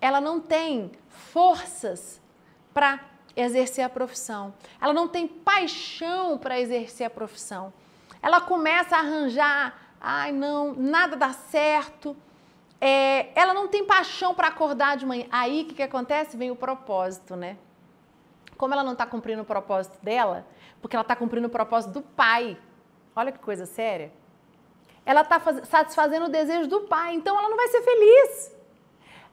ela 0.00 0.20
não 0.20 0.38
tem 0.38 0.92
forças 1.08 2.20
para 2.72 3.00
exercer 3.34 3.84
a 3.84 3.88
profissão. 3.88 4.54
Ela 4.80 4.92
não 4.92 5.08
tem 5.08 5.26
paixão 5.26 6.38
para 6.38 6.60
exercer 6.60 7.04
a 7.04 7.10
profissão. 7.10 7.72
Ela 8.22 8.40
começa 8.40 8.94
a 8.94 9.00
arranjar, 9.00 9.74
ai 10.00 10.30
não, 10.30 10.72
nada 10.72 11.16
dá 11.16 11.32
certo 11.32 12.16
é, 12.80 13.30
ela 13.34 13.54
não 13.54 13.68
tem 13.68 13.84
paixão 13.84 14.34
para 14.34 14.48
acordar 14.48 14.96
de 14.96 15.06
manhã. 15.06 15.26
Aí 15.30 15.62
o 15.62 15.66
que, 15.66 15.74
que 15.74 15.82
acontece? 15.82 16.36
Vem 16.36 16.50
o 16.50 16.56
propósito, 16.56 17.34
né? 17.36 17.56
Como 18.56 18.72
ela 18.72 18.84
não 18.84 18.92
está 18.92 19.06
cumprindo 19.06 19.42
o 19.42 19.44
propósito 19.44 19.98
dela, 20.02 20.46
porque 20.80 20.96
ela 20.96 21.02
está 21.02 21.16
cumprindo 21.16 21.46
o 21.46 21.50
propósito 21.50 21.92
do 21.92 22.02
pai. 22.02 22.56
Olha 23.14 23.32
que 23.32 23.38
coisa 23.38 23.66
séria. 23.66 24.12
Ela 25.04 25.22
está 25.22 25.40
satisfazendo 25.64 26.26
o 26.26 26.28
desejo 26.28 26.68
do 26.68 26.82
pai, 26.82 27.14
então 27.14 27.38
ela 27.38 27.48
não 27.48 27.56
vai 27.56 27.68
ser 27.68 27.82
feliz. 27.82 28.56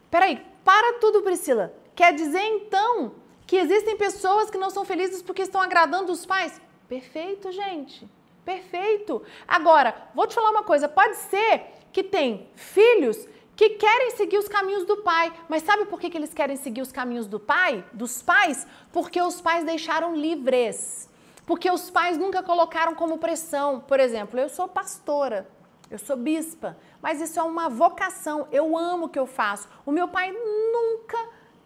Peraí, 0.10 0.46
para 0.64 1.00
tudo, 1.00 1.22
Priscila. 1.22 1.74
Quer 1.96 2.14
dizer 2.14 2.42
então 2.42 3.16
que 3.46 3.58
existem 3.58 3.98
pessoas 3.98 4.50
que 4.50 4.58
não 4.58 4.70
são 4.70 4.86
felizes 4.86 5.22
porque 5.22 5.42
estão 5.42 5.62
agradando 5.62 6.12
os 6.12 6.26
pais? 6.26 6.62
Perfeito, 6.88 7.52
gente. 7.52 8.08
Perfeito. 8.46 9.24
Agora, 9.48 9.96
vou 10.14 10.28
te 10.28 10.36
falar 10.36 10.52
uma 10.52 10.64
coisa: 10.64 10.88
pode 10.88 11.16
ser 11.16 11.66
que 11.92 12.04
tem 12.04 12.50
filhos 12.56 13.28
que 13.56 13.72
querem 13.72 14.12
seguir 14.12 14.38
os 14.38 14.48
caminhos 14.48 14.86
do 14.86 14.98
pai. 14.98 15.32
Mas 15.48 15.64
sabe 15.64 15.86
por 15.86 16.00
que, 16.00 16.10
que 16.10 16.18
eles 16.18 16.34
querem 16.34 16.56
seguir 16.56 16.82
os 16.82 16.92
caminhos 16.92 17.28
do 17.28 17.40
pai, 17.40 17.84
dos 17.94 18.22
pais? 18.22 18.66
Porque 18.92 19.22
os 19.22 19.42
pais 19.42 19.64
deixaram 19.64 20.16
livres. 20.16 21.10
Porque 21.46 21.70
os 21.70 21.90
pais 21.90 22.18
nunca 22.18 22.42
colocaram 22.42 22.96
como 22.96 23.18
pressão. 23.18 23.80
Por 23.82 24.00
exemplo, 24.00 24.40
eu 24.40 24.50
sou 24.50 24.68
pastora, 24.68 25.48
eu 25.92 26.00
sou 26.00 26.16
bispa, 26.16 26.78
mas 27.02 27.22
isso 27.22 27.40
é 27.40 27.44
uma 27.44 27.70
vocação. 27.70 28.48
Eu 28.52 28.78
amo 28.78 29.06
o 29.06 29.10
que 29.10 29.20
eu 29.20 29.28
faço. 29.28 29.68
O 29.86 29.92
meu 29.92 30.08
pai 30.08 30.32
nunca 30.32 31.18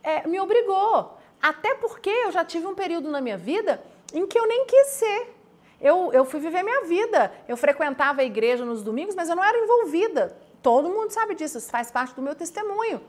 é, 0.04 0.28
me 0.28 0.40
obrigou. 0.40 1.18
Até 1.42 1.76
porque 1.76 2.10
eu 2.10 2.32
já 2.32 2.44
tive 2.44 2.66
um 2.66 2.74
período 2.74 3.10
na 3.10 3.22
minha 3.22 3.38
vida 3.38 3.82
em 4.14 4.26
que 4.26 4.40
eu 4.40 4.48
nem 4.48 4.66
quis 4.66 4.88
ser. 4.88 5.36
Eu, 5.80 6.12
eu 6.12 6.26
fui 6.26 6.40
viver 6.40 6.64
minha 6.64 6.86
vida. 6.86 7.32
Eu 7.48 7.56
frequentava 7.56 8.22
a 8.22 8.24
igreja 8.24 8.66
nos 8.66 8.82
domingos, 8.82 9.14
mas 9.14 9.30
eu 9.30 9.36
não 9.36 9.44
era 9.44 9.58
envolvida. 9.58 10.36
Todo 10.62 10.90
mundo 10.90 11.12
sabe 11.12 11.36
disso, 11.36 11.58
isso 11.58 11.70
faz 11.70 11.92
parte 11.92 12.16
do 12.16 12.22
meu 12.22 12.36
testemunho. 12.36 13.02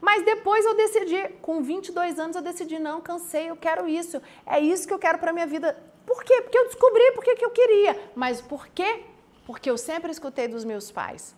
Mas 0.00 0.24
depois 0.24 0.64
eu 0.64 0.76
decidi, 0.76 1.28
com 1.40 1.62
22 1.62 2.18
anos, 2.18 2.36
eu 2.36 2.42
decidi, 2.42 2.78
não, 2.78 3.00
cansei, 3.00 3.50
eu 3.50 3.56
quero 3.56 3.88
isso. 3.88 4.20
É 4.44 4.58
isso 4.60 4.86
que 4.86 4.92
eu 4.92 4.98
quero 4.98 5.18
para 5.18 5.32
minha 5.32 5.46
vida. 5.46 5.76
Por 6.04 6.22
quê? 6.22 6.42
Porque 6.42 6.58
eu 6.58 6.66
descobri 6.66 7.12
porque 7.12 7.36
que 7.36 7.44
eu 7.44 7.50
queria. 7.50 8.10
Mas 8.14 8.40
por 8.40 8.68
quê? 8.68 9.04
Porque 9.46 9.70
eu 9.70 9.78
sempre 9.78 10.10
escutei 10.10 10.48
dos 10.48 10.64
meus 10.64 10.90
pais. 10.90 11.34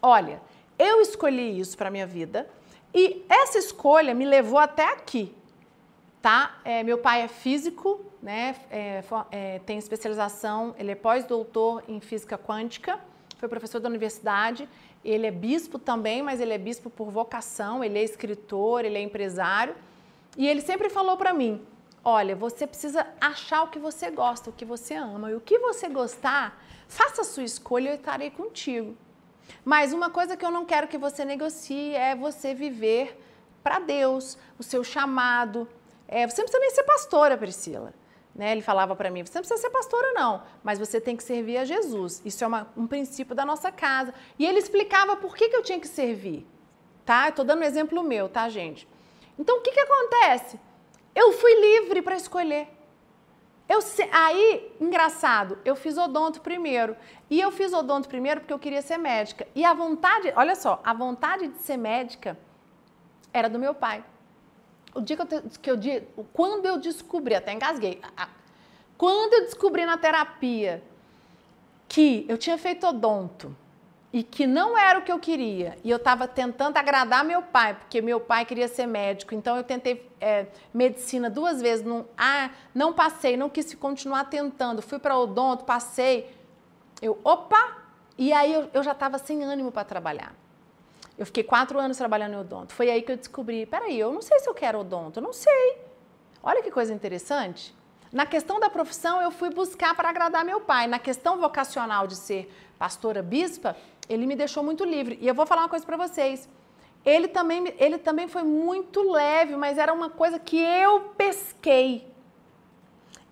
Olha, 0.00 0.40
eu 0.78 1.00
escolhi 1.00 1.58
isso 1.58 1.76
para 1.76 1.90
minha 1.90 2.06
vida 2.06 2.48
e 2.94 3.24
essa 3.28 3.58
escolha 3.58 4.14
me 4.14 4.24
levou 4.24 4.58
até 4.58 4.92
aqui, 4.92 5.34
tá? 6.22 6.60
É, 6.64 6.82
meu 6.82 6.98
pai 6.98 7.22
é 7.22 7.28
físico, 7.28 8.00
né? 8.22 8.54
É, 8.70 9.02
é, 9.30 9.58
tem 9.60 9.76
especialização, 9.76 10.74
ele 10.78 10.92
é 10.92 10.94
pós-doutor 10.94 11.82
em 11.88 12.00
física 12.00 12.38
quântica 12.38 13.00
foi 13.38 13.48
professor 13.48 13.80
da 13.80 13.88
universidade, 13.88 14.68
ele 15.04 15.26
é 15.26 15.30
bispo 15.30 15.78
também, 15.78 16.22
mas 16.22 16.40
ele 16.40 16.52
é 16.52 16.58
bispo 16.58 16.90
por 16.90 17.08
vocação, 17.10 17.82
ele 17.84 17.98
é 17.98 18.02
escritor, 18.02 18.84
ele 18.84 18.98
é 18.98 19.00
empresário. 19.00 19.74
E 20.36 20.46
ele 20.46 20.60
sempre 20.60 20.90
falou 20.90 21.16
para 21.16 21.32
mim: 21.32 21.64
olha, 22.04 22.34
você 22.34 22.66
precisa 22.66 23.06
achar 23.20 23.62
o 23.62 23.68
que 23.68 23.78
você 23.78 24.10
gosta, 24.10 24.50
o 24.50 24.52
que 24.52 24.64
você 24.64 24.94
ama. 24.94 25.30
E 25.30 25.34
o 25.34 25.40
que 25.40 25.58
você 25.58 25.88
gostar, 25.88 26.60
faça 26.88 27.22
a 27.22 27.24
sua 27.24 27.44
escolha, 27.44 27.90
eu 27.90 27.94
estarei 27.94 28.30
contigo. 28.30 28.96
Mas 29.64 29.92
uma 29.92 30.10
coisa 30.10 30.36
que 30.36 30.44
eu 30.44 30.50
não 30.50 30.64
quero 30.64 30.88
que 30.88 30.98
você 30.98 31.24
negocie 31.24 31.94
é 31.94 32.14
você 32.14 32.52
viver 32.52 33.18
para 33.62 33.78
Deus, 33.78 34.36
o 34.58 34.62
seu 34.62 34.82
chamado. 34.82 35.68
É, 36.06 36.26
você 36.26 36.40
não 36.40 36.46
precisa 36.46 36.60
nem 36.60 36.70
ser 36.70 36.84
pastora, 36.84 37.36
Priscila. 37.36 37.94
Né? 38.38 38.52
Ele 38.52 38.62
falava 38.62 38.94
para 38.94 39.10
mim: 39.10 39.26
você 39.26 39.36
não 39.36 39.42
precisa 39.42 39.60
ser 39.60 39.70
pastora, 39.70 40.12
não, 40.12 40.44
mas 40.62 40.78
você 40.78 41.00
tem 41.00 41.16
que 41.16 41.24
servir 41.24 41.58
a 41.58 41.64
Jesus. 41.64 42.22
Isso 42.24 42.44
é 42.44 42.46
uma, 42.46 42.68
um 42.76 42.86
princípio 42.86 43.34
da 43.34 43.44
nossa 43.44 43.72
casa. 43.72 44.14
E 44.38 44.46
ele 44.46 44.60
explicava 44.60 45.16
por 45.16 45.34
que, 45.34 45.48
que 45.48 45.56
eu 45.56 45.62
tinha 45.62 45.80
que 45.80 45.88
servir. 45.88 46.46
Tá? 47.04 47.28
Estou 47.28 47.44
dando 47.44 47.60
um 47.60 47.64
exemplo 47.64 48.00
meu, 48.02 48.28
tá, 48.28 48.48
gente? 48.48 48.86
Então, 49.36 49.58
o 49.58 49.60
que, 49.60 49.72
que 49.72 49.80
acontece? 49.80 50.60
Eu 51.14 51.32
fui 51.32 51.52
livre 51.52 52.00
para 52.00 52.14
escolher. 52.14 52.68
Eu, 53.68 53.80
aí, 54.12 54.72
engraçado, 54.80 55.58
eu 55.64 55.74
fiz 55.74 55.98
odonto 55.98 56.40
primeiro. 56.40 56.96
E 57.28 57.40
eu 57.40 57.50
fiz 57.50 57.72
odonto 57.72 58.08
primeiro 58.08 58.40
porque 58.40 58.52
eu 58.52 58.58
queria 58.58 58.82
ser 58.82 58.98
médica. 58.98 59.48
E 59.54 59.64
a 59.64 59.74
vontade, 59.74 60.32
olha 60.36 60.54
só, 60.54 60.80
a 60.84 60.94
vontade 60.94 61.48
de 61.48 61.58
ser 61.58 61.76
médica 61.76 62.38
era 63.32 63.48
do 63.48 63.58
meu 63.58 63.74
pai 63.74 64.04
o 64.98 65.02
dia 65.02 65.16
que 65.16 65.22
eu, 65.70 65.78
que 65.78 65.90
eu 65.90 66.26
quando 66.32 66.66
eu 66.66 66.78
descobri, 66.78 67.34
até 67.34 67.52
engasguei, 67.52 68.00
quando 68.96 69.32
eu 69.34 69.42
descobri 69.42 69.86
na 69.86 69.96
terapia 69.96 70.82
que 71.88 72.26
eu 72.28 72.36
tinha 72.36 72.58
feito 72.58 72.86
odonto 72.86 73.56
e 74.12 74.22
que 74.22 74.46
não 74.46 74.76
era 74.76 74.98
o 74.98 75.02
que 75.02 75.12
eu 75.12 75.18
queria, 75.18 75.76
e 75.84 75.90
eu 75.90 75.98
estava 75.98 76.26
tentando 76.26 76.76
agradar 76.76 77.24
meu 77.24 77.42
pai, 77.42 77.74
porque 77.74 78.00
meu 78.00 78.18
pai 78.18 78.44
queria 78.44 78.66
ser 78.66 78.86
médico, 78.86 79.34
então 79.34 79.56
eu 79.56 79.62
tentei 79.62 80.10
é, 80.20 80.46
medicina 80.72 81.28
duas 81.28 81.60
vezes, 81.60 81.84
não, 81.84 82.06
ah, 82.16 82.50
não 82.74 82.92
passei, 82.92 83.36
não 83.36 83.50
quis 83.50 83.74
continuar 83.74 84.24
tentando, 84.24 84.80
fui 84.80 84.98
para 84.98 85.16
odonto, 85.16 85.64
passei, 85.64 86.34
eu, 87.02 87.18
opa, 87.22 87.78
e 88.16 88.32
aí 88.32 88.52
eu, 88.52 88.70
eu 88.72 88.82
já 88.82 88.92
estava 88.92 89.18
sem 89.18 89.44
ânimo 89.44 89.70
para 89.70 89.84
trabalhar. 89.84 90.34
Eu 91.18 91.26
fiquei 91.26 91.42
quatro 91.42 91.80
anos 91.80 91.96
trabalhando 91.96 92.34
em 92.34 92.36
odonto. 92.36 92.72
Foi 92.72 92.88
aí 92.88 93.02
que 93.02 93.10
eu 93.10 93.16
descobri, 93.16 93.66
peraí, 93.66 93.98
eu 93.98 94.12
não 94.12 94.22
sei 94.22 94.38
se 94.38 94.48
eu 94.48 94.54
quero 94.54 94.78
odonto, 94.78 95.18
eu 95.18 95.22
não 95.22 95.32
sei. 95.32 95.78
Olha 96.40 96.62
que 96.62 96.70
coisa 96.70 96.94
interessante. 96.94 97.74
Na 98.12 98.24
questão 98.24 98.60
da 98.60 98.70
profissão, 98.70 99.20
eu 99.20 99.30
fui 99.32 99.50
buscar 99.50 99.94
para 99.96 100.08
agradar 100.08 100.44
meu 100.44 100.60
pai. 100.60 100.86
Na 100.86 100.98
questão 100.98 101.38
vocacional 101.38 102.06
de 102.06 102.14
ser 102.14 102.50
pastora 102.78 103.20
bispa, 103.20 103.76
ele 104.08 104.26
me 104.26 104.36
deixou 104.36 104.62
muito 104.62 104.84
livre. 104.84 105.18
E 105.20 105.26
eu 105.26 105.34
vou 105.34 105.44
falar 105.44 105.62
uma 105.62 105.68
coisa 105.68 105.84
para 105.84 105.96
vocês. 105.96 106.48
ele 107.04 107.26
também, 107.26 107.74
ele 107.78 107.98
também 107.98 108.28
foi 108.28 108.44
muito 108.44 109.02
leve, 109.10 109.56
mas 109.56 109.76
era 109.76 109.92
uma 109.92 110.08
coisa 110.08 110.38
que 110.38 110.58
eu 110.58 111.00
pesquei. 111.16 112.06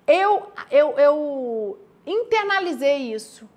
Eu, 0.06 0.50
eu, 0.70 0.98
eu 0.98 1.78
internalizei 2.04 3.14
isso. 3.14 3.48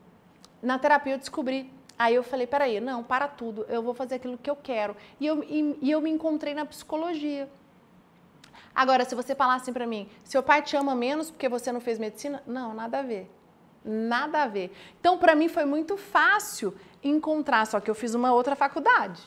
Na 0.61 0.77
terapia 0.77 1.13
eu 1.13 1.17
descobri. 1.17 1.78
Aí 1.99 2.15
eu 2.15 2.23
falei, 2.23 2.47
peraí, 2.47 2.79
não, 2.79 3.03
para 3.03 3.27
tudo, 3.27 3.65
eu 3.67 3.83
vou 3.83 3.93
fazer 3.93 4.15
aquilo 4.15 4.37
que 4.37 4.49
eu 4.49 4.55
quero. 4.55 4.95
E 5.19 5.27
eu, 5.27 5.43
e, 5.43 5.77
e 5.81 5.91
eu 5.91 5.99
me 5.99 6.09
encontrei 6.09 6.53
na 6.53 6.65
psicologia. 6.65 7.49
Agora, 8.73 9.03
se 9.03 9.13
você 9.13 9.35
falar 9.35 9.55
assim 9.55 9.73
para 9.73 9.85
mim, 9.85 10.07
seu 10.23 10.41
pai 10.41 10.61
te 10.61 10.77
ama 10.77 10.95
menos 10.95 11.29
porque 11.29 11.49
você 11.49 11.73
não 11.73 11.81
fez 11.81 11.99
medicina? 11.99 12.41
Não, 12.47 12.73
nada 12.73 12.99
a 12.99 13.01
ver. 13.01 13.29
Nada 13.83 14.43
a 14.43 14.47
ver. 14.47 14.73
Então, 14.97 15.17
para 15.17 15.35
mim 15.35 15.49
foi 15.49 15.65
muito 15.65 15.97
fácil 15.97 16.73
encontrar, 17.03 17.67
só 17.67 17.81
que 17.81 17.91
eu 17.91 17.95
fiz 17.95 18.15
uma 18.15 18.31
outra 18.31 18.55
faculdade, 18.55 19.21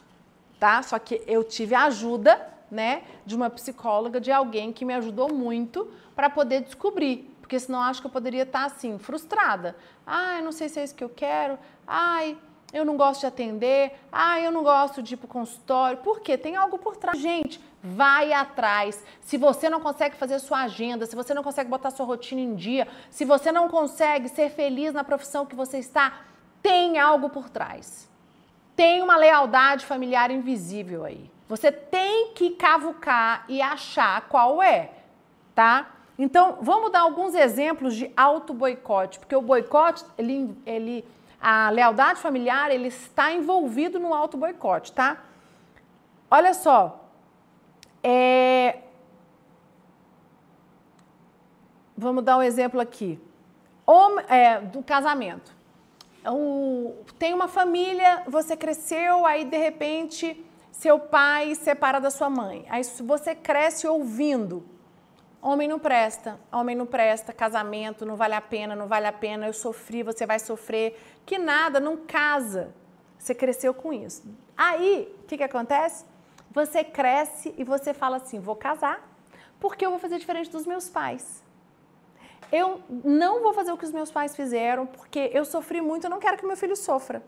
tá? 0.59 0.83
Só 0.83 0.99
que 0.99 1.23
eu 1.27 1.45
tive 1.45 1.75
a 1.75 1.85
ajuda, 1.85 2.49
né, 2.71 3.03
de 3.27 3.37
uma 3.37 3.51
psicóloga, 3.51 4.19
de 4.19 4.33
alguém 4.33 4.73
que 4.73 4.83
me 4.83 4.95
ajudou 4.95 5.31
muito 5.31 5.93
para 6.17 6.31
poder 6.31 6.63
descobrir 6.63 7.31
porque 7.53 7.61
senão 7.61 7.83
acho 7.83 8.01
que 8.01 8.07
eu 8.07 8.11
poderia 8.11 8.45
estar 8.45 8.65
assim, 8.65 8.99
frustrada. 8.99 9.77
Ai, 10.07 10.41
não 10.41 10.53
sei 10.53 10.71
se 10.71 10.81
é 10.81 10.85
isso 10.85 10.95
que 10.95 11.05
eu 11.05 11.11
quero. 11.11 11.59
Ai, 11.87 12.39
eu 12.73 12.85
não 12.85 12.97
gosto 12.97 13.21
de 13.21 13.27
atender. 13.27 13.93
Ai, 14.11 14.47
eu 14.47 14.51
não 14.51 14.63
gosto 14.63 15.03
de 15.03 15.15
ir 15.15 15.17
para 15.17 15.27
o 15.27 15.29
consultório. 15.29 15.99
Por 15.99 16.21
quê? 16.21 16.39
Tem 16.39 16.57
algo 16.57 16.79
por 16.79 16.97
trás. 16.97 17.21
Gente, 17.21 17.61
vai 17.83 18.33
atrás. 18.33 19.05
Se 19.21 19.37
você 19.37 19.69
não 19.69 19.81
consegue 19.81 20.17
fazer 20.17 20.39
sua 20.39 20.63
agenda, 20.63 21.05
se 21.05 21.15
você 21.15 21.35
não 21.35 21.43
consegue 21.43 21.69
botar 21.69 21.91
sua 21.91 22.07
rotina 22.07 22.41
em 22.41 22.55
dia, 22.55 22.89
se 23.11 23.25
você 23.25 23.53
não 23.53 23.69
consegue 23.69 24.29
ser 24.29 24.51
feliz 24.51 24.95
na 24.95 25.05
profissão 25.05 25.45
que 25.45 25.55
você 25.55 25.79
está, 25.79 26.21
tem 26.63 26.99
algo 26.99 27.29
por 27.29 27.51
trás. 27.51 28.09
Tem 28.75 29.03
uma 29.03 29.17
lealdade 29.17 29.85
familiar 29.85 30.31
invisível 30.31 31.05
aí. 31.05 31.31
Você 31.49 31.71
tem 31.71 32.33
que 32.33 32.51
cavucar 32.51 33.45
e 33.47 33.61
achar 33.61 34.23
qual 34.29 34.63
é, 34.63 34.91
tá? 35.55 35.91
Então, 36.19 36.59
vamos 36.63 36.91
dar 36.91 37.01
alguns 37.01 37.35
exemplos 37.35 37.95
de 37.95 38.11
auto-boicote, 38.17 39.19
porque 39.19 39.37
o 39.37 39.43
boicote, 39.43 40.05
ele, 40.17 40.57
ele, 40.65 41.05
a 41.43 41.71
lealdade 41.71 42.21
familiar, 42.21 42.71
ele 42.71 42.87
está 42.87 43.33
envolvido 43.33 43.99
no 43.99 44.15
auto-boicote, 44.15 44.93
tá? 44.93 45.25
Olha 46.31 46.55
só, 46.55 47.11
é... 48.03 48.79
vamos 51.99 52.23
dar 52.23 52.39
um 52.39 52.43
exemplo 52.43 52.81
aqui, 52.81 53.21
é, 54.29 54.61
do 54.61 54.85
casamento. 54.85 55.53
tem 57.19 57.35
uma 57.35 57.49
família, 57.49 58.23
você 58.29 58.57
cresceu, 58.57 59.27
aí 59.27 59.45
de 59.45 59.57
repente 59.57 60.47
seu 60.71 60.99
pai 60.99 61.57
separa 61.57 62.01
da 62.01 62.11
sua 62.11 62.31
mãe. 62.31 62.65
Aí 62.69 62.85
você 62.85 63.35
cresce 63.35 63.87
ouvindo 63.87 64.65
Homem 65.45 65.67
não 65.67 65.81
presta, 65.81 66.39
homem 66.53 66.77
não 66.77 66.87
presta, 66.87 67.33
casamento 67.33 68.07
não 68.07 68.15
vale 68.15 68.35
a 68.35 68.41
pena, 68.41 68.77
não 68.77 68.87
vale 68.87 69.09
a 69.09 69.13
pena, 69.13 69.49
eu 69.49 69.53
sofri, 69.53 70.05
você 70.05 70.25
vai 70.25 70.39
sofrer. 70.39 71.12
Que 71.25 71.39
nada, 71.39 71.81
não 71.81 71.97
casa. 71.97 72.75
Você 73.19 73.35
cresceu 73.35 73.73
com 73.73 73.93
isso. 73.93 74.23
Aí, 74.57 75.15
o 75.23 75.27
que, 75.27 75.37
que 75.37 75.45
acontece? 75.45 76.05
Você 76.51 76.85
cresce 76.85 77.55
e 77.57 77.65
você 77.65 77.95
fala 77.95 78.17
assim: 78.17 78.41
vou 78.41 78.57
casar, 78.57 79.01
porque 79.61 79.87
eu 79.87 79.91
vou 79.91 79.99
fazer 79.99 80.19
diferente 80.19 80.51
dos 80.51 80.67
meus 80.67 80.89
pais. 80.89 81.43
Eu 82.51 82.83
não 82.91 83.43
vou 83.43 83.55
fazer 83.55 83.73
o 83.73 83.79
que 83.79 83.85
os 83.85 83.93
meus 83.93 84.11
pais 84.11 84.37
fizeram, 84.37 84.87
porque 84.87 85.31
eu 85.33 85.45
sofri 85.45 85.81
muito, 85.81 86.05
eu 86.05 86.11
não 86.11 86.19
quero 86.19 86.37
que 86.37 86.45
meu 86.45 86.57
filho 86.57 86.77
sofra. 86.77 87.23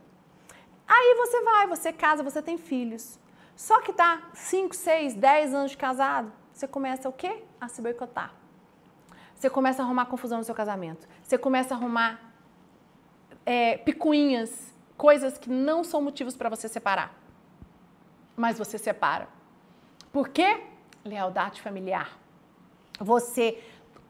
Aí 0.87 1.15
você 1.17 1.41
vai, 1.43 1.67
você 1.67 1.93
casa, 1.93 2.23
você 2.23 2.43
tem 2.43 2.59
filhos. 2.59 3.19
Só 3.57 3.81
que 3.81 3.93
tá 3.93 4.31
5, 4.35 4.75
6, 4.75 5.15
10 5.15 5.55
anos 5.55 5.71
de 5.71 5.77
casado, 5.77 6.31
você 6.53 6.69
começa 6.69 7.09
o 7.09 7.13
quê? 7.13 7.43
A 7.61 7.69
se 7.69 7.81
boicotar. 7.81 8.35
Você 9.35 9.49
começa 9.49 9.83
a 9.83 9.85
arrumar 9.85 10.07
confusão 10.07 10.39
no 10.39 10.45
seu 10.45 10.55
casamento. 10.55 11.07
Você 11.23 11.39
começa 11.39 11.75
a 11.75 11.77
arrumar 11.77 12.24
é, 13.45 13.77
picuinhas, 13.79 14.75
coisas 14.97 15.39
que 15.39 15.51
não 15.51 15.85
são 15.85 16.01
motivos 16.01 16.37
para 16.37 16.49
você 16.49 16.69
separar. 16.69 17.15
Mas 18.37 18.59
você 18.59 18.79
separa. 18.79 19.29
Por 20.13 20.29
quê? 20.29 20.63
Lealdade 21.05 21.61
familiar. 21.61 22.19
Você, 22.99 23.63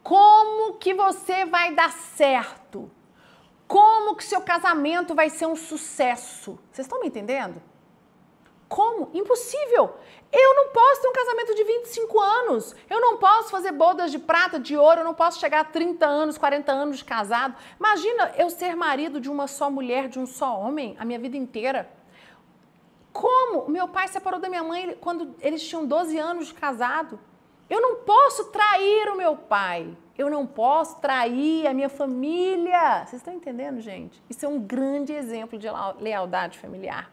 como 0.03 0.75
que 0.75 0.93
você 0.93 1.45
vai 1.45 1.73
dar 1.73 1.91
certo? 1.91 2.89
Como 3.67 4.15
que 4.15 4.23
seu 4.23 4.41
casamento 4.41 5.15
vai 5.15 5.29
ser 5.29 5.47
um 5.47 5.55
sucesso? 5.55 6.59
Vocês 6.71 6.85
estão 6.85 7.01
me 7.01 7.07
entendendo? 7.07 7.61
Como? 8.67 9.09
Impossível. 9.13 9.95
Eu 10.37 10.53
não 10.53 10.67
posso 10.67 11.01
ter 11.01 11.07
um 11.07 11.13
casamento 11.13 11.55
de 11.55 11.63
25 11.63 12.19
anos. 12.19 12.75
Eu 12.89 12.99
não 12.99 13.15
posso 13.15 13.49
fazer 13.49 13.71
bodas 13.71 14.11
de 14.11 14.19
prata, 14.19 14.59
de 14.59 14.75
ouro. 14.75 14.99
Eu 14.99 15.05
não 15.05 15.13
posso 15.13 15.39
chegar 15.39 15.61
a 15.61 15.63
30 15.63 16.05
anos, 16.05 16.37
40 16.37 16.73
anos 16.73 16.97
de 16.97 17.05
casado. 17.05 17.55
Imagina 17.79 18.33
eu 18.37 18.49
ser 18.49 18.75
marido 18.75 19.21
de 19.21 19.29
uma 19.29 19.47
só 19.47 19.71
mulher, 19.71 20.09
de 20.09 20.19
um 20.19 20.25
só 20.25 20.59
homem, 20.59 20.93
a 20.99 21.05
minha 21.05 21.17
vida 21.17 21.37
inteira. 21.37 21.89
Como? 23.13 23.69
Meu 23.69 23.87
pai 23.87 24.09
separou 24.09 24.37
da 24.37 24.49
minha 24.49 24.61
mãe 24.61 24.97
quando 24.99 25.33
eles 25.39 25.65
tinham 25.65 25.85
12 25.85 26.19
anos 26.19 26.47
de 26.47 26.53
casado. 26.53 27.17
Eu 27.69 27.79
não 27.79 27.95
posso 28.03 28.51
trair 28.51 29.07
o 29.07 29.15
meu 29.15 29.37
pai. 29.37 29.97
Eu 30.17 30.29
não 30.29 30.45
posso 30.45 30.99
trair 30.99 31.65
a 31.65 31.73
minha 31.73 31.87
família. 31.87 33.05
Vocês 33.05 33.21
estão 33.21 33.33
entendendo, 33.33 33.79
gente? 33.79 34.21
Isso 34.29 34.45
é 34.45 34.49
um 34.49 34.59
grande 34.59 35.13
exemplo 35.13 35.57
de 35.57 35.67
lealdade 35.97 36.59
familiar. 36.59 37.09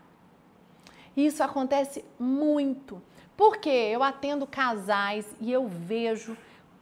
Isso 1.17 1.43
acontece 1.43 2.05
muito. 2.19 3.01
Porque 3.37 3.69
eu 3.69 4.03
atendo 4.03 4.47
casais 4.47 5.27
e 5.41 5.51
eu 5.51 5.67
vejo 5.67 6.37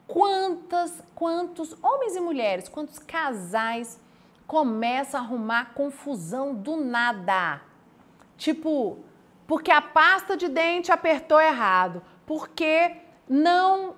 quantas, 0.06 1.02
quantos 1.14 1.76
homens 1.82 2.16
e 2.16 2.20
mulheres, 2.20 2.68
quantos 2.68 2.98
casais 2.98 4.00
começam 4.46 5.20
a 5.20 5.22
arrumar 5.22 5.72
confusão 5.74 6.54
do 6.54 6.76
nada. 6.76 7.60
Tipo, 8.36 8.98
porque 9.46 9.70
a 9.70 9.80
pasta 9.80 10.36
de 10.36 10.48
dente 10.48 10.90
apertou 10.90 11.40
errado, 11.40 12.02
porque 12.26 12.96
não 13.28 13.94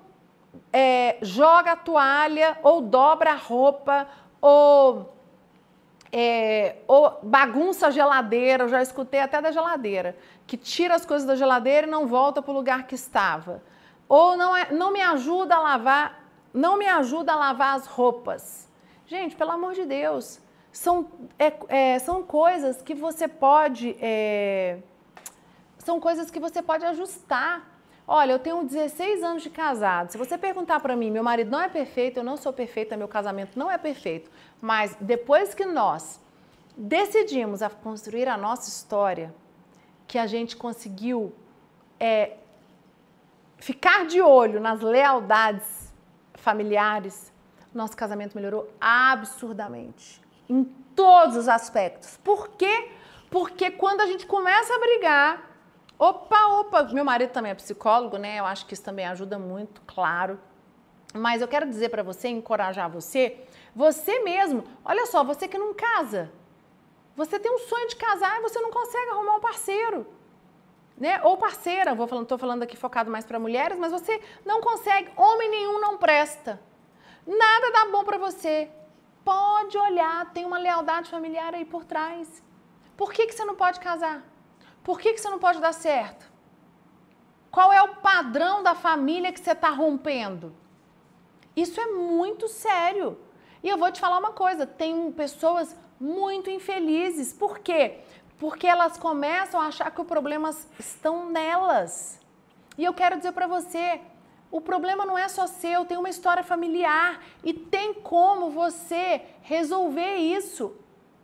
é, 0.71 1.17
joga 1.21 1.71
a 1.71 1.75
toalha 1.75 2.57
ou 2.61 2.81
dobra 2.81 3.31
a 3.31 3.35
roupa 3.35 4.07
ou 4.39 5.11
é, 6.11 6.75
ou 6.87 7.19
bagunça 7.23 7.87
a 7.87 7.91
geladeira, 7.91 8.65
eu 8.65 8.69
já 8.69 8.83
escutei 8.83 9.19
até 9.19 9.41
da 9.41 9.51
geladeira, 9.51 10.15
que 10.45 10.57
tira 10.57 10.95
as 10.95 11.05
coisas 11.05 11.27
da 11.27 11.35
geladeira 11.35 11.87
e 11.87 11.89
não 11.89 12.07
volta 12.07 12.41
para 12.41 12.51
o 12.51 12.55
lugar 12.55 12.85
que 12.85 12.95
estava. 12.95 13.63
Ou 14.07 14.37
não, 14.37 14.55
é, 14.55 14.71
não 14.71 14.91
me 14.91 15.01
ajuda 15.01 15.55
a 15.55 15.59
lavar, 15.59 16.23
não 16.53 16.77
me 16.77 16.87
ajuda 16.87 17.33
a 17.33 17.35
lavar 17.35 17.75
as 17.75 17.85
roupas. 17.85 18.67
Gente, 19.05 19.35
pelo 19.35 19.51
amor 19.51 19.73
de 19.73 19.85
Deus, 19.85 20.39
são, 20.71 21.07
é, 21.37 21.53
é, 21.67 21.99
são 21.99 22.23
coisas 22.23 22.81
que 22.81 22.93
você 22.93 23.27
pode. 23.27 23.95
É, 24.01 24.79
são 25.77 25.99
coisas 25.99 26.31
que 26.31 26.39
você 26.39 26.61
pode 26.61 26.85
ajustar. 26.85 27.71
Olha, 28.07 28.33
eu 28.33 28.39
tenho 28.39 28.63
16 28.63 29.23
anos 29.23 29.43
de 29.43 29.49
casado. 29.49 30.11
Se 30.11 30.17
você 30.17 30.37
perguntar 30.37 30.79
para 30.79 30.95
mim, 30.95 31.09
meu 31.09 31.23
marido 31.23 31.49
não 31.49 31.61
é 31.61 31.69
perfeito, 31.69 32.17
eu 32.17 32.23
não 32.23 32.35
sou 32.35 32.51
perfeita, 32.51 32.97
meu 32.97 33.07
casamento 33.07 33.57
não 33.57 33.71
é 33.71 33.77
perfeito. 33.77 34.29
Mas 34.61 34.95
depois 34.99 35.53
que 35.53 35.65
nós 35.65 36.19
decidimos 36.75 37.61
a 37.61 37.69
construir 37.69 38.27
a 38.27 38.35
nossa 38.35 38.67
história, 38.67 39.33
que 40.07 40.17
a 40.17 40.27
gente 40.27 40.55
conseguiu 40.55 41.33
é, 41.99 42.37
ficar 43.57 44.05
de 44.05 44.21
olho 44.21 44.59
nas 44.59 44.81
lealdades 44.81 45.93
familiares, 46.35 47.31
nosso 47.73 47.95
casamento 47.95 48.35
melhorou 48.35 48.69
absurdamente 48.79 50.21
em 50.49 50.63
todos 50.95 51.37
os 51.37 51.47
aspectos. 51.47 52.17
Por 52.17 52.49
quê? 52.49 52.91
Porque 53.31 53.71
quando 53.71 54.01
a 54.01 54.05
gente 54.05 54.27
começa 54.27 54.75
a 54.75 54.79
brigar, 54.79 55.49
opa, 55.97 56.45
opa, 56.59 56.83
meu 56.83 57.05
marido 57.05 57.31
também 57.31 57.51
é 57.51 57.55
psicólogo, 57.55 58.17
né? 58.17 58.39
Eu 58.39 58.45
acho 58.45 58.65
que 58.65 58.73
isso 58.73 58.83
também 58.83 59.05
ajuda 59.05 59.39
muito, 59.39 59.81
claro. 59.87 60.39
Mas 61.13 61.41
eu 61.41 61.47
quero 61.47 61.67
dizer 61.67 61.89
para 61.89 62.03
você, 62.03 62.27
encorajar 62.27 62.89
você, 62.89 63.45
você 63.75 64.19
mesmo, 64.19 64.63
olha 64.83 65.05
só, 65.05 65.23
você 65.23 65.47
que 65.47 65.57
não 65.57 65.73
casa, 65.73 66.31
você 67.15 67.39
tem 67.39 67.53
um 67.53 67.59
sonho 67.59 67.87
de 67.87 67.95
casar 67.95 68.39
e 68.39 68.41
você 68.41 68.59
não 68.59 68.71
consegue 68.71 69.09
arrumar 69.09 69.35
um 69.35 69.39
parceiro. 69.39 70.07
Né? 70.97 71.21
Ou 71.23 71.37
parceira, 71.37 71.95
vou 71.95 72.07
falando, 72.07 72.27
tô 72.27 72.37
falando 72.37 72.63
aqui 72.63 72.77
focado 72.77 73.09
mais 73.09 73.25
para 73.25 73.39
mulheres, 73.39 73.77
mas 73.77 73.91
você 73.91 74.21
não 74.45 74.61
consegue, 74.61 75.11
homem 75.15 75.49
nenhum 75.49 75.79
não 75.79 75.97
presta. 75.97 76.61
Nada 77.25 77.71
dá 77.71 77.85
bom 77.91 78.03
para 78.03 78.17
você. 78.17 78.69
Pode 79.23 79.77
olhar, 79.77 80.31
tem 80.33 80.45
uma 80.45 80.57
lealdade 80.57 81.09
familiar 81.09 81.53
aí 81.53 81.65
por 81.65 81.85
trás. 81.85 82.43
Por 82.97 83.11
que, 83.11 83.27
que 83.27 83.33
você 83.33 83.45
não 83.45 83.55
pode 83.55 83.79
casar? 83.79 84.23
Por 84.83 84.99
que, 84.99 85.13
que 85.13 85.21
você 85.21 85.29
não 85.29 85.39
pode 85.39 85.59
dar 85.61 85.73
certo? 85.73 86.31
Qual 87.49 87.71
é 87.71 87.81
o 87.81 87.95
padrão 87.95 88.61
da 88.61 88.75
família 88.75 89.31
que 89.31 89.39
você 89.39 89.51
está 89.51 89.69
rompendo? 89.69 90.53
Isso 91.55 91.79
é 91.79 91.87
muito 91.87 92.47
sério. 92.47 93.17
E 93.61 93.69
eu 93.69 93.77
vou 93.77 93.91
te 93.91 94.01
falar 94.01 94.17
uma 94.17 94.31
coisa: 94.31 94.65
tem 94.65 95.11
pessoas 95.11 95.75
muito 95.99 96.49
infelizes. 96.49 97.33
Por 97.33 97.59
quê? 97.59 97.99
porque 98.43 98.67
elas 98.67 98.97
começam 98.97 99.57
a 99.57 99.67
achar 99.67 99.89
que 99.89 100.01
os 100.01 100.05
problemas 100.05 100.67
estão 100.77 101.29
nelas. 101.29 102.19
E 102.77 102.83
eu 102.83 102.93
quero 102.93 103.15
dizer 103.15 103.31
para 103.31 103.47
você, 103.47 104.01
o 104.51 104.59
problema 104.59 105.05
não 105.05 105.17
é 105.17 105.29
só 105.29 105.47
seu, 105.47 105.85
tem 105.85 105.97
uma 105.97 106.09
história 106.09 106.43
familiar 106.43 107.23
e 107.41 107.53
tem 107.53 107.93
como 107.93 108.49
você 108.49 109.21
resolver 109.43 110.17
isso. 110.17 110.75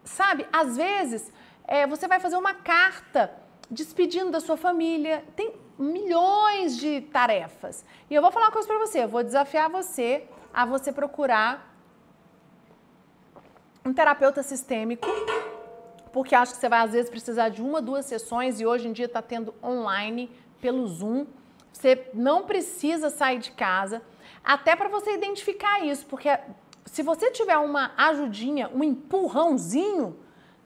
Sabe, 0.02 0.48
às 0.50 0.78
vezes 0.78 1.30
é, 1.68 1.86
você 1.86 2.08
vai 2.08 2.22
fazer 2.22 2.38
uma 2.38 2.54
carta 2.54 3.30
despedindo 3.70 4.32
da 4.32 4.40
sua 4.40 4.56
família, 4.56 5.26
tem 5.36 5.54
milhões 5.78 6.78
de 6.78 7.02
tarefas. 7.02 7.84
E 8.10 8.16
eu 8.16 8.22
vou 8.22 8.32
falar 8.32 8.46
uma 8.46 8.54
coisa 8.54 8.68
para 8.68 8.80
você, 8.80 9.04
eu 9.04 9.10
vou 9.10 9.24
desafiar 9.24 9.70
você 9.70 10.26
a 10.54 10.66
você 10.66 10.90
procurar 10.92 11.69
um 13.86 13.94
terapeuta 13.94 14.44
sistêmico, 14.44 15.08
porque 16.12 16.36
acho 16.36 16.54
que 16.54 16.60
você 16.60 16.70
vai 16.70 16.82
às 16.82 16.92
vezes 16.92 17.10
precisar 17.10 17.50
de 17.50 17.62
uma, 17.62 17.82
duas 17.82 18.06
sessões 18.06 18.60
e 18.60 18.66
hoje 18.66 18.88
em 18.88 18.92
dia 18.92 19.06
está 19.06 19.22
tendo 19.22 19.54
online 19.64 20.30
pelo 20.60 20.88
Zoom. 20.88 21.26
Você 21.72 22.10
não 22.14 22.44
precisa 22.44 23.10
sair 23.10 23.40
de 23.40 23.52
casa, 23.52 24.02
até 24.44 24.76
para 24.76 24.90
você 24.90 25.14
identificar 25.14 25.86
isso, 25.86 26.06
porque 26.06 26.30
se 26.86 27.04
você 27.04 27.32
tiver 27.32 27.58
uma 27.58 27.92
ajudinha, 27.98 28.70
um 28.74 28.84
empurrãozinho, 28.84 30.18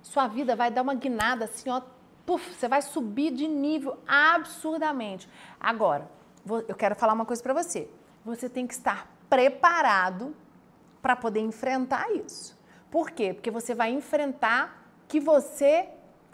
sua 0.02 0.28
vida 0.28 0.56
vai 0.56 0.71
dar 0.71 0.82
uma 0.82 0.95
guinada 0.95 1.45
assim, 1.45 1.69
ó, 1.69 1.82
puf, 2.26 2.54
você 2.54 2.67
vai 2.67 2.82
subir 2.82 3.32
de 3.32 3.47
nível 3.47 3.97
absurdamente. 4.08 5.30
Agora, 5.60 6.10
eu 6.67 6.76
quero 6.76 6.95
falar 6.95 7.13
uma 7.13 7.26
coisa 7.26 7.41
para 7.41 7.54
você. 7.54 7.89
Você 8.26 8.49
tem 8.49 8.65
que 8.65 8.73
estar 8.73 9.12
preparado 9.30 10.36
para 11.02 11.15
poder 11.15 11.41
enfrentar 11.41 12.10
isso. 12.12 12.58
Por 12.93 13.10
quê? 13.10 13.34
Porque 13.34 13.49
você 13.49 13.73
vai 13.73 13.91
enfrentar 13.91 14.88
que 15.08 15.19
você 15.19 15.89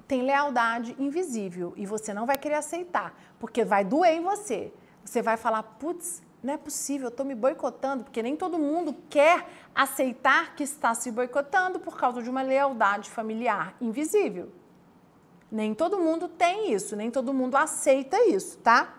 tem 0.06 0.24
lealdade 0.24 0.94
invisível 1.00 1.72
e 1.78 1.86
você 1.86 2.14
não 2.14 2.26
vai 2.26 2.38
querer 2.38 2.56
aceitar, 2.56 3.18
porque 3.40 3.64
vai 3.64 3.86
doer 3.86 4.18
em 4.18 4.22
você. 4.22 4.74
Você 5.06 5.22
vai 5.22 5.38
falar, 5.38 5.64
putz, 5.64 6.22
não 6.44 6.56
é 6.56 6.58
possível, 6.58 7.06
eu 7.06 7.12
estou 7.12 7.26
me 7.26 7.34
boicotando, 7.34 8.04
porque 8.04 8.22
nem 8.22 8.36
todo 8.36 8.60
mundo 8.60 8.94
quer 9.10 9.48
aceitar 9.74 10.54
que 10.54 10.62
está 10.62 10.94
se 10.94 11.10
boicotando 11.12 11.80
por 11.80 11.96
causa 11.96 12.22
de 12.22 12.30
uma 12.30 12.42
lealdade 12.42 13.10
familiar 13.10 13.74
invisível. 13.80 14.52
Nem 15.50 15.74
todo 15.74 15.98
mundo 15.98 16.28
tem 16.28 16.74
isso, 16.74 16.94
nem 16.94 17.10
todo 17.10 17.34
mundo 17.34 17.56
aceita 17.56 18.22
isso, 18.28 18.58
tá? 18.58 18.98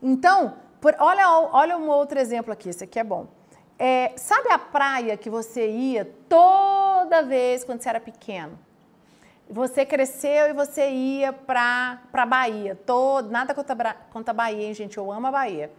Então, 0.00 0.56
por, 0.80 0.96
olha, 1.00 1.28
olha 1.28 1.76
um 1.76 1.90
outro 1.90 2.18
exemplo 2.18 2.50
aqui, 2.50 2.70
esse 2.70 2.82
aqui 2.82 2.98
é 2.98 3.04
bom. 3.04 3.35
É, 3.78 4.12
sabe 4.16 4.48
a 4.50 4.58
praia 4.58 5.16
que 5.16 5.28
você 5.28 5.68
ia 5.68 6.10
toda 6.28 7.22
vez 7.22 7.62
quando 7.62 7.82
você 7.82 7.88
era 7.88 8.00
pequeno? 8.00 8.58
Você 9.48 9.86
cresceu 9.86 10.48
e 10.48 10.52
você 10.52 10.90
ia 10.90 11.32
para 11.32 12.00
a 12.12 12.26
Bahia. 12.26 12.74
Todo, 12.74 13.30
nada 13.30 13.54
contra, 13.54 13.94
contra 14.10 14.32
a 14.32 14.34
Bahia, 14.34 14.66
hein, 14.66 14.74
gente? 14.74 14.96
Eu 14.96 15.12
amo 15.12 15.26
a 15.26 15.30
Bahia. 15.30 15.70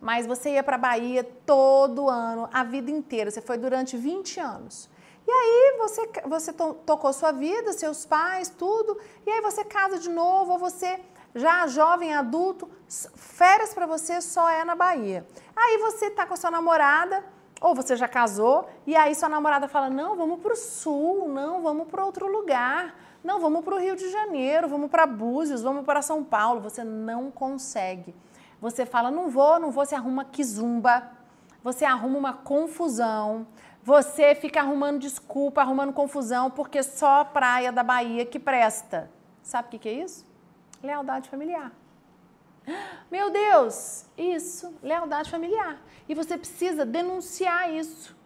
Mas 0.00 0.26
você 0.26 0.50
ia 0.50 0.62
para 0.62 0.76
a 0.76 0.78
Bahia 0.78 1.24
todo 1.44 2.08
ano, 2.08 2.48
a 2.52 2.62
vida 2.62 2.90
inteira. 2.90 3.30
Você 3.30 3.40
foi 3.40 3.56
durante 3.56 3.96
20 3.96 4.38
anos. 4.38 4.88
E 5.26 5.30
aí 5.30 5.76
você, 5.78 6.08
você 6.26 6.52
to, 6.52 6.74
tocou 6.86 7.12
sua 7.12 7.32
vida, 7.32 7.72
seus 7.72 8.06
pais, 8.06 8.48
tudo. 8.48 8.96
E 9.26 9.30
aí 9.30 9.40
você 9.40 9.64
casa 9.64 9.98
de 9.98 10.08
novo, 10.08 10.52
ou 10.52 10.58
você 10.58 11.00
já 11.34 11.66
jovem, 11.66 12.14
adulto, 12.14 12.70
férias 13.16 13.74
para 13.74 13.86
você 13.86 14.20
só 14.20 14.48
é 14.48 14.64
na 14.64 14.76
Bahia. 14.76 15.26
Aí 15.56 15.78
você 15.78 16.10
tá 16.10 16.26
com 16.26 16.34
a 16.34 16.36
sua 16.36 16.50
namorada, 16.50 17.24
ou 17.60 17.74
você 17.74 17.96
já 17.96 18.06
casou, 18.06 18.68
e 18.86 18.94
aí 18.94 19.14
sua 19.14 19.28
namorada 19.28 19.68
fala: 19.68 19.88
não, 19.88 20.16
vamos 20.16 20.40
para 20.40 20.52
o 20.52 20.56
sul, 20.56 21.28
não, 21.28 21.62
vamos 21.62 21.88
para 21.88 22.04
outro 22.04 22.30
lugar, 22.30 22.94
não, 23.24 23.40
vamos 23.40 23.64
para 23.64 23.74
o 23.74 23.78
Rio 23.78 23.96
de 23.96 24.10
Janeiro, 24.10 24.68
vamos 24.68 24.90
para 24.90 25.06
Búzios, 25.06 25.62
vamos 25.62 25.84
para 25.84 26.02
São 26.02 26.22
Paulo. 26.22 26.60
Você 26.60 26.84
não 26.84 27.30
consegue. 27.30 28.14
Você 28.60 28.84
fala: 28.84 29.10
não 29.10 29.28
vou, 29.28 29.58
não 29.58 29.70
vou, 29.70 29.84
você 29.84 29.94
arruma 29.94 30.24
quizumba, 30.24 31.10
você 31.62 31.84
arruma 31.84 32.18
uma 32.18 32.32
confusão, 32.32 33.46
você 33.82 34.34
fica 34.34 34.60
arrumando 34.60 35.00
desculpa, 35.00 35.60
arrumando 35.60 35.92
confusão, 35.92 36.50
porque 36.50 36.82
só 36.82 37.20
a 37.20 37.24
praia 37.24 37.72
da 37.72 37.82
Bahia 37.82 38.26
que 38.26 38.38
presta. 38.38 39.10
Sabe 39.42 39.68
o 39.68 39.70
que, 39.70 39.78
que 39.78 39.88
é 39.88 39.92
isso? 39.92 40.26
Lealdade 40.82 41.28
familiar. 41.28 41.72
Meu 43.10 43.30
Deus, 43.30 44.06
isso, 44.16 44.74
lealdade 44.82 45.30
familiar. 45.30 45.80
E 46.08 46.14
você 46.14 46.36
precisa 46.36 46.84
denunciar 46.84 47.72
isso, 47.72 48.16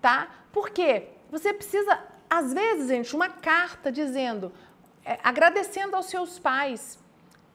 tá? 0.00 0.28
Por 0.52 0.70
quê? 0.70 1.08
Você 1.30 1.52
precisa, 1.52 1.98
às 2.28 2.52
vezes, 2.52 2.88
gente, 2.88 3.14
uma 3.14 3.28
carta 3.28 3.92
dizendo, 3.92 4.52
é, 5.04 5.18
agradecendo 5.22 5.96
aos 5.96 6.06
seus 6.06 6.38
pais, 6.38 6.98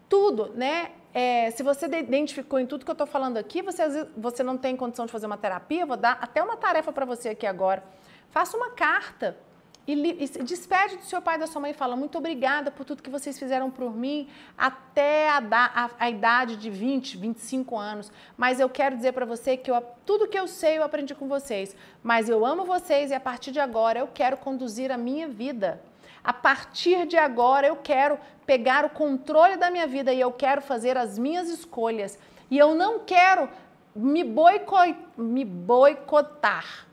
tudo, 0.07 0.51
né? 0.55 0.91
É, 1.13 1.49
se 1.51 1.63
você 1.63 1.87
identificou 1.87 2.59
em 2.59 2.67
tudo 2.67 2.85
que 2.85 2.91
eu 2.91 2.93
estou 2.93 3.07
falando 3.07 3.37
aqui, 3.37 3.61
você, 3.61 3.83
você 4.15 4.43
não 4.43 4.57
tem 4.57 4.75
condição 4.75 5.05
de 5.05 5.11
fazer 5.11 5.25
uma 5.25 5.37
terapia, 5.37 5.81
eu 5.81 5.87
vou 5.87 5.97
dar 5.97 6.19
até 6.21 6.41
uma 6.43 6.55
tarefa 6.55 6.91
para 6.91 7.05
você 7.05 7.29
aqui 7.29 7.47
agora. 7.47 7.83
Faça 8.29 8.55
uma 8.55 8.69
carta 8.71 9.35
e, 9.87 9.93
e 9.93 10.43
despede 10.43 10.97
do 10.97 11.03
seu 11.03 11.21
pai 11.21 11.35
e 11.35 11.39
da 11.39 11.47
sua 11.47 11.61
mãe 11.61 11.71
e 11.71 11.73
fala: 11.73 11.95
Muito 11.95 12.17
obrigada 12.17 12.69
por 12.69 12.85
tudo 12.85 13.01
que 13.01 13.09
vocês 13.09 13.39
fizeram 13.39 13.71
por 13.71 13.95
mim 13.95 14.27
até 14.57 15.29
a, 15.29 15.41
a, 15.51 15.89
a 15.97 16.09
idade 16.09 16.57
de 16.57 16.69
20, 16.69 17.17
25 17.17 17.77
anos. 17.77 18.11
Mas 18.37 18.59
eu 18.59 18.69
quero 18.69 18.95
dizer 18.95 19.13
para 19.13 19.25
você 19.25 19.57
que 19.57 19.71
eu, 19.71 19.83
tudo 20.05 20.27
que 20.27 20.37
eu 20.37 20.47
sei 20.47 20.77
eu 20.77 20.83
aprendi 20.83 21.15
com 21.15 21.27
vocês. 21.27 21.75
Mas 22.03 22.29
eu 22.29 22.45
amo 22.45 22.65
vocês 22.65 23.09
e 23.09 23.15
a 23.15 23.19
partir 23.19 23.51
de 23.51 23.59
agora 23.59 23.99
eu 23.99 24.07
quero 24.07 24.37
conduzir 24.37 24.91
a 24.91 24.97
minha 24.97 25.27
vida. 25.27 25.81
A 26.23 26.33
partir 26.33 27.07
de 27.07 27.17
agora 27.17 27.65
eu 27.65 27.77
quero 27.77 28.19
pegar 28.45 28.85
o 28.85 28.89
controle 28.89 29.57
da 29.57 29.71
minha 29.71 29.87
vida 29.87 30.13
e 30.13 30.19
eu 30.19 30.31
quero 30.31 30.61
fazer 30.61 30.97
as 30.97 31.17
minhas 31.17 31.49
escolhas. 31.49 32.19
E 32.51 32.57
eu 32.57 32.75
não 32.75 32.99
quero 32.99 33.49
me, 33.95 34.23
boico 34.23 34.75
me 35.17 35.45
boicotar. 35.45 36.87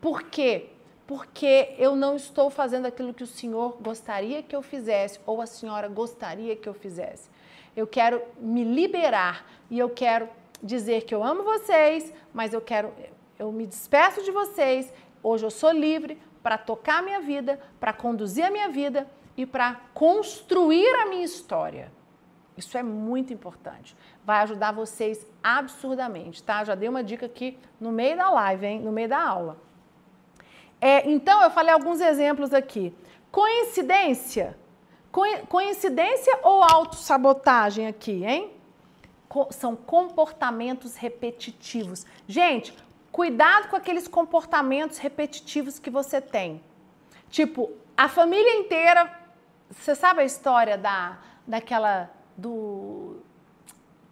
Por 0.00 0.22
quê? 0.24 0.73
Porque 1.06 1.74
eu 1.78 1.94
não 1.94 2.16
estou 2.16 2.50
fazendo 2.50 2.86
aquilo 2.86 3.12
que 3.12 3.22
o 3.22 3.26
Senhor 3.26 3.76
gostaria 3.80 4.42
que 4.42 4.56
eu 4.56 4.62
fizesse 4.62 5.20
ou 5.26 5.40
a 5.40 5.46
senhora 5.46 5.88
gostaria 5.88 6.56
que 6.56 6.68
eu 6.68 6.74
fizesse. 6.74 7.28
Eu 7.76 7.86
quero 7.86 8.22
me 8.38 8.64
liberar 8.64 9.46
e 9.70 9.78
eu 9.78 9.90
quero 9.90 10.28
dizer 10.62 11.02
que 11.02 11.14
eu 11.14 11.22
amo 11.22 11.42
vocês, 11.42 12.12
mas 12.32 12.54
eu 12.54 12.60
quero 12.60 12.92
eu 13.38 13.50
me 13.52 13.66
despeço 13.66 14.22
de 14.22 14.30
vocês. 14.30 14.92
Hoje 15.22 15.44
eu 15.44 15.50
sou 15.50 15.72
livre 15.72 16.18
para 16.42 16.56
tocar 16.56 17.02
minha 17.02 17.20
vida, 17.20 17.58
para 17.80 17.92
conduzir 17.92 18.44
a 18.44 18.50
minha 18.50 18.68
vida 18.68 19.06
e 19.36 19.44
para 19.44 19.80
construir 19.92 20.88
a 21.00 21.06
minha 21.06 21.24
história. 21.24 21.92
Isso 22.56 22.78
é 22.78 22.82
muito 22.82 23.32
importante. 23.32 23.96
Vai 24.24 24.38
ajudar 24.42 24.72
vocês 24.72 25.26
absurdamente, 25.42 26.42
tá? 26.42 26.62
Já 26.62 26.74
dei 26.74 26.88
uma 26.88 27.02
dica 27.02 27.26
aqui 27.26 27.58
no 27.80 27.90
meio 27.90 28.16
da 28.16 28.30
live, 28.30 28.66
hein? 28.66 28.80
No 28.80 28.92
meio 28.92 29.08
da 29.08 29.20
aula. 29.20 29.63
É, 30.84 31.08
então, 31.08 31.42
eu 31.42 31.50
falei 31.50 31.72
alguns 31.72 31.98
exemplos 31.98 32.52
aqui. 32.52 32.94
Coincidência? 33.32 34.54
coincidência 35.48 36.40
ou 36.42 36.62
autossabotagem 36.62 37.86
aqui, 37.86 38.24
hein? 38.24 38.50
Co 39.28 39.46
são 39.50 39.74
comportamentos 39.76 40.96
repetitivos. 40.96 42.04
Gente, 42.26 42.76
cuidado 43.12 43.68
com 43.68 43.76
aqueles 43.76 44.08
comportamentos 44.08 44.98
repetitivos 44.98 45.78
que 45.78 45.88
você 45.88 46.20
tem. 46.20 46.60
Tipo, 47.30 47.70
a 47.96 48.06
família 48.06 48.54
inteira. 48.56 49.10
Você 49.70 49.94
sabe 49.94 50.20
a 50.20 50.24
história 50.24 50.76
da, 50.76 51.16
daquela. 51.46 52.10
do 52.36 53.22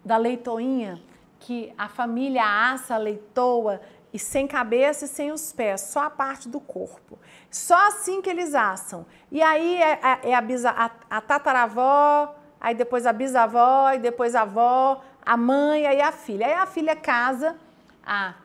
da 0.03 0.17
leitoinha? 0.17 0.99
Que 1.39 1.71
a 1.77 1.87
família 1.87 2.43
assa 2.71 2.95
a 2.95 2.97
leitoa 2.97 3.79
e 4.13 4.19
sem 4.19 4.47
cabeça 4.47 5.05
e 5.05 5.07
sem 5.07 5.31
os 5.31 5.51
pés, 5.51 5.81
só 5.81 6.03
a 6.03 6.09
parte 6.09 6.47
do 6.47 6.59
corpo. 6.59 7.17
Só 7.49 7.87
assim 7.87 8.21
que 8.21 8.29
eles 8.29 8.53
assam. 8.53 9.05
E 9.31 9.41
aí 9.41 9.81
é, 9.81 9.99
é, 10.03 10.29
é 10.29 10.35
a, 10.35 10.43
a, 10.69 11.17
a, 11.17 11.21
tataravó, 11.21 12.35
aí 12.61 12.75
depois 12.75 13.07
a 13.07 13.11
bisavó, 13.11 13.91
e 13.91 13.97
depois 13.97 14.35
a 14.35 14.43
avó, 14.43 15.01
a 15.25 15.35
mãe, 15.35 15.87
aí 15.87 15.99
a 15.99 16.11
filha. 16.11 16.45
Aí 16.45 16.53
a 16.53 16.67
filha 16.67 16.95
casa, 16.95 17.57
a 18.05 18.35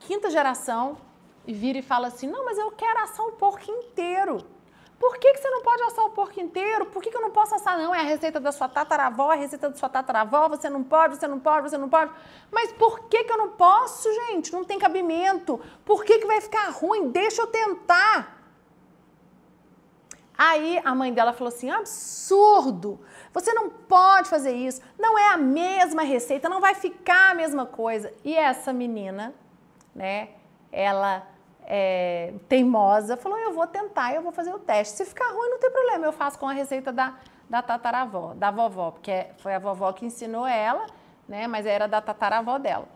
quinta 0.00 0.30
geração, 0.30 0.96
e 1.46 1.52
vira 1.52 1.78
e 1.78 1.82
fala 1.82 2.06
assim: 2.06 2.26
Não, 2.26 2.44
mas 2.46 2.56
eu 2.56 2.70
quero 2.70 3.00
assar 3.00 3.26
o 3.26 3.32
porco 3.32 3.70
inteiro. 3.70 4.38
Por 5.04 5.18
que, 5.18 5.34
que 5.34 5.38
você 5.38 5.50
não 5.50 5.60
pode 5.60 5.82
assar 5.82 6.06
o 6.06 6.10
porco 6.12 6.40
inteiro? 6.40 6.86
Por 6.86 7.02
que, 7.02 7.10
que 7.10 7.16
eu 7.18 7.20
não 7.20 7.30
posso 7.30 7.54
assar? 7.54 7.76
Não, 7.76 7.94
é 7.94 8.00
a 8.00 8.04
receita 8.04 8.40
da 8.40 8.50
sua 8.50 8.70
tataravó, 8.70 9.34
é 9.34 9.36
a 9.36 9.38
receita 9.38 9.68
da 9.68 9.76
sua 9.76 9.90
tataravó, 9.90 10.48
você 10.48 10.70
não 10.70 10.82
pode, 10.82 11.16
você 11.16 11.28
não 11.28 11.38
pode, 11.38 11.68
você 11.68 11.76
não 11.76 11.90
pode. 11.90 12.10
Mas 12.50 12.72
por 12.72 13.00
que, 13.00 13.22
que 13.22 13.30
eu 13.30 13.36
não 13.36 13.50
posso, 13.50 14.10
gente? 14.10 14.50
Não 14.50 14.64
tem 14.64 14.78
cabimento. 14.78 15.60
Por 15.84 16.06
que, 16.06 16.20
que 16.20 16.26
vai 16.26 16.40
ficar 16.40 16.70
ruim? 16.70 17.10
Deixa 17.10 17.42
eu 17.42 17.46
tentar. 17.46 18.34
Aí 20.38 20.80
a 20.82 20.94
mãe 20.94 21.12
dela 21.12 21.34
falou 21.34 21.52
assim: 21.52 21.68
absurdo! 21.68 22.98
Você 23.34 23.52
não 23.52 23.68
pode 23.68 24.30
fazer 24.30 24.52
isso, 24.52 24.80
não 24.98 25.18
é 25.18 25.28
a 25.34 25.36
mesma 25.36 26.02
receita, 26.02 26.48
não 26.48 26.62
vai 26.62 26.74
ficar 26.74 27.32
a 27.32 27.34
mesma 27.34 27.66
coisa. 27.66 28.10
E 28.24 28.34
essa 28.34 28.72
menina, 28.72 29.34
né, 29.94 30.30
ela 30.72 31.33
é, 31.66 32.34
teimosa, 32.48 33.16
falou: 33.16 33.38
eu 33.38 33.52
vou 33.52 33.66
tentar, 33.66 34.14
eu 34.14 34.22
vou 34.22 34.32
fazer 34.32 34.52
o 34.52 34.58
teste. 34.58 34.96
Se 34.96 35.04
ficar 35.04 35.28
ruim, 35.30 35.50
não 35.50 35.58
tem 35.58 35.70
problema, 35.70 36.06
eu 36.06 36.12
faço 36.12 36.38
com 36.38 36.48
a 36.48 36.52
receita 36.52 36.92
da, 36.92 37.14
da 37.48 37.62
tataravó, 37.62 38.34
da 38.34 38.50
vovó, 38.50 38.90
porque 38.90 39.10
é, 39.10 39.34
foi 39.38 39.54
a 39.54 39.58
vovó 39.58 39.92
que 39.92 40.04
ensinou 40.04 40.46
ela, 40.46 40.86
né? 41.28 41.46
Mas 41.46 41.66
era 41.66 41.86
da 41.86 42.00
tataravó 42.00 42.58
dela. 42.58 42.86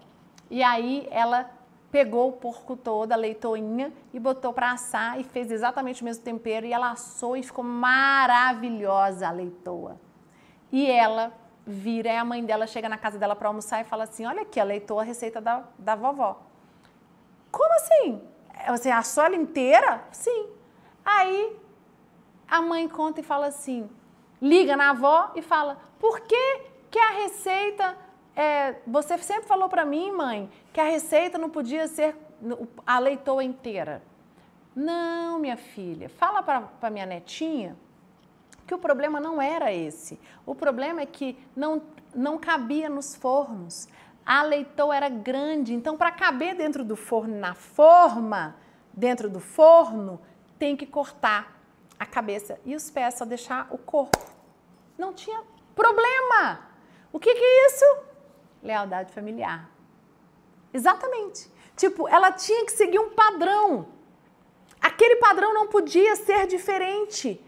E 0.51 0.63
aí 0.63 1.09
ela 1.11 1.51
pegou 1.91 2.29
o 2.29 2.33
porco 2.33 2.77
todo, 2.77 3.13
a 3.13 3.17
leitoinha, 3.17 3.93
e 4.13 4.21
botou 4.21 4.53
para 4.53 4.73
assar 4.73 5.19
e 5.19 5.25
fez 5.25 5.51
exatamente 5.51 6.03
o 6.03 6.05
mesmo 6.05 6.23
tempero. 6.23 6.67
E 6.67 6.73
ela 6.73 6.91
assou 6.91 7.37
e 7.37 7.43
ficou 7.43 7.65
maravilhosa 7.65 9.29
a 9.29 9.31
leitoa. 9.31 9.99
E 10.71 10.91
ela 10.91 11.33
vira, 11.67 12.11
e 12.11 12.17
a 12.17 12.25
mãe 12.25 12.45
dela 12.45 12.67
chega 12.67 12.89
na 12.89 12.99
casa 12.99 13.19
dela 13.19 13.35
para 13.35 13.49
almoçar 13.49 13.81
e 13.81 13.85
fala 13.85 14.05
assim: 14.05 14.27
Olha 14.27 14.43
aqui, 14.43 14.61
a 14.61 14.65
leitoa 14.65 15.03
a 15.03 15.05
receita 15.05 15.41
da, 15.41 15.65
da 15.79 15.95
vovó. 15.95 16.43
Como 17.51 17.75
assim? 17.75 18.23
Você 18.69 18.91
assou 18.91 19.25
ela 19.25 19.37
inteira? 19.37 20.03
Sim. 20.13 20.49
Aí 21.05 21.57
a 22.49 22.61
mãe 22.61 22.89
conta 22.89 23.21
e 23.21 23.23
fala 23.23 23.47
assim: 23.47 23.89
liga 24.41 24.77
na 24.77 24.91
avó 24.91 25.33
e 25.35 25.43
fala: 25.43 25.79
por 25.99 26.21
que, 26.21 26.61
que 26.91 26.99
a 26.99 27.11
receita. 27.11 27.97
É, 28.35 28.77
você 28.87 29.19
sempre 29.19 29.49
falou 29.49 29.69
para 29.69 29.85
mim, 29.85 30.13
mãe, 30.13 30.49
que 30.73 30.81
a 30.81 30.85
receita 30.85 31.37
não 31.37 31.51
podia 31.51 31.89
ser 31.89 32.15
a 32.87 32.99
leitoa 33.01 33.43
inteira. 33.43 34.01
Não, 34.77 35.41
minha 35.41 35.57
filha, 35.57 36.09
fala 36.09 36.41
para 36.41 36.89
minha 36.89 37.05
netinha 37.05 37.77
que 38.65 38.75
o 38.75 38.79
problema 38.79 39.19
não 39.19 39.43
era 39.43 39.73
esse. 39.73 40.21
O 40.47 40.55
problema 40.55 41.01
é 41.01 41.07
que 41.07 41.37
não, 41.57 41.83
não 42.15 42.39
cabia 42.39 42.89
nos 42.89 43.17
fornos. 43.17 43.89
A 44.29 44.43
leitoa 44.43 44.95
era 44.95 45.09
grande, 45.09 45.73
então 45.73 45.97
para 45.97 46.13
caber 46.13 46.55
dentro 46.55 46.85
do 46.85 46.95
forno, 46.95 47.35
na 47.35 47.55
forma, 47.55 48.57
dentro 48.93 49.31
do 49.31 49.41
forno, 49.41 50.21
tem 50.59 50.77
que 50.77 50.85
cortar 50.85 51.59
a 51.99 52.05
cabeça 52.05 52.61
e 52.63 52.77
os 52.77 52.91
pés, 52.91 53.15
só 53.15 53.25
deixar 53.25 53.67
o 53.71 53.79
corpo. 53.79 54.19
Não 54.99 55.15
tinha 55.15 55.43
problema. 55.75 56.61
O 57.11 57.19
que, 57.19 57.35
que 57.35 57.43
é 57.43 57.67
isso? 57.69 57.85
Lealdade 58.63 59.15
familiar. 59.15 59.71
Exatamente. 60.75 61.51
Tipo, 61.75 62.07
ela 62.07 62.31
tinha 62.31 62.67
que 62.67 62.73
seguir 62.73 62.99
um 62.99 63.09
padrão. 63.09 63.89
Aquele 64.79 65.17
padrão 65.17 65.55
não 65.55 65.69
podia 65.69 66.15
ser 66.17 66.47
diferente. 66.47 67.43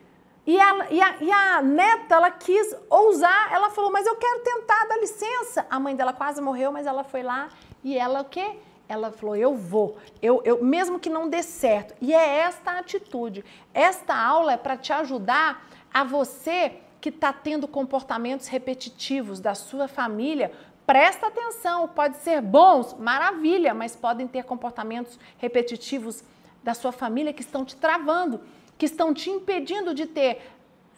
E 0.50 0.60
a, 0.60 0.90
e, 0.90 1.00
a, 1.00 1.16
e 1.20 1.30
a, 1.30 1.62
neta, 1.62 2.16
ela 2.16 2.28
quis 2.28 2.74
ousar, 2.88 3.52
ela 3.52 3.70
falou, 3.70 3.92
mas 3.92 4.04
eu 4.04 4.16
quero 4.16 4.40
tentar, 4.40 4.84
dá 4.88 4.96
licença. 4.96 5.64
A 5.70 5.78
mãe 5.78 5.94
dela 5.94 6.12
quase 6.12 6.42
morreu, 6.42 6.72
mas 6.72 6.88
ela 6.88 7.04
foi 7.04 7.22
lá 7.22 7.50
e 7.84 7.96
ela 7.96 8.22
o 8.22 8.24
quê? 8.24 8.56
ela 8.88 9.12
falou: 9.12 9.36
Eu 9.36 9.54
vou, 9.54 9.96
eu, 10.20 10.42
eu, 10.44 10.64
mesmo 10.64 10.98
que 10.98 11.08
não 11.08 11.28
dê 11.28 11.40
certo. 11.44 11.94
E 12.00 12.12
é 12.12 12.38
esta 12.38 12.72
atitude. 12.80 13.44
Esta 13.72 14.12
aula 14.12 14.54
é 14.54 14.56
para 14.56 14.76
te 14.76 14.92
ajudar 14.92 15.64
a 15.94 16.02
você 16.02 16.80
que 17.00 17.10
está 17.10 17.32
tendo 17.32 17.68
comportamentos 17.68 18.48
repetitivos 18.48 19.38
da 19.38 19.54
sua 19.54 19.86
família. 19.86 20.50
Presta 20.84 21.28
atenção, 21.28 21.86
pode 21.86 22.16
ser 22.16 22.40
bons, 22.40 22.94
maravilha, 22.94 23.72
mas 23.72 23.94
podem 23.94 24.26
ter 24.26 24.42
comportamentos 24.42 25.16
repetitivos 25.38 26.24
da 26.60 26.74
sua 26.74 26.90
família 26.90 27.32
que 27.32 27.42
estão 27.42 27.64
te 27.64 27.76
travando, 27.76 28.40
que 28.80 28.86
estão 28.86 29.12
te 29.12 29.28
impedindo 29.28 29.92
de 29.92 30.06
ter 30.06 30.40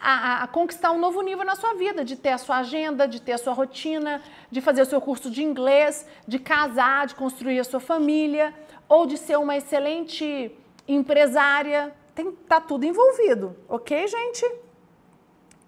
a, 0.01 0.45
a, 0.45 0.47
conquistar 0.47 0.93
um 0.93 1.01
novo 1.01 1.21
nível 1.21 1.45
na 1.45 1.57
sua 1.57 1.75
vida, 1.75 2.05
de 2.05 2.15
ter 2.15 2.29
a 2.29 2.39
sua 2.39 2.59
agenda, 2.59 3.09
de 3.09 3.21
ter 3.21 3.33
a 3.33 3.39
sua 3.39 3.53
rotina, 3.53 4.23
de 4.49 4.61
fazer 4.61 4.83
o 4.83 4.87
seu 4.87 5.01
curso 5.01 5.29
de 5.29 5.43
inglês, 5.43 6.07
de 6.25 6.39
casar, 6.39 7.09
de 7.09 7.17
construir 7.17 7.59
a 7.59 7.65
sua 7.65 7.81
família, 7.81 8.55
ou 8.89 9.05
de 9.05 9.19
ser 9.19 9.37
uma 9.37 9.57
excelente 9.57 10.57
empresária. 10.87 11.93
Tem, 12.15 12.31
tá 12.31 12.61
tudo 12.61 12.85
envolvido, 12.85 13.57
ok, 13.69 14.07
gente? 14.07 14.49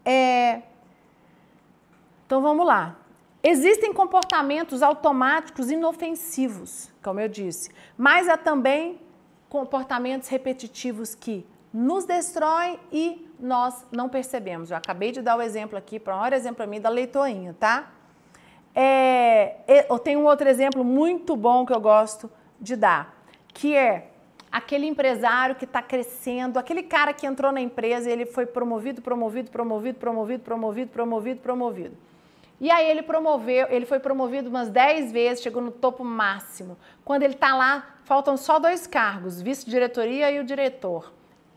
É... 0.04 0.62
Então 2.26 2.40
vamos 2.40 2.64
lá. 2.64 2.96
Existem 3.42 3.92
comportamentos 3.92 4.84
automáticos 4.84 5.68
inofensivos, 5.68 6.92
como 7.02 7.18
eu 7.18 7.28
disse, 7.28 7.70
mas 7.98 8.28
há 8.28 8.36
também 8.36 9.00
comportamentos 9.48 10.28
repetitivos 10.28 11.16
que 11.16 11.44
nos 11.74 12.04
destroem 12.04 12.78
e 12.92 13.28
nós 13.36 13.84
não 13.90 14.08
percebemos. 14.08 14.70
Eu 14.70 14.76
acabei 14.76 15.10
de 15.10 15.20
dar 15.20 15.36
o 15.36 15.42
exemplo 15.42 15.76
aqui, 15.76 15.98
para 15.98 16.14
maior 16.14 16.32
exemplo 16.32 16.58
para 16.58 16.68
mim, 16.68 16.80
da 16.80 16.88
leitoinha, 16.88 17.52
tá? 17.58 17.90
É, 18.72 19.84
eu 19.90 19.98
tenho 19.98 20.20
um 20.20 20.24
outro 20.24 20.48
exemplo 20.48 20.84
muito 20.84 21.34
bom 21.34 21.66
que 21.66 21.72
eu 21.72 21.80
gosto 21.80 22.30
de 22.60 22.76
dar, 22.76 23.24
que 23.48 23.74
é 23.74 24.10
aquele 24.52 24.86
empresário 24.86 25.56
que 25.56 25.64
está 25.64 25.82
crescendo, 25.82 26.60
aquele 26.60 26.84
cara 26.84 27.12
que 27.12 27.26
entrou 27.26 27.50
na 27.50 27.60
empresa 27.60 28.08
e 28.08 28.12
ele 28.12 28.24
foi 28.24 28.46
promovido, 28.46 29.02
promovido, 29.02 29.50
promovido, 29.50 29.98
promovido, 29.98 30.44
promovido, 30.44 30.90
promovido, 30.92 31.40
promovido. 31.40 31.96
E 32.60 32.70
aí 32.70 32.88
ele 32.88 33.02
promoveu, 33.02 33.66
ele 33.68 33.84
foi 33.84 33.98
promovido 33.98 34.48
umas 34.48 34.70
10 34.70 35.10
vezes, 35.10 35.42
chegou 35.42 35.60
no 35.60 35.72
topo 35.72 36.04
máximo. 36.04 36.78
Quando 37.04 37.24
ele 37.24 37.34
está 37.34 37.56
lá, 37.56 37.96
faltam 38.04 38.36
só 38.36 38.60
dois 38.60 38.86
cargos, 38.86 39.42
vice-diretoria 39.42 40.30
e 40.30 40.38
o 40.38 40.44
diretor 40.44 41.12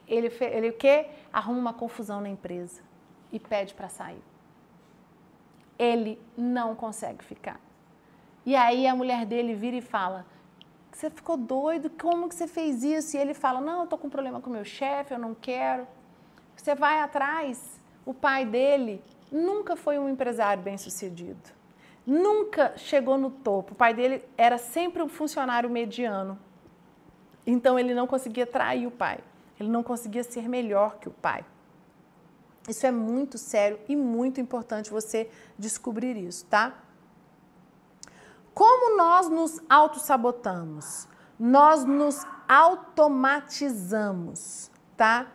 ele, 0.08 0.32
ele 0.42 0.70
o 0.70 0.74
quê? 0.74 1.08
Arruma 1.32 1.60
uma 1.60 1.74
confusão 1.74 2.22
na 2.22 2.30
empresa 2.30 2.82
e 3.32 3.40
pede 3.40 3.74
para 3.74 3.90
sair. 3.90 4.22
Ele 5.78 6.20
não 6.36 6.76
consegue 6.76 7.24
ficar. 7.24 7.60
E 8.46 8.56
aí 8.56 8.88
a 8.88 8.96
mulher 8.96 9.26
dele 9.26 9.54
vira 9.54 9.76
e 9.76 9.82
fala: 9.82 10.26
Você 10.92 11.10
ficou 11.10 11.36
doido? 11.36 11.90
Como 11.90 12.30
que 12.30 12.36
você 12.36 12.48
fez 12.48 12.84
isso? 12.84 13.18
E 13.18 13.20
ele 13.20 13.34
fala: 13.34 13.60
Não, 13.60 13.80
eu 13.80 13.84
estou 13.84 14.00
com 14.00 14.10
problema 14.10 14.40
com 14.40 14.50
meu 14.50 14.64
chefe, 14.64 15.14
eu 15.14 15.20
não 15.20 15.36
quero. 15.36 15.88
Você 16.56 16.74
vai 16.74 17.02
atrás. 17.02 17.78
O 18.06 18.14
pai 18.14 18.46
dele 18.46 19.04
nunca 19.30 19.76
foi 19.76 20.00
um 20.00 20.08
empresário 20.08 20.64
bem 20.64 20.78
sucedido. 20.78 21.58
Nunca 22.06 22.74
chegou 22.78 23.18
no 23.18 23.30
topo. 23.30 23.74
O 23.74 23.76
pai 23.76 23.94
dele 23.94 24.24
era 24.38 24.58
sempre 24.58 25.04
um 25.04 25.10
funcionário 25.10 25.70
mediano. 25.70 26.40
Então 27.46 27.78
ele 27.78 27.94
não 27.94 28.08
conseguia 28.08 28.48
trair 28.48 28.88
o 28.88 28.92
pai. 28.92 29.20
Ele 29.60 29.70
não 29.70 29.84
conseguia 29.84 30.24
ser 30.24 30.48
melhor 30.48 30.98
que 30.98 31.08
o 31.08 31.12
pai. 31.12 31.46
Isso 32.68 32.86
é 32.86 32.92
muito 32.92 33.38
sério 33.38 33.80
e 33.88 33.96
muito 33.96 34.42
importante 34.42 34.92
você 34.92 35.30
descobrir 35.58 36.18
isso, 36.18 36.46
tá? 36.46 36.74
Como 38.54 38.98
nós 38.98 39.30
nos 39.30 39.62
autossabotamos? 39.70 41.08
Nós 41.40 41.86
nos 41.86 42.26
automatizamos, 42.50 44.70
tá? 44.98 45.28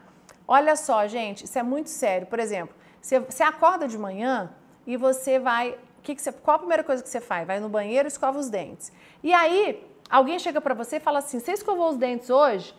Olha 0.46 0.76
só, 0.76 1.06
gente, 1.06 1.44
isso 1.44 1.58
é 1.58 1.62
muito 1.62 1.88
sério. 1.88 2.26
Por 2.26 2.38
exemplo, 2.38 2.74
você, 3.00 3.20
você 3.20 3.42
acorda 3.42 3.88
de 3.88 3.96
manhã 3.96 4.54
e 4.86 4.96
você 4.96 5.38
vai. 5.38 5.78
Que 6.02 6.14
que 6.14 6.22
você, 6.22 6.32
qual 6.32 6.56
a 6.56 6.58
primeira 6.58 6.84
coisa 6.84 7.02
que 7.02 7.08
você 7.08 7.20
faz? 7.20 7.46
Vai 7.46 7.60
no 7.60 7.68
banheiro 7.68 8.06
e 8.06 8.10
escova 8.10 8.38
os 8.38 8.50
dentes. 8.50 8.92
E 9.22 9.32
aí, 9.32 9.88
alguém 10.10 10.38
chega 10.38 10.60
para 10.60 10.74
você 10.74 10.96
e 10.96 11.00
fala 11.00 11.20
assim: 11.20 11.38
Você 11.38 11.52
escovou 11.52 11.90
os 11.90 11.96
dentes 11.96 12.28
hoje? 12.28 12.74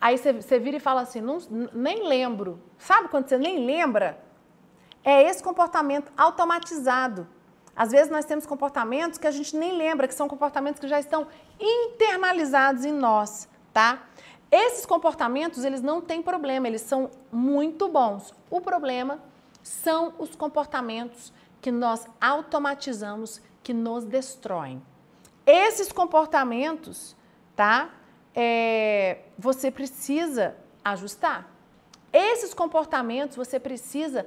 Aí 0.00 0.18
você, 0.18 0.58
vira 0.58 0.76
e 0.76 0.80
fala 0.80 1.02
assim, 1.02 1.20
não, 1.20 1.38
nem 1.72 2.06
lembro. 2.06 2.60
Sabe 2.78 3.08
quando 3.08 3.28
você 3.28 3.38
nem 3.38 3.64
lembra? 3.64 4.22
É 5.02 5.22
esse 5.22 5.42
comportamento 5.42 6.12
automatizado. 6.16 7.26
Às 7.74 7.90
vezes 7.90 8.10
nós 8.10 8.24
temos 8.24 8.46
comportamentos 8.46 9.18
que 9.18 9.26
a 9.26 9.30
gente 9.30 9.56
nem 9.56 9.76
lembra, 9.76 10.08
que 10.08 10.14
são 10.14 10.28
comportamentos 10.28 10.80
que 10.80 10.88
já 10.88 10.98
estão 10.98 11.26
internalizados 11.58 12.84
em 12.84 12.92
nós, 12.92 13.48
tá? 13.72 14.02
Esses 14.50 14.86
comportamentos, 14.86 15.64
eles 15.64 15.82
não 15.82 16.00
têm 16.00 16.22
problema, 16.22 16.66
eles 16.66 16.82
são 16.82 17.10
muito 17.30 17.88
bons. 17.88 18.34
O 18.50 18.60
problema 18.60 19.20
são 19.62 20.14
os 20.18 20.34
comportamentos 20.34 21.32
que 21.60 21.70
nós 21.70 22.06
automatizamos, 22.20 23.42
que 23.62 23.74
nos 23.74 24.04
destroem. 24.04 24.82
Esses 25.44 25.92
comportamentos, 25.92 27.16
tá? 27.54 27.90
é, 28.36 29.20
você 29.38 29.70
precisa 29.70 30.56
ajustar. 30.84 31.48
Esses 32.12 32.54
comportamentos 32.54 33.36
você 33.36 33.58
precisa 33.58 34.26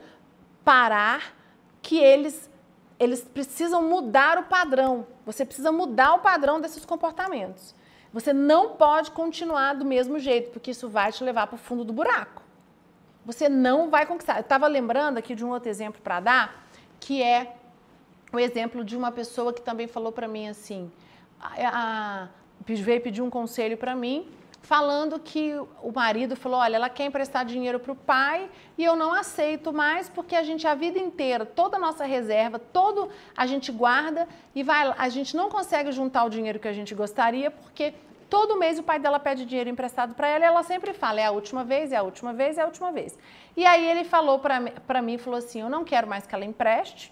parar 0.63 1.33
que 1.81 1.97
eles 1.97 2.49
eles 2.99 3.21
precisam 3.23 3.81
mudar 3.81 4.37
o 4.37 4.43
padrão. 4.43 5.07
Você 5.25 5.45
precisa 5.45 5.71
mudar 5.71 6.15
o 6.15 6.19
padrão 6.19 6.59
desses 6.59 6.83
comportamentos. 6.83 7.73
Você 8.11 8.33
não 8.33 8.71
pode 8.71 9.11
continuar 9.11 9.73
do 9.73 9.85
mesmo 9.85 10.19
jeito, 10.19 10.51
porque 10.51 10.71
isso 10.71 10.89
vai 10.89 11.11
te 11.11 11.23
levar 11.23 11.47
para 11.47 11.55
o 11.55 11.57
fundo 11.57 11.85
do 11.85 11.93
buraco. 11.93 12.43
Você 13.25 13.47
não 13.47 13.89
vai 13.89 14.05
conquistar. 14.05 14.35
Eu 14.35 14.41
estava 14.41 14.67
lembrando 14.67 15.17
aqui 15.17 15.33
de 15.33 15.45
um 15.45 15.49
outro 15.49 15.69
exemplo 15.69 16.01
para 16.01 16.19
dar, 16.19 16.67
que 16.99 17.23
é 17.23 17.55
o 18.33 18.39
exemplo 18.39 18.83
de 18.83 18.97
uma 18.97 19.11
pessoa 19.11 19.53
que 19.53 19.61
também 19.61 19.87
falou 19.87 20.11
para 20.11 20.27
mim 20.27 20.49
assim: 20.49 20.91
a, 21.41 22.27
veio 22.67 23.01
pedir 23.01 23.21
um 23.21 23.29
conselho 23.29 23.77
para 23.77 23.95
mim, 23.95 24.27
falando 24.69 25.19
que 25.19 25.55
o 25.81 25.91
marido 25.91 26.35
falou: 26.35 26.59
olha, 26.59 26.75
ela 26.75 26.89
quer 26.89 27.05
emprestar 27.05 27.43
dinheiro 27.43 27.79
para 27.79 27.91
o 27.91 27.95
pai 27.95 28.47
e 28.77 28.85
eu 28.85 28.95
não 28.95 29.11
aceito 29.11 29.73
mais 29.73 30.07
porque 30.07 30.35
a 30.35 30.43
gente 30.43 30.67
a 30.67 30.75
vida 30.75 30.99
inteira, 30.99 31.43
toda 31.43 31.77
a 31.77 31.79
nossa 31.79 32.05
reserva, 32.05 32.59
todo 32.59 33.09
a 33.35 33.47
gente 33.47 33.71
guarda 33.71 34.27
e 34.53 34.61
vai, 34.61 34.93
a 34.95 35.09
gente 35.09 35.35
não 35.35 35.49
consegue 35.49 35.91
juntar 35.91 36.23
o 36.23 36.29
dinheiro 36.29 36.59
que 36.59 36.67
a 36.67 36.73
gente 36.79 36.93
gostaria 36.93 37.49
porque 37.49 37.95
todo 38.29 38.59
mês 38.59 38.77
o 38.77 38.83
pai 38.83 38.99
dela 38.99 39.19
pede 39.19 39.43
dinheiro 39.43 39.71
emprestado 39.71 40.13
para 40.13 40.27
ela 40.27 40.45
e 40.45 40.47
ela 40.47 40.61
sempre 40.61 40.93
fala: 40.93 41.19
é 41.19 41.25
a 41.25 41.31
última 41.31 41.63
vez, 41.63 41.91
é 41.91 41.95
a 41.95 42.03
última 42.03 42.31
vez, 42.31 42.59
é 42.59 42.61
a 42.61 42.65
última 42.67 42.91
vez. 42.91 43.17
E 43.57 43.65
aí 43.65 43.89
ele 43.89 44.03
falou 44.03 44.37
para 44.37 45.01
mim, 45.01 45.17
falou 45.17 45.39
assim: 45.39 45.61
eu 45.61 45.69
não 45.69 45.83
quero 45.83 46.07
mais 46.07 46.27
que 46.27 46.35
ela 46.35 46.45
empreste, 46.45 47.11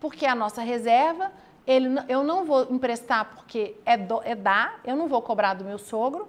porque 0.00 0.24
é 0.24 0.30
a 0.30 0.34
nossa 0.34 0.62
reserva, 0.62 1.30
ele, 1.66 1.88
eu 2.08 2.24
não 2.24 2.46
vou 2.46 2.66
emprestar 2.70 3.26
porque 3.34 3.76
é, 3.84 3.94
do, 3.94 4.22
é 4.24 4.34
dar, 4.34 4.80
eu 4.86 4.96
não 4.96 5.06
vou 5.06 5.20
cobrar 5.20 5.52
do 5.52 5.64
meu 5.64 5.76
sogro, 5.76 6.26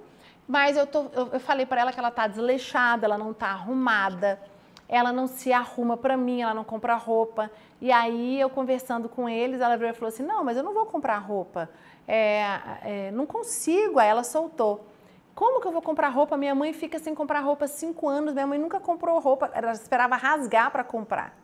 mas 0.48 0.78
eu, 0.78 0.86
tô, 0.86 1.06
eu, 1.14 1.30
eu 1.34 1.40
falei 1.40 1.66
para 1.66 1.82
ela 1.82 1.92
que 1.92 2.00
ela 2.00 2.10
está 2.10 2.28
desleixada, 2.28 3.06
ela 3.06 3.18
não 3.18 3.32
está 3.32 3.48
arrumada, 3.48 4.40
ela 4.88 5.12
não 5.12 5.26
se 5.26 5.52
arruma 5.52 5.98
para 5.98 6.16
mim, 6.16 6.42
ela 6.42 6.54
não 6.54 6.64
compra 6.64 6.96
roupa. 6.96 7.50
E 7.82 7.92
aí 7.92 8.40
eu 8.40 8.50
conversando 8.50 9.10
com 9.10 9.28
eles, 9.28 9.60
ela 9.60 9.76
virou 9.76 9.92
e 9.92 9.96
falou 9.96 10.10
assim: 10.10 10.24
não, 10.24 10.44
mas 10.44 10.56
eu 10.56 10.64
não 10.64 10.74
vou 10.74 10.86
comprar 10.86 11.18
roupa, 11.18 11.70
é, 12.08 12.60
é, 12.84 13.12
não 13.12 13.26
consigo. 13.26 13.98
Aí 14.00 14.08
ela 14.08 14.24
soltou. 14.24 14.86
Como 15.34 15.60
que 15.60 15.68
eu 15.68 15.72
vou 15.72 15.82
comprar 15.82 16.10
roupa? 16.10 16.38
Minha 16.38 16.56
mãe 16.56 16.72
fica 16.72 16.98
sem 17.00 17.14
comprar 17.14 17.40
roupa 17.42 17.66
há 17.66 17.68
cinco 17.68 18.08
anos, 18.08 18.34
minha 18.34 18.48
mãe 18.48 18.60
nunca 18.60 18.80
comprou 18.80 19.20
roupa, 19.20 19.52
ela 19.54 19.74
esperava 19.74 20.16
rasgar 20.16 20.72
para 20.72 20.84
comprar. 20.84 21.36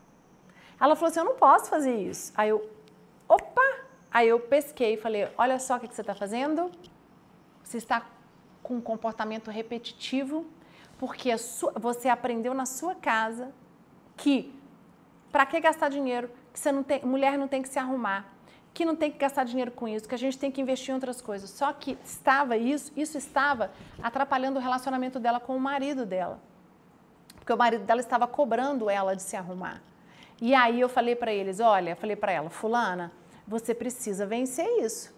Ela 0.80 0.96
falou 0.96 1.10
assim: 1.10 1.20
eu 1.20 1.26
não 1.26 1.36
posso 1.36 1.70
fazer 1.70 1.96
isso. 1.96 2.32
Aí 2.38 2.50
eu, 2.50 2.70
opa! 3.28 3.62
Aí 4.12 4.28
eu 4.28 4.40
pesquei 4.40 4.94
e 4.94 4.98
falei: 4.98 5.28
olha 5.38 5.58
só 5.58 5.78
o 5.78 5.80
que 5.80 5.94
você 5.94 6.02
está 6.02 6.14
fazendo. 6.14 6.70
Você 7.64 7.78
está 7.78 8.06
com 8.62 8.76
um 8.76 8.82
comportamento 8.82 9.50
repetitivo, 9.50 10.46
porque 10.98 11.36
sua, 11.38 11.72
você 11.74 12.10
aprendeu 12.10 12.54
na 12.54 12.66
sua 12.66 12.96
casa 12.96 13.52
que 14.16 14.54
para 15.32 15.46
que 15.46 15.60
gastar 15.60 15.90
dinheiro? 15.90 16.30
Que 16.54 16.60
você 16.60 16.72
não 16.72 16.84
tem, 16.84 17.04
mulher 17.04 17.38
não 17.38 17.48
tem 17.48 17.62
que 17.62 17.70
se 17.70 17.80
arrumar, 17.80 18.34
que 18.74 18.86
não 18.86 18.96
tem 18.96 19.12
que 19.12 19.18
gastar 19.18 19.44
dinheiro 19.44 19.72
com 19.72 19.88
isso, 19.88 20.08
que 20.08 20.16
a 20.16 20.18
gente 20.18 20.38
tem 20.38 20.52
que 20.52 20.62
investir 20.62 20.92
em 20.92 20.96
outras 20.96 21.22
coisas. 21.22 21.50
Só 21.50 21.72
que 21.74 21.98
estava 22.04 22.58
isso, 22.58 22.92
isso 22.96 23.18
estava 23.18 23.72
atrapalhando 24.02 24.60
o 24.60 24.62
relacionamento 24.62 25.20
dela 25.20 25.40
com 25.40 25.56
o 25.56 25.60
marido 25.60 26.06
dela. 26.06 26.40
Porque 27.36 27.52
o 27.52 27.58
marido 27.58 27.86
dela 27.86 28.02
estava 28.02 28.28
cobrando 28.28 28.90
ela 28.90 29.16
de 29.16 29.22
se 29.22 29.36
arrumar. 29.36 29.82
E 30.42 30.54
aí 30.54 30.80
eu 30.80 30.90
falei 30.90 31.16
para 31.16 31.34
eles, 31.34 31.60
olha, 31.60 31.96
falei 31.96 32.16
para 32.16 32.32
ela, 32.32 32.50
fulana, 32.50 33.12
você 33.48 33.74
precisa 33.74 34.26
vencer 34.26 34.68
isso. 34.84 35.14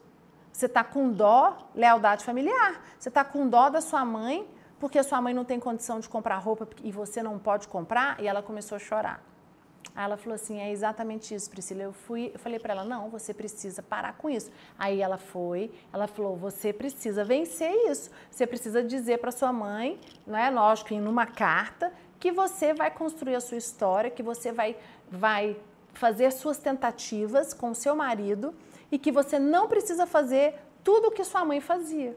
Você 0.54 0.68
está 0.68 0.84
com 0.84 1.12
dó, 1.12 1.58
lealdade 1.74 2.24
familiar. 2.24 2.80
Você 3.00 3.10
está 3.10 3.26
com 3.26 3.50
dó 3.50 3.70
da 3.70 3.82
sua 3.82 4.06
mãe, 4.06 4.48
porque 4.80 5.00
a 5.00 5.04
sua 5.04 5.20
mãe 5.20 5.34
não 5.34 5.44
tem 5.44 5.60
condição 5.60 6.00
de 6.00 6.08
comprar 6.08 6.38
roupa 6.38 6.68
e 6.84 6.92
você 6.92 7.24
não 7.24 7.40
pode 7.40 7.68
comprar, 7.68 8.20
e 8.22 8.28
ela 8.28 8.44
começou 8.44 8.76
a 8.76 8.80
chorar. 8.80 9.24
Aí 9.96 10.04
ela 10.06 10.16
falou 10.16 10.36
assim: 10.36 10.60
é 10.60 10.72
exatamente 10.72 11.34
isso, 11.34 11.50
Priscila. 11.50 11.82
Eu 11.82 11.92
fui, 11.92 12.32
eu 12.34 12.40
falei 12.40 12.60
para 12.60 12.74
ela: 12.74 12.84
não, 12.84 13.10
você 13.10 13.34
precisa 13.34 13.82
parar 13.82 14.14
com 14.14 14.30
isso. 14.30 14.52
Aí 14.78 15.02
ela 15.02 15.18
foi, 15.18 15.72
ela 15.92 16.08
falou: 16.08 16.36
você 16.36 16.72
precisa 16.72 17.26
vencer 17.26 17.72
isso. 17.90 18.12
Você 18.30 18.46
precisa 18.46 18.84
dizer 18.84 19.18
para 19.18 19.32
sua 19.32 19.52
mãe, 19.52 20.00
não 20.26 20.38
é 20.38 20.52
lógico, 20.52 20.94
em 20.94 21.06
uma 21.06 21.26
carta, 21.26 21.92
que 22.20 22.32
você 22.32 22.74
vai 22.74 22.92
construir 22.92 23.36
a 23.36 23.42
sua 23.42 23.58
história, 23.58 24.12
que 24.12 24.22
você 24.22 24.52
vai, 24.52 24.76
vai 25.10 25.58
fazer 25.94 26.32
suas 26.32 26.58
tentativas 26.58 27.54
com 27.54 27.72
o 27.72 27.76
seu 27.76 27.96
marido 27.96 28.54
e 28.94 29.00
que 29.00 29.12
você 29.12 29.40
não 29.40 29.68
precisa 29.68 30.06
fazer 30.06 30.54
tudo 30.84 31.08
o 31.08 31.12
que 31.12 31.24
sua 31.24 31.44
mãe 31.44 31.60
fazia. 31.60 32.16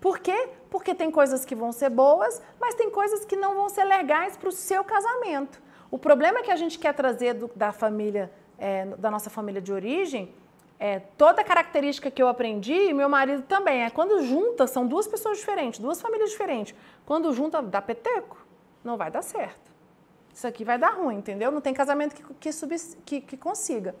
Por 0.00 0.18
quê? 0.18 0.48
Porque 0.68 0.92
tem 0.92 1.12
coisas 1.12 1.44
que 1.44 1.54
vão 1.54 1.70
ser 1.70 1.90
boas, 1.90 2.42
mas 2.60 2.74
tem 2.74 2.90
coisas 2.90 3.24
que 3.24 3.36
não 3.36 3.54
vão 3.54 3.68
ser 3.68 3.84
legais 3.84 4.36
para 4.36 4.48
o 4.48 4.52
seu 4.52 4.82
casamento. 4.82 5.62
O 5.92 5.96
problema 5.96 6.42
que 6.42 6.50
a 6.50 6.56
gente 6.56 6.76
quer 6.76 6.92
trazer 6.92 7.34
do, 7.34 7.48
da 7.54 7.70
família, 7.70 8.32
é, 8.58 8.86
da 8.86 9.12
nossa 9.12 9.30
família 9.30 9.62
de 9.62 9.72
origem, 9.72 10.34
é, 10.76 10.98
toda 10.98 11.40
a 11.42 11.44
característica 11.44 12.10
que 12.10 12.20
eu 12.20 12.26
aprendi, 12.26 12.74
e 12.74 12.92
meu 12.92 13.08
marido 13.08 13.42
também, 13.42 13.84
é 13.84 13.90
quando 13.90 14.20
junta, 14.24 14.66
são 14.66 14.88
duas 14.88 15.06
pessoas 15.06 15.38
diferentes, 15.38 15.78
duas 15.78 16.00
famílias 16.00 16.30
diferentes. 16.30 16.74
Quando 17.06 17.32
junta, 17.32 17.62
dá 17.62 17.80
peteco, 17.80 18.44
não 18.82 18.96
vai 18.96 19.08
dar 19.08 19.22
certo. 19.22 19.70
Isso 20.34 20.48
aqui 20.48 20.64
vai 20.64 20.78
dar 20.78 20.94
ruim, 20.94 21.18
entendeu? 21.18 21.52
Não 21.52 21.60
tem 21.60 21.72
casamento 21.72 22.16
que, 22.16 22.22
que, 22.34 22.50
que, 23.04 23.20
que 23.20 23.36
consiga. 23.36 23.94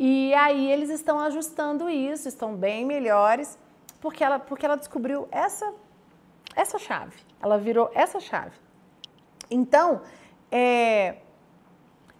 E 0.00 0.32
aí 0.34 0.70
eles 0.70 0.90
estão 0.90 1.18
ajustando 1.18 1.90
isso, 1.90 2.28
estão 2.28 2.54
bem 2.54 2.86
melhores, 2.86 3.58
porque 4.00 4.22
ela, 4.22 4.38
porque 4.38 4.64
ela 4.64 4.76
descobriu 4.76 5.26
essa, 5.28 5.74
essa 6.54 6.78
chave. 6.78 7.16
Ela 7.42 7.58
virou 7.58 7.90
essa 7.92 8.20
chave. 8.20 8.56
Então, 9.50 10.02
é, 10.52 11.16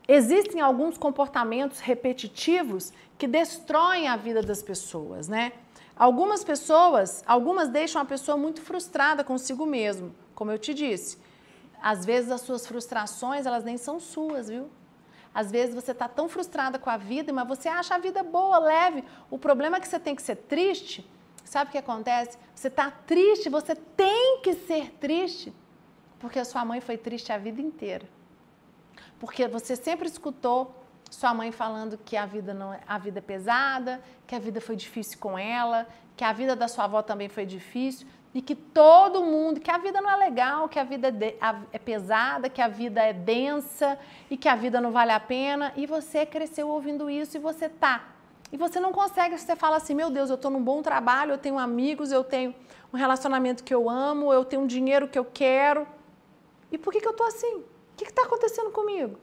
existem 0.09 0.61
alguns 0.61 0.99
comportamentos 0.99 1.79
repetitivos 1.79 2.93
que 3.17 3.29
destroem 3.29 4.09
a 4.09 4.17
vida 4.17 4.43
das 4.43 4.61
pessoas, 4.61 5.29
né? 5.29 5.53
Algumas 5.97 6.43
pessoas, 6.43 7.23
algumas 7.29 7.69
deixam 7.69 8.03
a 8.03 8.05
pessoa 8.05 8.37
muito 8.37 8.61
frustrada 8.61 9.23
consigo 9.23 9.65
mesmo, 9.65 10.13
como 10.35 10.51
eu 10.51 10.59
te 10.59 10.75
disse. 10.75 11.17
Às 11.81 12.05
vezes 12.05 12.33
as 12.33 12.41
suas 12.41 12.67
frustrações, 12.67 13.47
elas 13.47 13.63
nem 13.63 13.77
são 13.77 14.01
suas, 14.01 14.49
viu? 14.49 14.69
Às 15.39 15.53
vezes 15.53 15.73
você 15.73 15.93
está 15.93 16.09
tão 16.09 16.29
frustrada 16.29 16.81
com 16.81 16.91
a 16.91 16.97
vida, 16.97 17.33
mas 17.33 17.47
você 17.47 17.69
acha 17.69 17.95
a 17.95 17.99
vida 17.99 18.25
boa, 18.25 18.59
leve. 18.59 19.05
O 19.31 19.39
problema 19.39 19.77
é 19.77 19.81
que 19.81 19.87
você 19.87 20.01
tem 20.01 20.17
que 20.17 20.21
ser 20.21 20.35
triste. 20.35 21.09
Sabe 21.45 21.69
o 21.69 21.73
que 21.73 21.79
acontece? 21.79 22.37
Você 22.53 22.67
está 22.67 22.91
triste, 22.91 23.49
você 23.49 23.77
tem 23.77 24.41
que 24.43 24.55
ser 24.55 24.91
triste, 24.95 25.55
porque 26.19 26.41
a 26.41 26.45
sua 26.45 26.65
mãe 26.65 26.81
foi 26.81 26.97
triste 26.97 27.33
a 27.33 27.39
vida 27.39 27.61
inteira. 27.63 28.05
Porque 29.21 29.47
você 29.47 29.77
sempre 29.77 30.09
escutou 30.09 30.75
sua 31.09 31.33
mãe 31.33 31.53
falando 31.53 31.97
que 31.97 32.17
a 32.17 32.27
vida 32.27 32.53
não 32.53 32.75
é, 32.75 32.81
a 32.85 32.99
vida 32.99 33.21
é 33.21 33.23
pesada, 33.23 34.03
que 34.27 34.35
a 34.35 34.41
vida 34.41 34.61
foi 34.61 34.75
difícil 34.75 35.21
com 35.21 35.39
ela, 35.39 35.87
que 36.17 36.25
a 36.25 36.33
vida 36.33 36.57
da 36.57 36.67
sua 36.67 36.83
avó 36.83 37.01
também 37.01 37.29
foi 37.29 37.47
difícil 37.47 38.09
e 38.35 38.43
que 38.43 38.55
todo 38.55 39.25
mundo, 39.25 39.59
que 39.59 39.71
a 39.71 39.79
vida 39.79 40.01
não 40.01 40.11
é 40.11 40.17
legal, 40.17 40.69
que 40.69 40.79
a 40.79 40.85
vida 40.85 41.09
é, 41.09 41.11
de, 41.11 41.35
a, 41.41 41.61
é 41.73 41.79
pesada, 41.79 42.49
que 42.49 42.61
a 42.61 42.69
vida 42.69 43.03
é 43.03 43.13
densa 43.13 43.99
e 44.31 44.37
que 44.37 44.49
a 44.49 44.55
vida 44.55 44.81
não 44.81 44.91
vale 44.91 45.13
a 45.13 45.21
pena. 45.21 45.73
E 45.77 45.87
você 45.87 46.27
cresceu 46.27 46.69
ouvindo 46.69 47.09
isso 47.09 47.37
e 47.37 47.41
você 47.41 47.69
tá. 47.69 48.05
E 48.53 48.57
você 48.57 48.79
não 48.79 48.93
consegue, 48.93 49.37
você 49.37 49.57
fala 49.57 49.77
assim: 49.77 49.95
meu 49.95 50.11
Deus, 50.11 50.29
eu 50.29 50.37
estou 50.37 50.51
num 50.51 50.63
bom 50.63 50.83
trabalho, 50.83 51.33
eu 51.33 51.39
tenho 51.39 51.59
amigos, 51.59 52.13
eu 52.13 52.23
tenho 52.23 52.55
um 52.93 52.97
relacionamento 52.97 53.65
que 53.65 53.75
eu 53.75 53.89
amo, 53.89 54.33
eu 54.33 54.45
tenho 54.45 54.63
um 54.63 54.67
dinheiro 54.67 55.09
que 55.09 55.19
eu 55.19 55.25
quero. 55.25 55.87
E 56.71 56.77
por 56.77 56.93
que, 56.93 57.01
que 57.01 57.09
eu 57.09 57.13
estou 57.13 57.27
assim? 57.27 57.57
O 57.57 57.65
que 57.97 58.05
está 58.05 58.23
acontecendo 58.23 58.71
comigo? 58.71 59.19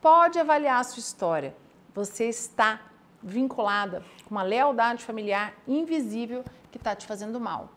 Pode 0.00 0.38
avaliar 0.38 0.80
a 0.80 0.84
sua 0.84 1.00
história. 1.00 1.56
Você 1.94 2.28
está 2.28 2.80
vinculada 3.22 4.04
com 4.24 4.34
uma 4.34 4.42
lealdade 4.42 5.04
familiar 5.04 5.54
invisível 5.66 6.44
que 6.70 6.78
está 6.78 6.94
te 6.94 7.06
fazendo 7.06 7.40
mal, 7.40 7.70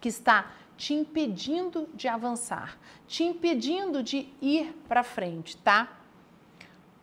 que 0.00 0.08
está 0.08 0.50
te 0.76 0.94
impedindo 0.94 1.88
de 1.94 2.08
avançar, 2.08 2.78
te 3.06 3.22
impedindo 3.22 4.02
de 4.02 4.32
ir 4.40 4.72
para 4.88 5.02
frente, 5.02 5.56
tá? 5.56 5.88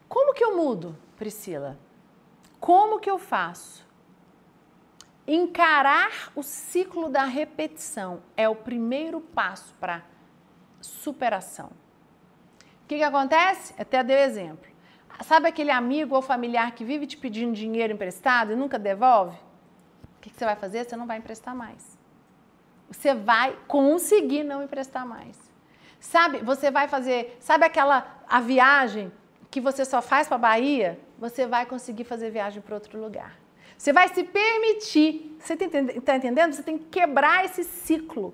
Como 0.08 0.34
que 0.34 0.43
eu 0.43 0.58
mudo, 0.58 0.97
Priscila? 1.18 1.78
Como 2.60 3.00
que 3.00 3.10
eu 3.10 3.18
faço? 3.18 3.88
Encarar 5.26 6.32
o 6.36 6.41
ciclo 6.41 7.08
da 7.08 7.24
repetição 7.24 8.22
é 8.36 8.50
o 8.50 8.56
primeiro 8.56 9.22
passo 9.22 9.74
para 9.80 10.04
superação. 10.82 11.68
O 12.84 12.88
que, 12.88 12.97
que 12.97 13.04
acontece? 13.04 13.74
Até 13.80 14.04
dei 14.04 14.18
exemplo. 14.24 14.70
Sabe 15.24 15.47
aquele 15.47 15.70
amigo 15.70 16.16
ou 16.16 16.22
familiar 16.22 16.72
que 16.72 16.84
vive 16.84 17.06
te 17.06 17.16
pedindo 17.16 17.54
dinheiro 17.54 17.93
emprestado 17.93 18.54
e 18.54 18.56
nunca 18.56 18.80
devolve? 18.80 19.38
O 20.20 20.22
que, 20.22 20.30
que 20.30 20.36
você 20.38 20.44
vai 20.44 20.58
fazer? 20.58 20.84
Você 20.84 20.98
não 20.98 21.08
vai 21.08 21.18
emprestar 21.18 21.56
mais. 21.56 21.98
Você 22.92 23.14
vai 23.14 23.58
conseguir 23.70 24.44
não 24.44 24.62
emprestar 24.62 25.08
mais. 25.08 25.40
Sabe, 25.98 26.40
você 26.40 26.70
vai 26.70 26.90
fazer, 26.90 27.38
sabe 27.40 27.66
aquela 27.66 28.22
a 28.28 28.42
viagem 28.42 29.12
que 29.50 29.62
você 29.62 29.86
só 29.86 30.02
faz 30.02 30.28
para 30.28 30.38
Bahia? 30.38 31.00
Você 31.18 31.48
vai 31.48 31.66
conseguir 31.66 32.04
fazer 32.04 32.32
viagem 32.32 32.62
para 32.62 32.76
outro 32.76 33.00
lugar. 33.00 33.40
Você 33.78 33.94
vai 33.94 34.10
se 34.10 34.26
permitir. 34.26 35.38
Você 35.40 35.54
está 35.54 36.02
tá 36.02 36.16
entendendo? 36.18 36.52
Você 36.52 36.64
tem 36.64 36.78
que 36.78 36.86
quebrar 36.86 37.46
esse 37.46 37.64
ciclo 37.64 38.34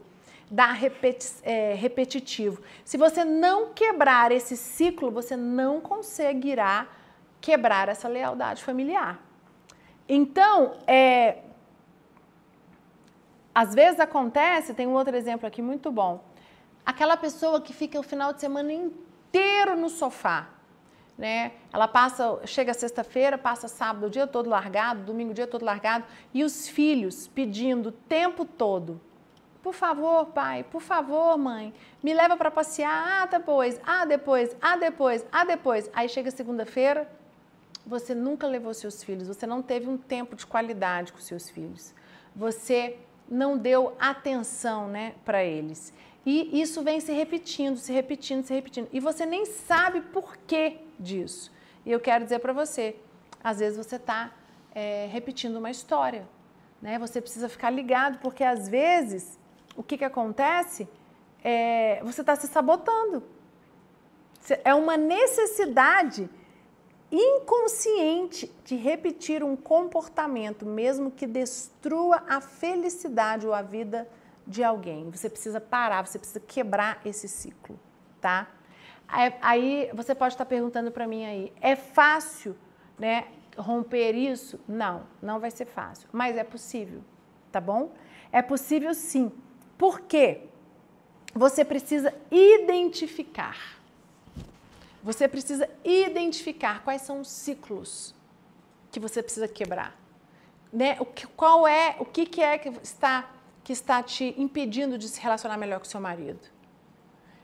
da 0.50 0.72
repeti 0.72 1.34
é, 1.44 1.76
repetitivo. 1.76 2.64
Se 2.84 2.98
você 2.98 3.24
não 3.24 3.74
quebrar 3.74 4.32
esse 4.32 4.58
ciclo, 4.58 5.12
você 5.12 5.38
não 5.38 5.80
conseguirá 5.80 6.88
quebrar 7.40 7.90
essa 7.90 8.08
lealdade 8.08 8.64
familiar. 8.64 9.20
Então, 10.08 10.78
é, 10.88 11.38
às 13.56 13.74
vezes 13.74 14.00
acontece, 14.00 14.74
tem 14.74 14.86
um 14.86 14.94
outro 14.94 15.16
exemplo 15.16 15.48
aqui 15.48 15.62
muito 15.62 15.90
bom. 15.92 16.24
Aquela 16.86 17.18
pessoa 17.18 17.60
que 17.62 17.74
fica 17.74 18.00
o 18.00 18.04
final 18.04 18.34
de 18.34 18.42
semana 18.42 18.72
inteiro 18.72 19.76
no 19.76 19.90
sofá, 19.90 20.50
né? 21.18 21.54
Ela 21.74 21.88
passa, 21.88 22.42
chega 22.46 22.74
sexta-feira, 22.74 23.38
passa 23.38 23.68
sábado 23.68 24.08
o 24.08 24.10
dia 24.10 24.28
todo 24.28 24.50
largado, 24.50 25.04
domingo 25.04 25.32
o 25.32 25.34
dia 25.34 25.48
todo 25.48 25.64
largado, 25.64 26.04
e 26.34 26.44
os 26.44 26.68
filhos 26.68 27.28
pedindo 27.28 27.90
o 27.90 27.92
tempo 27.92 28.44
todo 28.44 29.00
por 29.66 29.74
favor, 29.74 30.28
pai, 30.28 30.64
por 30.64 30.80
favor, 30.80 31.36
mãe, 31.40 31.74
me 32.04 32.14
leva 32.14 32.38
para 32.38 32.52
passear. 32.52 33.24
Ah, 33.24 33.26
depois, 33.26 33.82
ah, 33.84 34.06
depois, 34.06 34.56
ah, 34.62 34.78
depois, 34.78 35.26
ah, 35.32 35.44
depois. 35.44 35.90
Aí 35.92 36.08
chega 36.08 36.30
segunda-feira, 36.30 37.10
você 37.84 38.14
nunca 38.14 38.46
levou 38.46 38.76
seus 38.76 39.04
filhos, 39.04 39.28
você 39.28 39.48
não 39.48 39.64
teve 39.64 39.90
um 39.90 39.98
tempo 39.98 40.36
de 40.36 40.46
qualidade 40.46 41.12
com 41.12 41.18
seus 41.18 41.50
filhos. 41.50 41.96
você 42.36 43.00
não 43.30 43.58
deu 43.58 43.96
atenção 44.00 44.88
né, 44.88 45.16
para 45.24 45.44
eles. 45.44 45.94
E 46.26 46.60
isso 46.60 46.82
vem 46.82 47.00
se 47.00 47.12
repetindo, 47.12 47.78
se 47.78 47.94
repetindo, 47.94 48.44
se 48.44 48.54
repetindo. 48.54 48.88
E 48.92 49.00
você 49.00 49.26
nem 49.26 49.46
sabe 49.46 50.02
por 50.02 50.38
que 50.38 50.78
disso. 51.00 51.52
E 51.86 51.92
eu 51.92 52.00
quero 52.00 52.24
dizer 52.24 52.40
para 52.40 52.52
você, 52.52 52.96
às 53.44 53.60
vezes 53.60 53.78
você 53.78 53.98
está 53.98 54.32
é, 54.74 55.08
repetindo 55.12 55.58
uma 55.58 55.70
história. 55.70 56.28
Né? 56.82 56.98
Você 56.98 57.22
precisa 57.22 57.48
ficar 57.48 57.70
ligado, 57.70 58.18
porque 58.20 58.44
às 58.44 58.68
vezes 58.68 59.38
o 59.76 59.84
que, 59.84 59.98
que 59.98 60.06
acontece 60.06 60.88
é 61.44 62.02
você 62.04 62.22
está 62.22 62.36
se 62.36 62.48
sabotando. 62.48 63.24
É 64.64 64.74
uma 64.74 64.98
necessidade 64.98 66.30
inconsciente 67.12 68.52
de 68.64 68.76
repetir 68.76 69.44
um 69.44 69.56
comportamento, 69.56 70.66
mesmo 70.66 71.12
que 71.12 71.28
destrua 71.28 72.24
a 72.28 72.42
felicidade 72.42 73.46
ou 73.46 73.54
a 73.54 73.62
vida 73.62 74.08
de 74.46 74.64
alguém. 74.64 75.10
Você 75.10 75.30
precisa 75.30 75.62
parar, 75.62 76.06
você 76.06 76.18
precisa 76.18 76.40
quebrar 76.40 77.00
esse 77.06 77.28
ciclo, 77.28 77.80
tá? 78.20 78.50
Aí 79.42 79.90
você 79.94 80.16
pode 80.16 80.34
estar 80.34 80.46
perguntando 80.46 80.92
para 80.92 81.08
mim 81.08 81.26
aí, 81.26 81.54
é 81.62 81.76
fácil, 81.76 82.56
né, 82.98 83.28
romper 83.58 84.14
isso? 84.14 84.60
Não, 84.68 85.04
não 85.22 85.40
vai 85.40 85.52
ser 85.52 85.66
fácil, 85.66 86.10
mas 86.12 86.36
é 86.38 86.44
possível, 86.44 87.02
tá 87.52 87.62
bom? 87.62 87.92
É 88.32 88.42
possível 88.42 88.94
sim. 88.94 89.32
Por 89.78 90.02
quê? 90.02 90.42
Você 91.34 91.64
precisa 91.64 92.14
identificar 92.32 93.58
você 95.06 95.28
precisa 95.28 95.70
identificar 95.84 96.84
quais 96.84 97.04
são 97.04 97.22
os 97.22 97.28
ciclos 97.28 98.16
que 98.92 99.00
você 99.00 99.22
precisa 99.22 99.48
quebrar. 99.48 99.96
Né? 100.74 100.98
O 101.00 101.06
que, 101.06 101.28
qual 101.28 101.68
é, 101.68 101.96
o 102.00 102.06
que, 102.06 102.26
que 102.26 102.42
é 102.42 102.58
que 102.58 102.70
está, 102.82 103.30
que 103.64 103.72
está 103.72 104.02
te 104.02 104.34
impedindo 104.36 104.98
de 104.98 105.08
se 105.08 105.22
relacionar 105.22 105.58
melhor 105.58 105.78
com 105.78 105.86
seu 105.86 106.02
marido? 106.02 106.40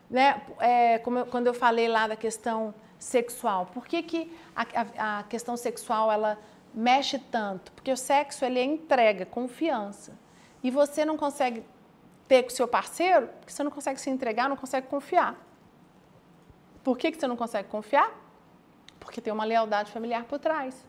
Né? 0.09 0.41
É, 0.59 0.95
eu, 0.95 1.26
quando 1.28 1.45
eu 1.45 1.53
falei 1.53 1.88
lá 1.88 2.07
da 2.07 2.16
questão 2.16 2.74
sexual, 2.97 3.68
por 3.68 3.86
que, 3.86 4.01
que 4.01 4.36
a, 4.55 4.66
a, 4.97 5.20
a 5.20 5.24
questão 5.26 5.55
sexual 5.55 6.12
ela 6.12 6.39
mexe 6.74 7.20
tanto? 7.20 7.72
Porque 7.74 7.91
o 7.91 7.97
sexo 7.97 8.43
ele 8.43 8.57
é 8.57 8.64
entrega, 8.64 9.24
confiança. 9.24 10.18
E 10.64 10.72
você 10.72 11.05
não 11.05 11.16
consegue 11.16 11.64
ter 12.28 12.41
com 12.41 12.49
seu 12.49 12.68
parceiro 12.68 13.28
porque 13.39 13.53
você 13.53 13.62
não 13.62 13.70
consegue 13.70 14.01
se 14.01 14.09
entregar, 14.09 14.49
não 14.49 14.57
consegue 14.57 14.88
confiar. 14.88 15.51
Por 16.84 16.97
que, 16.97 17.11
que 17.11 17.19
você 17.19 17.27
não 17.27 17.36
consegue 17.36 17.67
confiar? 17.67 18.11
Porque 18.99 19.21
tem 19.21 19.32
uma 19.32 19.43
lealdade 19.43 19.91
familiar 19.91 20.25
por 20.25 20.39
trás. 20.39 20.86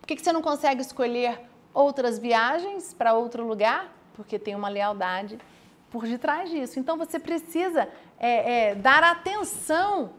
Por 0.00 0.06
que, 0.06 0.16
que 0.16 0.22
você 0.22 0.32
não 0.32 0.42
consegue 0.42 0.80
escolher 0.80 1.40
outras 1.74 2.18
viagens 2.18 2.94
para 2.94 3.14
outro 3.14 3.46
lugar? 3.46 3.92
Porque 4.14 4.38
tem 4.38 4.54
uma 4.54 4.68
lealdade 4.68 5.38
por 5.90 6.04
detrás 6.06 6.50
disso. 6.50 6.78
Então 6.78 6.96
você 6.96 7.18
precisa 7.18 7.88
é, 8.18 8.70
é, 8.70 8.74
dar 8.74 9.02
atenção 9.02 10.12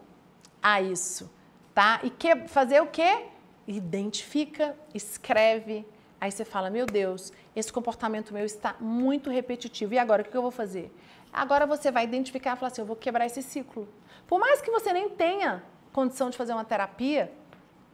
a 0.61 0.81
isso, 0.81 1.31
tá? 1.73 1.99
E 2.03 2.09
que, 2.09 2.47
fazer 2.47 2.81
o 2.81 2.88
quê? 2.88 3.25
Identifica, 3.67 4.75
escreve. 4.93 5.85
Aí 6.20 6.32
você 6.32 6.43
fala: 6.43 6.70
Meu 6.70 6.86
Deus, 6.86 7.32
esse 7.55 7.72
comportamento 7.72 8.34
meu 8.34 8.45
está 8.45 8.76
muito 8.80 9.30
repetitivo. 9.30 9.93
E 9.93 9.99
agora 9.99 10.22
o 10.22 10.26
que 10.26 10.36
eu 10.36 10.41
vou 10.41 10.51
fazer? 10.51 10.93
Agora 11.32 11.65
você 11.65 11.91
vai 11.91 12.03
identificar 12.03 12.55
e 12.55 12.59
falar 12.59 12.72
assim: 12.72 12.82
Eu 12.82 12.88
vou 12.88 12.95
quebrar 12.95 13.26
esse 13.26 13.41
ciclo. 13.41 13.88
Por 14.28 14.39
mais 14.39 14.61
que 14.61 14.72
você 14.72 14.91
nem 14.91 15.09
tenha 15.09 15.63
condição 15.93 16.30
de 16.30 16.38
fazer 16.38 16.53
uma 16.53 16.65
terapia, 16.65 17.32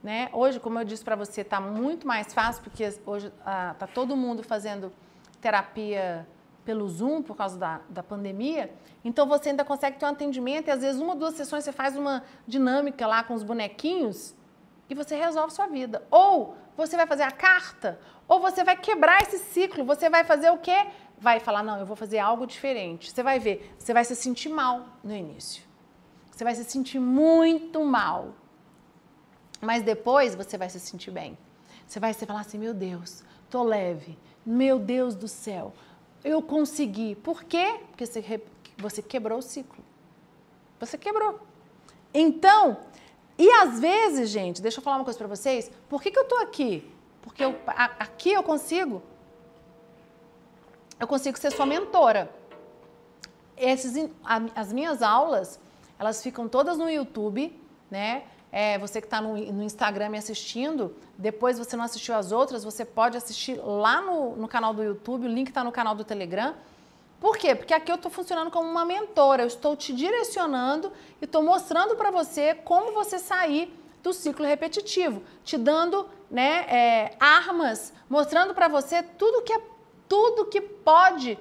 né? 0.02 0.28
Hoje, 0.32 0.58
como 0.58 0.78
eu 0.78 0.84
disse 0.84 1.04
para 1.04 1.16
você, 1.16 1.42
está 1.42 1.60
muito 1.60 2.06
mais 2.06 2.32
fácil 2.32 2.62
porque 2.62 2.92
hoje 3.06 3.32
ah, 3.44 3.74
todo 3.94 4.16
mundo 4.16 4.42
fazendo 4.42 4.92
terapia 5.40 6.26
pelo 6.64 6.88
Zoom 6.88 7.22
por 7.22 7.36
causa 7.36 7.58
da, 7.58 7.80
da 7.88 8.02
pandemia. 8.02 8.72
Então 9.04 9.26
você 9.26 9.50
ainda 9.50 9.64
consegue 9.64 9.98
ter 9.98 10.06
um 10.06 10.08
atendimento 10.08 10.68
e 10.68 10.70
às 10.70 10.80
vezes 10.80 11.00
uma 11.00 11.12
ou 11.12 11.18
duas 11.18 11.34
sessões 11.34 11.64
você 11.64 11.72
faz 11.72 11.96
uma 11.96 12.24
dinâmica 12.46 13.06
lá 13.06 13.22
com 13.22 13.34
os 13.34 13.42
bonequinhos 13.42 14.34
e 14.88 14.94
você 14.94 15.14
resolve 15.16 15.52
sua 15.52 15.66
vida. 15.66 16.02
Ou 16.10 16.56
você 16.76 16.96
vai 16.96 17.06
fazer 17.06 17.22
a 17.22 17.30
carta, 17.30 17.98
ou 18.26 18.40
você 18.40 18.64
vai 18.64 18.76
quebrar 18.76 19.22
esse 19.22 19.38
ciclo. 19.38 19.84
Você 19.84 20.08
vai 20.08 20.24
fazer 20.24 20.50
o 20.50 20.58
quê? 20.58 20.86
Vai 21.18 21.38
falar, 21.40 21.62
não, 21.62 21.78
eu 21.78 21.86
vou 21.86 21.96
fazer 21.96 22.18
algo 22.18 22.46
diferente. 22.46 23.10
Você 23.10 23.22
vai 23.22 23.38
ver, 23.38 23.74
você 23.78 23.92
vai 23.92 24.04
se 24.04 24.16
sentir 24.16 24.48
mal 24.48 24.86
no 25.02 25.14
início. 25.14 25.62
Você 26.30 26.42
vai 26.42 26.54
se 26.54 26.64
sentir 26.64 26.98
muito 26.98 27.84
mal. 27.84 28.34
Mas 29.60 29.82
depois 29.82 30.34
você 30.34 30.58
vai 30.58 30.68
se 30.68 30.80
sentir 30.80 31.10
bem. 31.10 31.38
Você 31.86 32.00
vai 32.00 32.12
se 32.12 32.26
falar 32.26 32.40
assim: 32.40 32.58
meu 32.58 32.74
Deus, 32.74 33.22
tô 33.48 33.62
leve. 33.62 34.18
Meu 34.44 34.78
Deus 34.78 35.14
do 35.14 35.28
céu, 35.28 35.72
eu 36.22 36.42
consegui. 36.42 37.14
Por 37.14 37.44
quê? 37.44 37.80
Porque 37.88 38.04
você, 38.04 38.42
você 38.76 39.00
quebrou 39.00 39.38
o 39.38 39.42
ciclo. 39.42 39.82
Você 40.80 40.98
quebrou. 40.98 41.40
Então, 42.12 42.78
e 43.38 43.50
às 43.50 43.80
vezes, 43.80 44.30
gente, 44.30 44.62
deixa 44.62 44.78
eu 44.78 44.82
falar 44.82 44.96
uma 44.96 45.04
coisa 45.04 45.18
para 45.18 45.28
vocês. 45.28 45.70
Por 45.88 46.00
que, 46.00 46.10
que 46.10 46.18
eu 46.18 46.24
tô 46.24 46.36
aqui? 46.36 46.90
Porque 47.22 47.44
eu, 47.44 47.58
a, 47.66 47.84
aqui 47.98 48.32
eu 48.32 48.42
consigo. 48.42 49.02
Eu 51.00 51.06
consigo 51.06 51.36
ser 51.38 51.50
sua 51.50 51.66
mentora. 51.66 52.30
Esses, 53.56 54.10
as 54.54 54.72
minhas 54.72 55.02
aulas, 55.02 55.58
elas 55.98 56.22
ficam 56.22 56.48
todas 56.48 56.78
no 56.78 56.88
YouTube, 56.88 57.58
né? 57.90 58.24
É, 58.52 58.78
você 58.78 59.00
que 59.00 59.06
está 59.08 59.20
no, 59.20 59.36
no, 59.52 59.64
Instagram 59.64 60.10
me 60.10 60.18
assistindo, 60.18 60.94
depois 61.18 61.58
você 61.58 61.76
não 61.76 61.84
assistiu 61.84 62.14
as 62.14 62.30
outras, 62.30 62.62
você 62.62 62.84
pode 62.84 63.16
assistir 63.16 63.56
lá 63.56 64.00
no, 64.00 64.36
no 64.36 64.46
canal 64.46 64.72
do 64.72 64.82
YouTube, 64.82 65.26
o 65.26 65.28
link 65.28 65.48
está 65.48 65.64
no 65.64 65.72
canal 65.72 65.92
do 65.92 66.04
Telegram. 66.04 66.54
Por 67.24 67.38
quê? 67.38 67.54
Porque 67.54 67.72
aqui 67.72 67.90
eu 67.90 67.94
estou 67.96 68.10
funcionando 68.10 68.50
como 68.50 68.70
uma 68.70 68.84
mentora, 68.84 69.44
eu 69.44 69.46
estou 69.46 69.74
te 69.74 69.94
direcionando 69.94 70.92
e 71.22 71.24
estou 71.24 71.42
mostrando 71.42 71.96
para 71.96 72.10
você 72.10 72.54
como 72.54 72.92
você 72.92 73.18
sair 73.18 73.74
do 74.02 74.12
ciclo 74.12 74.44
repetitivo, 74.44 75.22
te 75.42 75.56
dando 75.56 76.06
né, 76.30 76.66
é, 76.68 77.16
armas, 77.18 77.94
mostrando 78.10 78.52
para 78.52 78.68
você 78.68 79.02
tudo 79.02 79.40
que 79.40 79.54
é 79.54 79.60
tudo 80.06 80.44
que 80.44 80.60
pode 80.60 81.38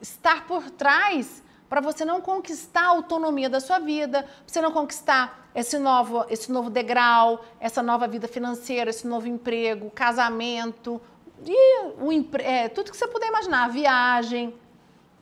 estar 0.00 0.48
por 0.48 0.68
trás 0.68 1.44
para 1.68 1.80
você 1.80 2.04
não 2.04 2.20
conquistar 2.20 2.86
a 2.86 2.88
autonomia 2.88 3.48
da 3.48 3.60
sua 3.60 3.78
vida, 3.78 4.24
para 4.24 4.32
você 4.48 4.60
não 4.60 4.72
conquistar 4.72 5.48
esse 5.54 5.78
novo, 5.78 6.26
esse 6.28 6.50
novo 6.50 6.68
degrau, 6.68 7.44
essa 7.60 7.84
nova 7.84 8.08
vida 8.08 8.26
financeira, 8.26 8.90
esse 8.90 9.06
novo 9.06 9.28
emprego, 9.28 9.92
casamento, 9.92 11.00
e 11.46 11.84
o, 12.00 12.10
é, 12.40 12.68
tudo 12.68 12.90
que 12.90 12.96
você 12.96 13.06
puder 13.06 13.28
imaginar, 13.28 13.68
viagem, 13.68 14.58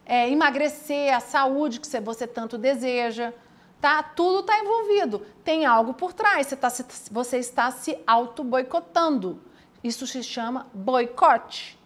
é, 0.09 0.28
emagrecer, 0.30 1.14
a 1.14 1.20
saúde 1.20 1.78
que 1.78 1.86
você 1.86 2.26
tanto 2.26 2.56
deseja, 2.56 3.32
tá? 3.78 4.02
Tudo 4.02 4.40
está 4.40 4.59
envolvido. 4.59 5.20
Tem 5.44 5.66
algo 5.66 5.92
por 5.92 6.14
trás. 6.14 6.46
Você, 6.46 6.56
tá, 6.56 6.68
você 7.11 7.36
está 7.36 7.70
se 7.70 7.96
auto-boicotando. 8.06 9.40
Isso 9.84 10.06
se 10.06 10.22
chama 10.22 10.66
boicote. 10.72 11.78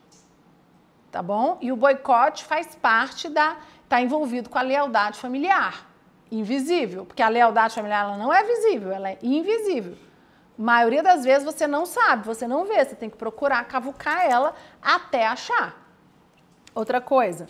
Tá 1.10 1.20
bom? 1.20 1.58
E 1.60 1.72
o 1.72 1.76
boicote 1.76 2.44
faz 2.44 2.74
parte 2.76 3.28
da 3.28 3.56
está 3.82 4.00
envolvido 4.00 4.48
com 4.48 4.56
a 4.56 4.62
lealdade 4.62 5.18
familiar, 5.18 5.86
invisível, 6.30 7.04
porque 7.04 7.22
a 7.22 7.28
lealdade 7.28 7.74
familiar 7.74 8.06
ela 8.06 8.16
não 8.16 8.32
é 8.32 8.42
visível, 8.42 8.90
ela 8.90 9.10
é 9.10 9.18
invisível. 9.22 9.98
A 10.58 10.62
maioria 10.62 11.02
das 11.02 11.24
vezes 11.24 11.44
você 11.44 11.66
não 11.66 11.84
sabe, 11.84 12.24
você 12.24 12.48
não 12.48 12.64
vê, 12.64 12.82
você 12.82 12.94
tem 12.94 13.10
que 13.10 13.18
procurar 13.18 13.62
cavucar 13.64 14.24
ela 14.24 14.54
até 14.80 15.26
achar. 15.26 15.76
Outra 16.74 17.02
coisa, 17.02 17.48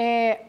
é, 0.00 0.46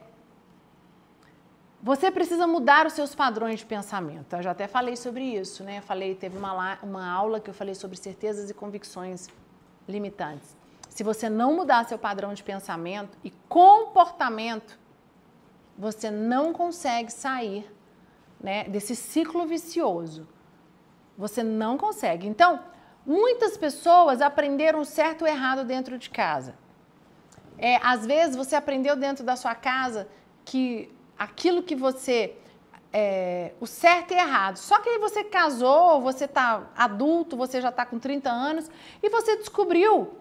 você 1.82 2.12
precisa 2.12 2.46
mudar 2.46 2.86
os 2.86 2.94
seus 2.94 3.16
padrões 3.16 3.62
de 3.62 3.66
pensamento. 3.66 4.36
Eu 4.36 4.44
já 4.44 4.52
até 4.52 4.68
falei 4.68 4.96
sobre 4.96 5.24
isso, 5.24 5.64
né? 5.64 5.82
Falei, 5.82 6.14
teve 6.14 6.38
uma, 6.38 6.78
uma 6.84 7.12
aula 7.12 7.40
que 7.40 7.50
eu 7.50 7.54
falei 7.54 7.74
sobre 7.74 7.98
certezas 7.98 8.52
e 8.52 8.54
convicções 8.54 9.28
limitantes. 9.88 10.56
Se 10.88 11.04
você 11.04 11.28
não 11.30 11.56
mudar 11.56 11.86
seu 11.86 11.98
padrão 11.98 12.32
de 12.36 12.44
pensamento 12.44 13.18
e 13.24 13.32
comportamento, 13.48 14.78
você 15.76 16.12
não 16.12 16.54
consegue 16.54 17.12
sair 17.12 17.74
né, 18.40 18.66
desse 18.66 18.96
ciclo 18.96 19.48
vicioso. 19.48 20.28
Você 21.18 21.42
não 21.42 21.76
consegue. 21.76 22.28
Então, 22.28 22.60
muitas 23.04 23.58
pessoas 23.58 24.22
aprenderam 24.22 24.86
certo 24.86 25.24
ou 25.24 25.28
errado 25.28 25.64
dentro 25.66 25.98
de 25.98 26.10
casa. 26.12 26.54
É, 27.60 27.78
às 27.84 28.06
vezes 28.06 28.36
você 28.36 28.56
aprendeu 28.56 28.96
dentro 28.96 29.24
da 29.24 29.36
sua 29.36 29.54
casa 29.54 30.08
que 30.46 30.92
aquilo 31.18 31.62
que 31.62 31.76
você. 31.76 32.36
É, 32.92 33.52
o 33.60 33.68
certo 33.68 34.16
e 34.16 34.18
errado. 34.18 34.58
Só 34.58 34.80
que 34.80 34.90
aí 34.90 34.98
você 34.98 35.24
casou, 35.24 36.02
você 36.02 36.26
está 36.26 36.72
adulto, 36.76 37.38
você 37.38 37.62
já 37.62 37.70
está 37.70 37.86
com 37.86 38.00
30 38.00 38.32
anos 38.32 38.72
e 39.04 39.10
você 39.12 39.38
descobriu 39.38 40.18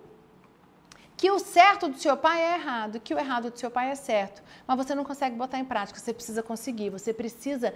que 1.17 1.31
o 1.31 1.39
certo 1.39 1.89
do 1.89 1.99
seu 1.99 2.15
pai 2.15 2.43
é 2.43 2.55
errado, 2.57 3.01
que 3.01 3.15
o 3.15 3.19
errado 3.19 3.51
do 3.51 3.59
seu 3.59 3.71
pai 3.71 3.91
é 3.91 3.95
certo, 3.95 4.43
mas 4.67 4.77
você 4.77 4.95
não 4.95 5.03
consegue 5.03 5.35
botar 5.35 5.59
em 5.59 5.65
prática, 5.65 5.99
você 5.99 6.13
precisa 6.13 6.43
conseguir, 6.43 6.91
você 6.91 7.13
precisa 7.13 7.75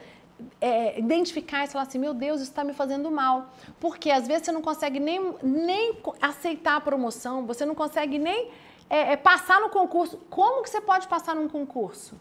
é, 0.61 0.99
identificar 0.99 1.65
e 1.65 1.69
falar 1.69 1.85
assim, 1.85 1.99
meu 1.99 2.15
Deus, 2.15 2.41
isso 2.41 2.51
está 2.51 2.63
me 2.63 2.73
fazendo 2.73 3.11
mal. 3.11 3.51
Porque 3.81 4.11
às 4.11 4.27
vezes 4.27 4.45
você 4.45 4.53
não 4.53 4.63
consegue 4.63 5.01
nem, 5.01 5.35
nem 5.43 5.99
aceitar 6.21 6.77
a 6.77 6.81
promoção, 6.81 7.47
você 7.47 7.65
não 7.65 7.75
consegue 7.75 8.19
nem 8.19 8.51
é, 8.93 9.15
é 9.15 9.17
passar 9.17 9.59
no 9.59 9.71
concurso. 9.71 10.19
Como 10.29 10.63
que 10.63 10.69
você 10.69 10.79
pode 10.79 11.09
passar 11.09 11.35
num 11.35 11.49
concurso? 11.49 12.21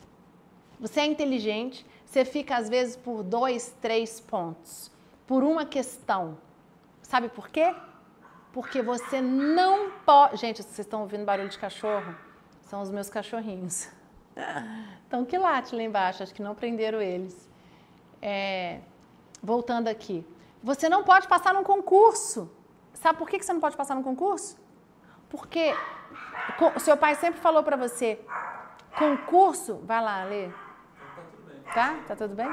Você 0.79 1.01
é 1.01 1.05
inteligente, 1.05 1.85
você 2.05 2.23
fica 2.23 2.55
às 2.55 2.69
vezes 2.69 2.95
por 2.95 3.23
dois, 3.23 3.75
três 3.81 4.21
pontos, 4.21 4.89
por 5.27 5.43
uma 5.43 5.65
questão. 5.65 6.37
Sabe 7.01 7.27
por 7.27 7.49
quê? 7.49 7.75
Porque 8.53 8.81
você 8.81 9.19
não 9.21 9.91
pode. 10.05 10.37
Gente, 10.37 10.63
vocês 10.63 10.79
estão 10.79 11.01
ouvindo 11.01 11.25
barulho 11.25 11.49
de 11.49 11.59
cachorro? 11.59 12.15
São 12.61 12.81
os 12.81 12.89
meus 12.89 13.09
cachorrinhos. 13.09 13.89
Então, 15.05 15.25
que 15.25 15.37
late 15.37 15.75
lá 15.75 15.83
embaixo, 15.83 16.23
acho 16.23 16.33
que 16.33 16.41
não 16.41 16.55
prenderam 16.55 17.01
eles. 17.01 17.49
É... 18.21 18.79
Voltando 19.43 19.89
aqui. 19.89 20.25
Você 20.63 20.87
não 20.87 21.03
pode 21.03 21.27
passar 21.27 21.53
num 21.53 21.63
concurso. 21.63 22.49
Sabe 22.93 23.19
por 23.19 23.29
que 23.29 23.43
você 23.43 23.51
não 23.51 23.59
pode 23.59 23.75
passar 23.75 23.93
num 23.93 24.03
concurso? 24.03 24.57
Porque 25.29 25.75
seu 26.79 26.97
pai 26.97 27.15
sempre 27.15 27.39
falou 27.39 27.63
para 27.63 27.75
você, 27.75 28.19
concurso, 28.97 29.81
vai 29.83 30.01
lá, 30.01 30.23
Lê. 30.23 30.49
Tá? 31.73 31.95
Tá 32.07 32.15
tudo 32.15 32.35
bem? 32.35 32.51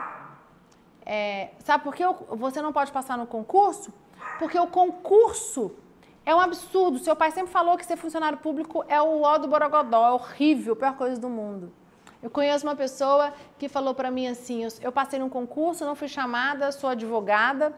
É, 1.05 1.51
sabe 1.61 1.85
por 1.85 1.95
que 1.95 2.05
você 2.31 2.61
não 2.61 2.73
pode 2.73 2.93
passar 2.93 3.17
no 3.17 3.27
concurso? 3.27 3.93
Porque 4.39 4.59
o 4.59 4.67
concurso 4.67 5.75
é 6.25 6.35
um 6.35 6.41
absurdo. 6.41 6.99
Seu 6.99 7.17
pai 7.17 7.31
sempre 7.31 7.51
falou 7.51 7.77
que 7.77 7.87
ser 7.87 7.97
funcionário 7.97 8.39
público 8.39 8.85
é 8.89 9.01
o 9.01 9.23
ó 9.23 9.39
do 9.39 9.49
Borogodó, 9.49 10.07
é 10.07 10.13
horrível, 10.13 10.75
a 10.75 10.77
pior 10.77 10.97
coisa 10.97 11.21
do 11.21 11.29
mundo. 11.29 11.73
Eu 12.23 12.29
conheço 12.31 12.67
uma 12.67 12.77
pessoa 12.77 13.33
que 13.59 13.69
falou 13.69 13.95
para 13.95 14.11
mim 14.11 14.27
assim: 14.27 14.67
eu 14.83 14.93
passei 14.93 15.19
num 15.19 15.29
concurso, 15.29 15.85
não 15.87 15.95
fui 15.95 16.09
chamada, 16.09 16.71
sou 16.73 16.91
advogada, 16.91 17.73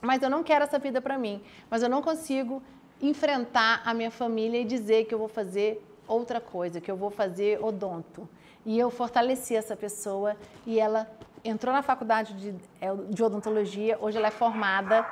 mas 0.00 0.22
eu 0.22 0.30
não 0.30 0.42
quero 0.42 0.64
essa 0.64 0.78
vida 0.78 1.00
para 1.00 1.18
mim. 1.18 1.42
Mas 1.68 1.82
eu 1.82 1.88
não 1.88 2.00
consigo 2.00 2.62
enfrentar 3.00 3.82
a 3.84 3.94
minha 3.94 4.10
família 4.10 4.60
e 4.60 4.64
dizer 4.64 5.04
que 5.04 5.14
eu 5.14 5.18
vou 5.18 5.28
fazer 5.28 5.84
outra 6.06 6.40
coisa, 6.40 6.80
que 6.80 6.90
eu 6.90 6.96
vou 6.96 7.10
fazer 7.10 7.62
odonto. 7.62 8.28
E 8.64 8.78
eu 8.78 8.90
fortaleci 8.90 9.54
essa 9.54 9.76
pessoa 9.76 10.36
e 10.66 10.80
ela 10.80 11.10
entrou 11.44 11.72
na 11.72 11.82
faculdade 11.82 12.34
de, 12.34 12.54
é, 12.80 12.94
de 12.94 13.22
odontologia, 13.22 13.98
hoje 14.00 14.18
ela 14.18 14.28
é 14.28 14.30
formada, 14.30 15.06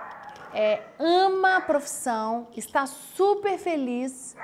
é, 0.53 0.82
ama 0.99 1.57
a 1.57 1.61
profissão, 1.61 2.49
está 2.57 2.87
super 2.87 3.59
feliz 3.59 4.37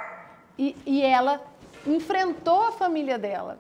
e, 0.59 0.77
e 0.87 1.03
ela 1.03 1.41
enfrentou 1.87 2.69
a 2.69 2.73
família 2.73 3.19
dela. 3.19 3.59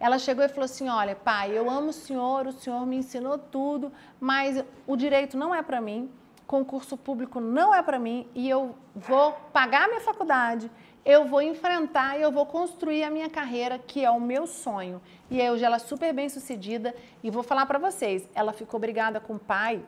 Ela 0.00 0.18
chegou 0.18 0.44
e 0.44 0.48
falou 0.48 0.64
assim: 0.64 0.88
Olha, 0.88 1.14
pai, 1.14 1.56
eu 1.56 1.70
amo 1.70 1.90
o 1.90 1.92
senhor, 1.92 2.46
o 2.46 2.52
senhor 2.52 2.84
me 2.86 2.96
ensinou 2.96 3.38
tudo, 3.38 3.92
mas 4.20 4.64
o 4.86 4.96
direito 4.96 5.36
não 5.36 5.54
é 5.54 5.62
para 5.62 5.80
mim, 5.80 6.10
concurso 6.46 6.96
público 6.96 7.40
não 7.40 7.74
é 7.74 7.82
para 7.82 7.98
mim 7.98 8.28
e 8.34 8.48
eu 8.48 8.74
vou 8.94 9.32
pagar 9.52 9.88
minha 9.88 10.00
faculdade, 10.00 10.70
eu 11.04 11.26
vou 11.26 11.42
enfrentar 11.42 12.18
e 12.18 12.22
eu 12.22 12.32
vou 12.32 12.46
construir 12.46 13.04
a 13.04 13.10
minha 13.10 13.28
carreira, 13.28 13.78
que 13.78 14.04
é 14.04 14.10
o 14.10 14.20
meu 14.20 14.46
sonho. 14.46 15.02
E 15.30 15.40
aí, 15.40 15.50
hoje 15.50 15.64
ela 15.64 15.76
é 15.76 15.78
super 15.78 16.12
bem 16.14 16.28
sucedida 16.28 16.94
e 17.22 17.30
vou 17.30 17.42
falar 17.42 17.66
para 17.66 17.78
vocês: 17.78 18.28
ela 18.34 18.52
ficou 18.52 18.80
brigada 18.80 19.20
com 19.20 19.34
o 19.34 19.38
pai 19.38 19.84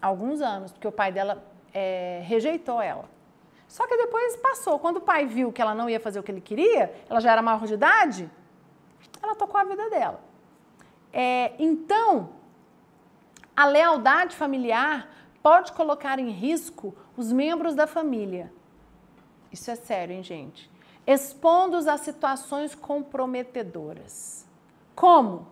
há 0.00 0.06
alguns 0.06 0.40
anos, 0.40 0.70
porque 0.72 0.86
o 0.86 0.92
pai 0.92 1.10
dela 1.10 1.42
é, 1.72 2.22
rejeitou 2.24 2.82
ela. 2.82 3.04
Só 3.66 3.86
que 3.86 3.96
depois 3.96 4.36
passou. 4.36 4.78
Quando 4.78 4.98
o 4.98 5.00
pai 5.00 5.26
viu 5.26 5.52
que 5.52 5.60
ela 5.60 5.74
não 5.74 5.88
ia 5.88 6.00
fazer 6.00 6.18
o 6.18 6.22
que 6.22 6.32
ele 6.32 6.40
queria, 6.40 6.94
ela 7.08 7.20
já 7.20 7.32
era 7.32 7.42
maior 7.42 7.66
de 7.66 7.74
idade, 7.74 8.30
ela 9.22 9.34
tocou 9.34 9.60
a 9.60 9.64
vida 9.64 9.88
dela. 9.90 10.20
É, 11.12 11.52
então, 11.58 12.30
a 13.56 13.66
lealdade 13.66 14.36
familiar 14.36 15.08
pode 15.42 15.72
colocar 15.72 16.18
em 16.18 16.30
risco 16.30 16.94
os 17.16 17.32
membros 17.32 17.74
da 17.74 17.86
família. 17.86 18.52
Isso 19.52 19.70
é 19.70 19.74
sério, 19.76 20.14
hein, 20.14 20.22
gente? 20.22 20.70
Expondo-os 21.06 21.86
a 21.86 21.96
situações 21.96 22.74
comprometedoras. 22.74 24.46
Como? 24.94 25.46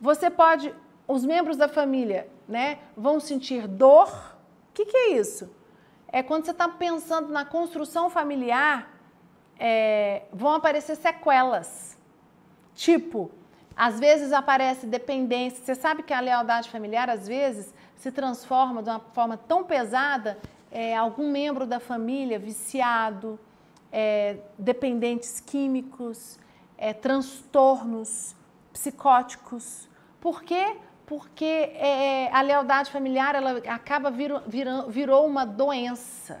Você 0.00 0.30
pode, 0.30 0.72
os 1.06 1.24
membros 1.24 1.56
da 1.56 1.68
família, 1.68 2.28
né, 2.46 2.78
vão 2.96 3.18
sentir 3.18 3.66
dor. 3.66 4.08
O 4.70 4.72
que, 4.74 4.86
que 4.86 4.96
é 4.96 5.12
isso? 5.12 5.50
É 6.06 6.22
quando 6.22 6.44
você 6.44 6.52
está 6.52 6.68
pensando 6.68 7.28
na 7.28 7.44
construção 7.44 8.08
familiar, 8.08 8.88
é, 9.58 10.22
vão 10.32 10.52
aparecer 10.54 10.96
sequelas. 10.96 11.98
Tipo, 12.74 13.30
às 13.74 13.98
vezes 13.98 14.32
aparece 14.32 14.86
dependência. 14.86 15.64
Você 15.64 15.74
sabe 15.74 16.02
que 16.02 16.14
a 16.14 16.20
lealdade 16.20 16.70
familiar, 16.70 17.10
às 17.10 17.26
vezes, 17.26 17.74
se 17.98 18.12
transforma 18.12 18.82
de 18.82 18.88
uma 18.88 19.00
forma 19.00 19.36
tão 19.36 19.64
pesada, 19.64 20.38
é, 20.70 20.96
algum 20.96 21.30
membro 21.30 21.66
da 21.66 21.80
família 21.80 22.38
viciado, 22.38 23.38
é, 23.92 24.36
dependentes 24.56 25.40
químicos, 25.40 26.38
é, 26.76 26.92
transtornos 26.92 28.36
psicóticos. 28.72 29.88
Por 30.20 30.42
quê? 30.42 30.76
Porque 31.06 31.44
é, 31.44 32.30
a 32.32 32.40
lealdade 32.40 32.90
familiar 32.90 33.34
ela 33.34 33.58
acaba 33.66 34.10
virou, 34.10 34.42
virou, 34.46 34.88
virou 34.88 35.26
uma 35.26 35.44
doença. 35.44 36.40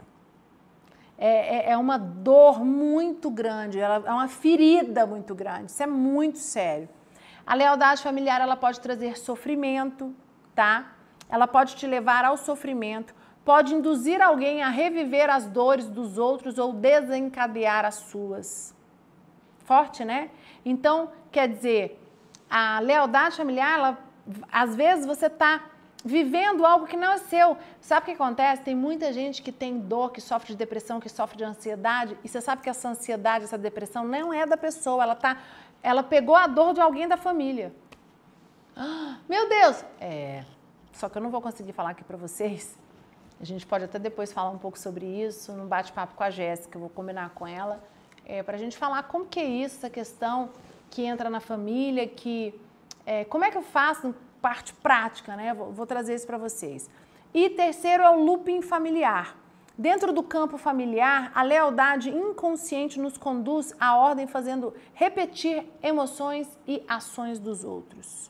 É, 1.20 1.70
é, 1.70 1.70
é, 1.72 1.76
uma 1.76 1.98
dor 1.98 2.64
muito 2.64 3.28
grande, 3.28 3.80
ela 3.80 4.04
é 4.06 4.12
uma 4.12 4.28
ferida 4.28 5.04
muito 5.04 5.34
grande. 5.34 5.72
Isso 5.72 5.82
é 5.82 5.86
muito 5.86 6.38
sério. 6.38 6.88
A 7.44 7.54
lealdade 7.54 8.00
familiar 8.00 8.40
ela 8.40 8.56
pode 8.56 8.78
trazer 8.78 9.18
sofrimento, 9.18 10.14
tá? 10.54 10.97
Ela 11.28 11.46
pode 11.46 11.76
te 11.76 11.86
levar 11.86 12.24
ao 12.24 12.36
sofrimento, 12.36 13.14
pode 13.44 13.74
induzir 13.74 14.20
alguém 14.20 14.62
a 14.62 14.68
reviver 14.68 15.30
as 15.30 15.46
dores 15.46 15.88
dos 15.88 16.18
outros 16.18 16.58
ou 16.58 16.72
desencadear 16.72 17.84
as 17.84 17.96
suas. 17.96 18.74
Forte, 19.64 20.04
né? 20.04 20.30
Então, 20.64 21.10
quer 21.30 21.48
dizer, 21.48 22.00
a 22.48 22.78
lealdade 22.80 23.36
familiar, 23.36 23.78
ela, 23.78 23.98
às 24.50 24.74
vezes 24.74 25.06
você 25.06 25.26
está 25.26 25.62
vivendo 26.04 26.64
algo 26.64 26.86
que 26.86 26.96
não 26.96 27.12
é 27.12 27.18
seu. 27.18 27.56
Sabe 27.80 28.02
o 28.02 28.04
que 28.06 28.12
acontece? 28.12 28.62
Tem 28.62 28.74
muita 28.74 29.12
gente 29.12 29.42
que 29.42 29.52
tem 29.52 29.78
dor, 29.78 30.12
que 30.12 30.20
sofre 30.20 30.48
de 30.48 30.56
depressão, 30.56 31.00
que 31.00 31.08
sofre 31.08 31.36
de 31.36 31.44
ansiedade, 31.44 32.16
e 32.24 32.28
você 32.28 32.40
sabe 32.40 32.62
que 32.62 32.70
essa 32.70 32.88
ansiedade, 32.88 33.44
essa 33.44 33.58
depressão 33.58 34.04
não 34.04 34.32
é 34.32 34.46
da 34.46 34.56
pessoa, 34.56 35.02
ela 35.02 35.14
tá, 35.14 35.38
ela 35.82 36.02
pegou 36.02 36.36
a 36.36 36.46
dor 36.46 36.72
de 36.72 36.80
alguém 36.80 37.06
da 37.08 37.16
família. 37.16 37.74
Meu 39.28 39.48
Deus! 39.48 39.84
É, 40.00 40.44
só 40.98 41.08
que 41.08 41.16
eu 41.16 41.22
não 41.22 41.30
vou 41.30 41.40
conseguir 41.40 41.72
falar 41.72 41.90
aqui 41.90 42.02
para 42.02 42.16
vocês. 42.16 42.76
A 43.40 43.44
gente 43.44 43.64
pode 43.64 43.84
até 43.84 44.00
depois 44.00 44.32
falar 44.32 44.50
um 44.50 44.58
pouco 44.58 44.76
sobre 44.76 45.06
isso, 45.06 45.52
num 45.52 45.66
bate-papo 45.66 46.16
com 46.16 46.24
a 46.24 46.30
Jéssica, 46.30 46.76
eu 46.76 46.80
vou 46.80 46.90
combinar 46.90 47.30
com 47.30 47.46
ela, 47.46 47.80
é, 48.26 48.42
para 48.42 48.56
a 48.56 48.58
gente 48.58 48.76
falar 48.76 49.04
como 49.04 49.24
que 49.24 49.38
é 49.38 49.44
isso, 49.44 49.76
essa 49.76 49.88
questão 49.88 50.50
que 50.90 51.04
entra 51.04 51.30
na 51.30 51.38
família, 51.38 52.04
que 52.08 52.52
é, 53.06 53.24
como 53.24 53.44
é 53.44 53.50
que 53.50 53.56
eu 53.56 53.62
faço 53.62 54.12
parte 54.42 54.74
prática, 54.74 55.36
né? 55.36 55.54
Vou, 55.54 55.72
vou 55.72 55.86
trazer 55.86 56.16
isso 56.16 56.26
para 56.26 56.36
vocês. 56.36 56.90
E 57.32 57.48
terceiro 57.50 58.02
é 58.02 58.10
o 58.10 58.20
looping 58.20 58.60
familiar. 58.60 59.36
Dentro 59.76 60.12
do 60.12 60.24
campo 60.24 60.58
familiar, 60.58 61.30
a 61.32 61.42
lealdade 61.42 62.10
inconsciente 62.10 62.98
nos 62.98 63.16
conduz 63.16 63.72
à 63.78 63.96
ordem 63.96 64.26
fazendo 64.26 64.74
repetir 64.94 65.64
emoções 65.80 66.48
e 66.66 66.82
ações 66.88 67.38
dos 67.38 67.62
outros. 67.62 68.28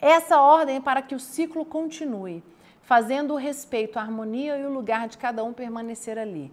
Essa 0.00 0.40
ordem 0.40 0.80
para 0.80 1.02
que 1.02 1.14
o 1.14 1.20
ciclo 1.20 1.64
continue, 1.64 2.42
fazendo 2.82 3.34
o 3.34 3.36
respeito, 3.36 3.98
a 3.98 4.02
harmonia 4.02 4.56
e 4.58 4.64
o 4.64 4.72
lugar 4.72 5.08
de 5.08 5.18
cada 5.18 5.42
um 5.42 5.52
permanecer 5.52 6.18
ali. 6.18 6.52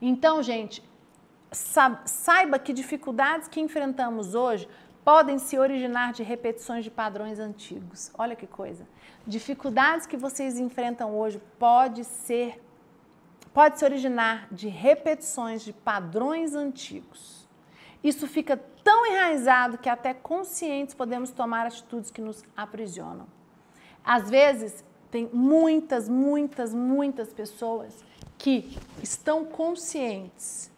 Então, 0.00 0.42
gente, 0.42 0.82
saiba 1.52 2.58
que 2.58 2.72
dificuldades 2.72 3.48
que 3.48 3.60
enfrentamos 3.60 4.34
hoje 4.34 4.68
podem 5.04 5.38
se 5.38 5.58
originar 5.58 6.12
de 6.12 6.22
repetições 6.22 6.84
de 6.84 6.90
padrões 6.90 7.38
antigos. 7.38 8.10
Olha 8.18 8.36
que 8.36 8.46
coisa. 8.46 8.86
Dificuldades 9.26 10.06
que 10.06 10.16
vocês 10.16 10.58
enfrentam 10.58 11.16
hoje 11.16 11.40
pode 11.58 12.04
ser 12.04 12.62
pode 13.52 13.78
se 13.78 13.84
originar 13.84 14.46
de 14.52 14.68
repetições 14.68 15.62
de 15.62 15.72
padrões 15.72 16.54
antigos. 16.54 17.39
Isso 18.02 18.26
fica 18.26 18.56
tão 18.82 19.06
enraizado 19.06 19.78
que 19.78 19.88
até 19.88 20.14
conscientes 20.14 20.94
podemos 20.94 21.30
tomar 21.30 21.66
atitudes 21.66 22.10
que 22.10 22.20
nos 22.20 22.42
aprisionam. 22.56 23.26
Às 24.04 24.30
vezes, 24.30 24.84
tem 25.10 25.28
muitas, 25.32 26.08
muitas, 26.08 26.72
muitas 26.72 27.32
pessoas 27.32 28.04
que 28.38 28.78
estão 29.02 29.44
conscientes, 29.44 30.70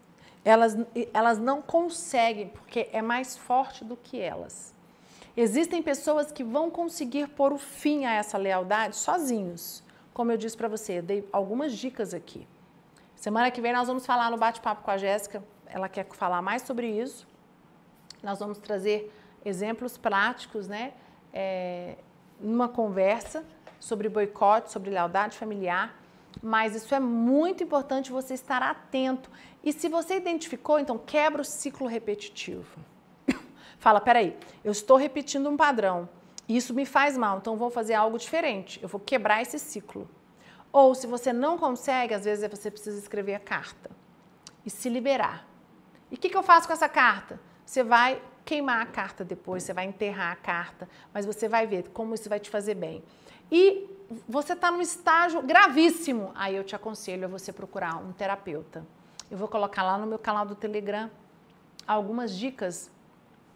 elas, 0.44 0.76
elas 1.14 1.38
não 1.38 1.62
conseguem, 1.62 2.48
porque 2.48 2.88
é 2.92 3.00
mais 3.00 3.36
forte 3.36 3.84
do 3.84 3.96
que 3.96 4.18
elas. 4.18 4.74
Existem 5.36 5.82
pessoas 5.82 6.32
que 6.32 6.42
vão 6.42 6.70
conseguir 6.70 7.28
pôr 7.28 7.52
o 7.52 7.58
fim 7.58 8.04
a 8.04 8.12
essa 8.12 8.36
lealdade 8.36 8.96
sozinhos. 8.96 9.82
Como 10.12 10.32
eu 10.32 10.36
disse 10.36 10.56
para 10.56 10.68
você, 10.68 10.98
eu 10.98 11.02
dei 11.02 11.28
algumas 11.32 11.72
dicas 11.72 12.12
aqui. 12.12 12.46
Semana 13.22 13.52
que 13.52 13.60
vem 13.60 13.72
nós 13.72 13.86
vamos 13.86 14.04
falar 14.04 14.32
no 14.32 14.36
bate-papo 14.36 14.82
com 14.82 14.90
a 14.90 14.98
Jéssica, 14.98 15.44
ela 15.66 15.88
quer 15.88 16.04
falar 16.06 16.42
mais 16.42 16.62
sobre 16.62 16.88
isso. 16.88 17.24
Nós 18.20 18.40
vamos 18.40 18.58
trazer 18.58 19.14
exemplos 19.44 19.96
práticos, 19.96 20.66
né? 20.66 20.92
É, 21.32 21.98
numa 22.40 22.68
conversa 22.68 23.44
sobre 23.78 24.08
boicote, 24.08 24.72
sobre 24.72 24.90
lealdade 24.90 25.38
familiar. 25.38 25.94
mas 26.42 26.74
isso 26.74 26.92
é 26.96 26.98
muito 26.98 27.62
importante 27.62 28.10
você 28.10 28.34
estar 28.34 28.60
atento. 28.60 29.30
E 29.62 29.72
se 29.72 29.88
você 29.88 30.16
identificou, 30.16 30.80
então 30.80 30.98
quebra 30.98 31.42
o 31.42 31.44
ciclo 31.44 31.86
repetitivo. 31.86 32.76
Fala, 33.78 34.00
peraí, 34.00 34.36
eu 34.64 34.72
estou 34.72 34.96
repetindo 34.96 35.48
um 35.48 35.56
padrão, 35.56 36.08
isso 36.48 36.74
me 36.74 36.84
faz 36.84 37.16
mal, 37.16 37.38
então 37.38 37.56
vou 37.56 37.70
fazer 37.70 37.94
algo 37.94 38.18
diferente, 38.18 38.82
eu 38.82 38.88
vou 38.88 39.00
quebrar 39.00 39.40
esse 39.42 39.60
ciclo. 39.60 40.10
Ou 40.72 40.94
se 40.94 41.06
você 41.06 41.32
não 41.32 41.58
consegue, 41.58 42.14
às 42.14 42.24
vezes 42.24 42.48
você 42.50 42.70
precisa 42.70 42.98
escrever 42.98 43.34
a 43.34 43.40
carta 43.40 43.90
e 44.64 44.70
se 44.70 44.88
liberar. 44.88 45.46
E 46.10 46.14
o 46.14 46.18
que, 46.18 46.30
que 46.30 46.36
eu 46.36 46.42
faço 46.42 46.66
com 46.66 46.72
essa 46.72 46.88
carta? 46.88 47.38
Você 47.64 47.82
vai 47.82 48.20
queimar 48.44 48.80
a 48.80 48.86
carta 48.86 49.24
depois, 49.24 49.62
você 49.62 49.72
vai 49.72 49.84
enterrar 49.84 50.32
a 50.32 50.36
carta, 50.36 50.88
mas 51.12 51.26
você 51.26 51.48
vai 51.48 51.66
ver 51.66 51.90
como 51.90 52.14
isso 52.14 52.28
vai 52.28 52.40
te 52.40 52.50
fazer 52.50 52.74
bem. 52.74 53.04
E 53.50 53.88
você 54.28 54.54
está 54.54 54.70
num 54.70 54.80
estágio 54.80 55.42
gravíssimo, 55.42 56.32
aí 56.34 56.56
eu 56.56 56.64
te 56.64 56.74
aconselho 56.74 57.26
a 57.26 57.28
você 57.28 57.52
procurar 57.52 57.96
um 57.96 58.12
terapeuta. 58.12 58.84
Eu 59.30 59.38
vou 59.38 59.48
colocar 59.48 59.82
lá 59.82 59.96
no 59.96 60.06
meu 60.06 60.18
canal 60.18 60.44
do 60.44 60.54
Telegram 60.54 61.10
algumas 61.86 62.36
dicas, 62.36 62.90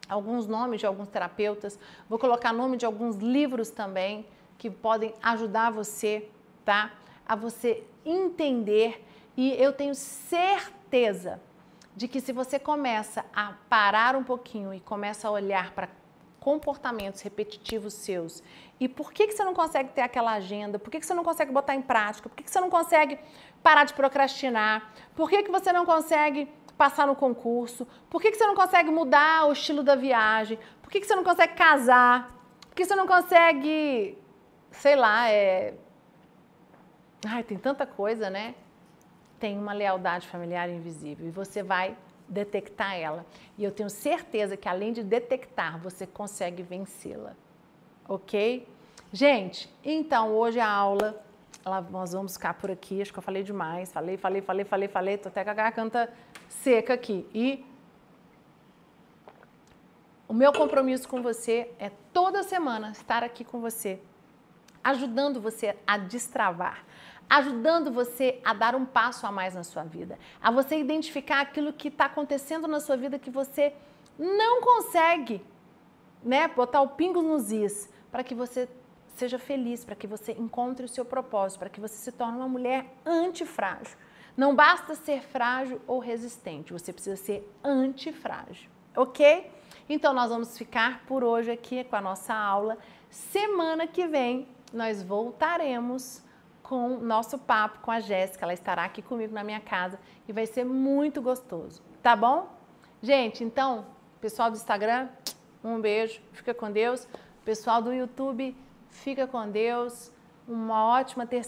alguns 0.08 0.46
nomes 0.46 0.80
de 0.80 0.86
alguns 0.86 1.08
terapeutas, 1.08 1.78
vou 2.08 2.18
colocar 2.18 2.52
nome 2.52 2.76
de 2.76 2.86
alguns 2.86 3.16
livros 3.16 3.70
também 3.70 4.26
que 4.58 4.70
podem 4.70 5.14
ajudar 5.22 5.70
você, 5.70 6.28
tá? 6.66 6.90
A 7.26 7.34
você 7.34 7.84
entender 8.04 9.02
e 9.36 9.52
eu 9.54 9.72
tenho 9.72 9.94
certeza 9.94 11.40
de 11.94 12.08
que 12.08 12.20
se 12.20 12.32
você 12.32 12.58
começa 12.58 13.24
a 13.34 13.54
parar 13.70 14.16
um 14.16 14.24
pouquinho 14.24 14.74
e 14.74 14.80
começa 14.80 15.28
a 15.28 15.30
olhar 15.30 15.70
para 15.70 15.88
comportamentos 16.40 17.22
repetitivos 17.22 17.94
seus 17.94 18.42
e 18.78 18.88
por 18.88 19.12
que, 19.12 19.26
que 19.26 19.32
você 19.32 19.42
não 19.42 19.54
consegue 19.54 19.90
ter 19.90 20.02
aquela 20.02 20.32
agenda, 20.32 20.78
por 20.78 20.90
que, 20.90 21.00
que 21.00 21.06
você 21.06 21.14
não 21.14 21.24
consegue 21.24 21.50
botar 21.50 21.74
em 21.74 21.82
prática, 21.82 22.28
por 22.28 22.36
que, 22.36 22.44
que 22.44 22.50
você 22.50 22.60
não 22.60 22.70
consegue 22.70 23.18
parar 23.62 23.84
de 23.84 23.94
procrastinar, 23.94 24.92
por 25.14 25.30
que, 25.30 25.42
que 25.44 25.50
você 25.50 25.72
não 25.72 25.86
consegue 25.86 26.48
passar 26.76 27.06
no 27.06 27.16
concurso, 27.16 27.86
por 28.10 28.20
que, 28.20 28.30
que 28.30 28.36
você 28.36 28.46
não 28.46 28.54
consegue 28.54 28.90
mudar 28.90 29.46
o 29.46 29.52
estilo 29.52 29.82
da 29.82 29.94
viagem, 29.94 30.58
por 30.82 30.90
que, 30.90 31.00
que 31.00 31.06
você 31.06 31.16
não 31.16 31.24
consegue 31.24 31.54
casar, 31.54 32.30
por 32.60 32.74
que 32.74 32.84
você 32.84 32.94
não 32.94 33.06
consegue, 33.06 34.18
sei 34.70 34.96
lá, 34.96 35.30
é... 35.30 35.74
Ai, 37.26 37.42
tem 37.42 37.58
tanta 37.58 37.86
coisa, 37.86 38.30
né? 38.30 38.54
tem 39.38 39.58
uma 39.58 39.72
lealdade 39.72 40.26
familiar 40.28 40.68
invisível 40.68 41.26
e 41.26 41.30
você 41.30 41.62
vai 41.62 41.96
detectar 42.28 42.94
ela. 42.96 43.24
E 43.56 43.64
eu 43.64 43.70
tenho 43.70 43.88
certeza 43.88 44.56
que 44.56 44.68
além 44.68 44.92
de 44.92 45.02
detectar, 45.02 45.78
você 45.78 46.06
consegue 46.06 46.62
vencê-la. 46.62 47.34
Ok? 48.08 48.66
Gente, 49.12 49.72
então 49.84 50.34
hoje 50.34 50.58
a 50.58 50.68
aula, 50.68 51.22
nós 51.90 52.12
vamos 52.12 52.34
ficar 52.34 52.54
por 52.54 52.70
aqui. 52.70 53.00
Acho 53.00 53.12
que 53.12 53.18
eu 53.18 53.22
falei 53.22 53.42
demais. 53.42 53.92
Falei, 53.92 54.16
falei, 54.16 54.42
falei, 54.42 54.64
falei, 54.64 54.88
falei. 54.88 55.18
Tô 55.18 55.28
até 55.28 55.44
com 55.44 55.50
a 55.50 55.54
garganta 55.54 56.12
seca 56.48 56.94
aqui. 56.94 57.26
E 57.32 57.64
o 60.26 60.34
meu 60.34 60.52
compromisso 60.52 61.08
com 61.08 61.22
você 61.22 61.70
é 61.78 61.90
toda 62.12 62.42
semana 62.42 62.90
estar 62.90 63.22
aqui 63.22 63.44
com 63.44 63.60
você, 63.60 64.00
ajudando 64.82 65.40
você 65.40 65.76
a 65.86 65.96
destravar, 65.96 66.84
ajudando 67.28 67.90
você 67.90 68.40
a 68.44 68.54
dar 68.54 68.74
um 68.74 68.84
passo 68.84 69.26
a 69.26 69.32
mais 69.32 69.54
na 69.54 69.64
sua 69.64 69.82
vida, 69.82 70.18
a 70.40 70.50
você 70.50 70.78
identificar 70.78 71.40
aquilo 71.40 71.72
que 71.72 71.88
está 71.88 72.06
acontecendo 72.06 72.68
na 72.68 72.80
sua 72.80 72.96
vida 72.96 73.18
que 73.18 73.30
você 73.30 73.74
não 74.18 74.60
consegue, 74.60 75.44
né, 76.22 76.48
botar 76.48 76.80
o 76.80 76.88
pingo 76.88 77.22
nos 77.22 77.52
is, 77.52 77.90
para 78.10 78.24
que 78.24 78.34
você 78.34 78.68
seja 79.16 79.38
feliz, 79.38 79.84
para 79.84 79.94
que 79.94 80.06
você 80.06 80.32
encontre 80.32 80.84
o 80.84 80.88
seu 80.88 81.04
propósito, 81.04 81.58
para 81.58 81.70
que 81.70 81.80
você 81.80 81.94
se 81.94 82.12
torne 82.12 82.36
uma 82.36 82.48
mulher 82.48 82.86
antifrágil. 83.04 83.96
Não 84.36 84.54
basta 84.54 84.94
ser 84.94 85.22
frágil 85.22 85.80
ou 85.86 85.98
resistente, 85.98 86.72
você 86.72 86.92
precisa 86.92 87.16
ser 87.16 87.50
antifrágil, 87.64 88.70
ok? 88.94 89.50
Então 89.88 90.12
nós 90.12 90.30
vamos 90.30 90.58
ficar 90.58 91.04
por 91.06 91.24
hoje 91.24 91.50
aqui 91.50 91.82
com 91.84 91.96
a 91.96 92.00
nossa 92.00 92.34
aula. 92.34 92.76
Semana 93.08 93.86
que 93.86 94.06
vem 94.06 94.46
nós 94.72 95.02
voltaremos 95.02 96.22
com 96.68 96.98
nosso 96.98 97.38
papo 97.38 97.78
com 97.78 97.92
a 97.92 98.00
Jéssica. 98.00 98.44
Ela 98.44 98.52
estará 98.52 98.84
aqui 98.84 99.00
comigo 99.00 99.32
na 99.32 99.44
minha 99.44 99.60
casa 99.60 99.98
e 100.26 100.32
vai 100.32 100.46
ser 100.46 100.64
muito 100.64 101.22
gostoso, 101.22 101.80
tá 102.02 102.16
bom? 102.16 102.48
Gente, 103.00 103.44
então, 103.44 103.86
pessoal 104.20 104.50
do 104.50 104.56
Instagram, 104.56 105.08
um 105.62 105.80
beijo, 105.80 106.20
fica 106.32 106.52
com 106.52 106.70
Deus. 106.70 107.06
Pessoal 107.44 107.80
do 107.80 107.92
YouTube, 107.92 108.56
fica 108.90 109.28
com 109.28 109.48
Deus. 109.48 110.12
Uma 110.48 110.86
ótima 110.86 111.24
terça 111.24 111.44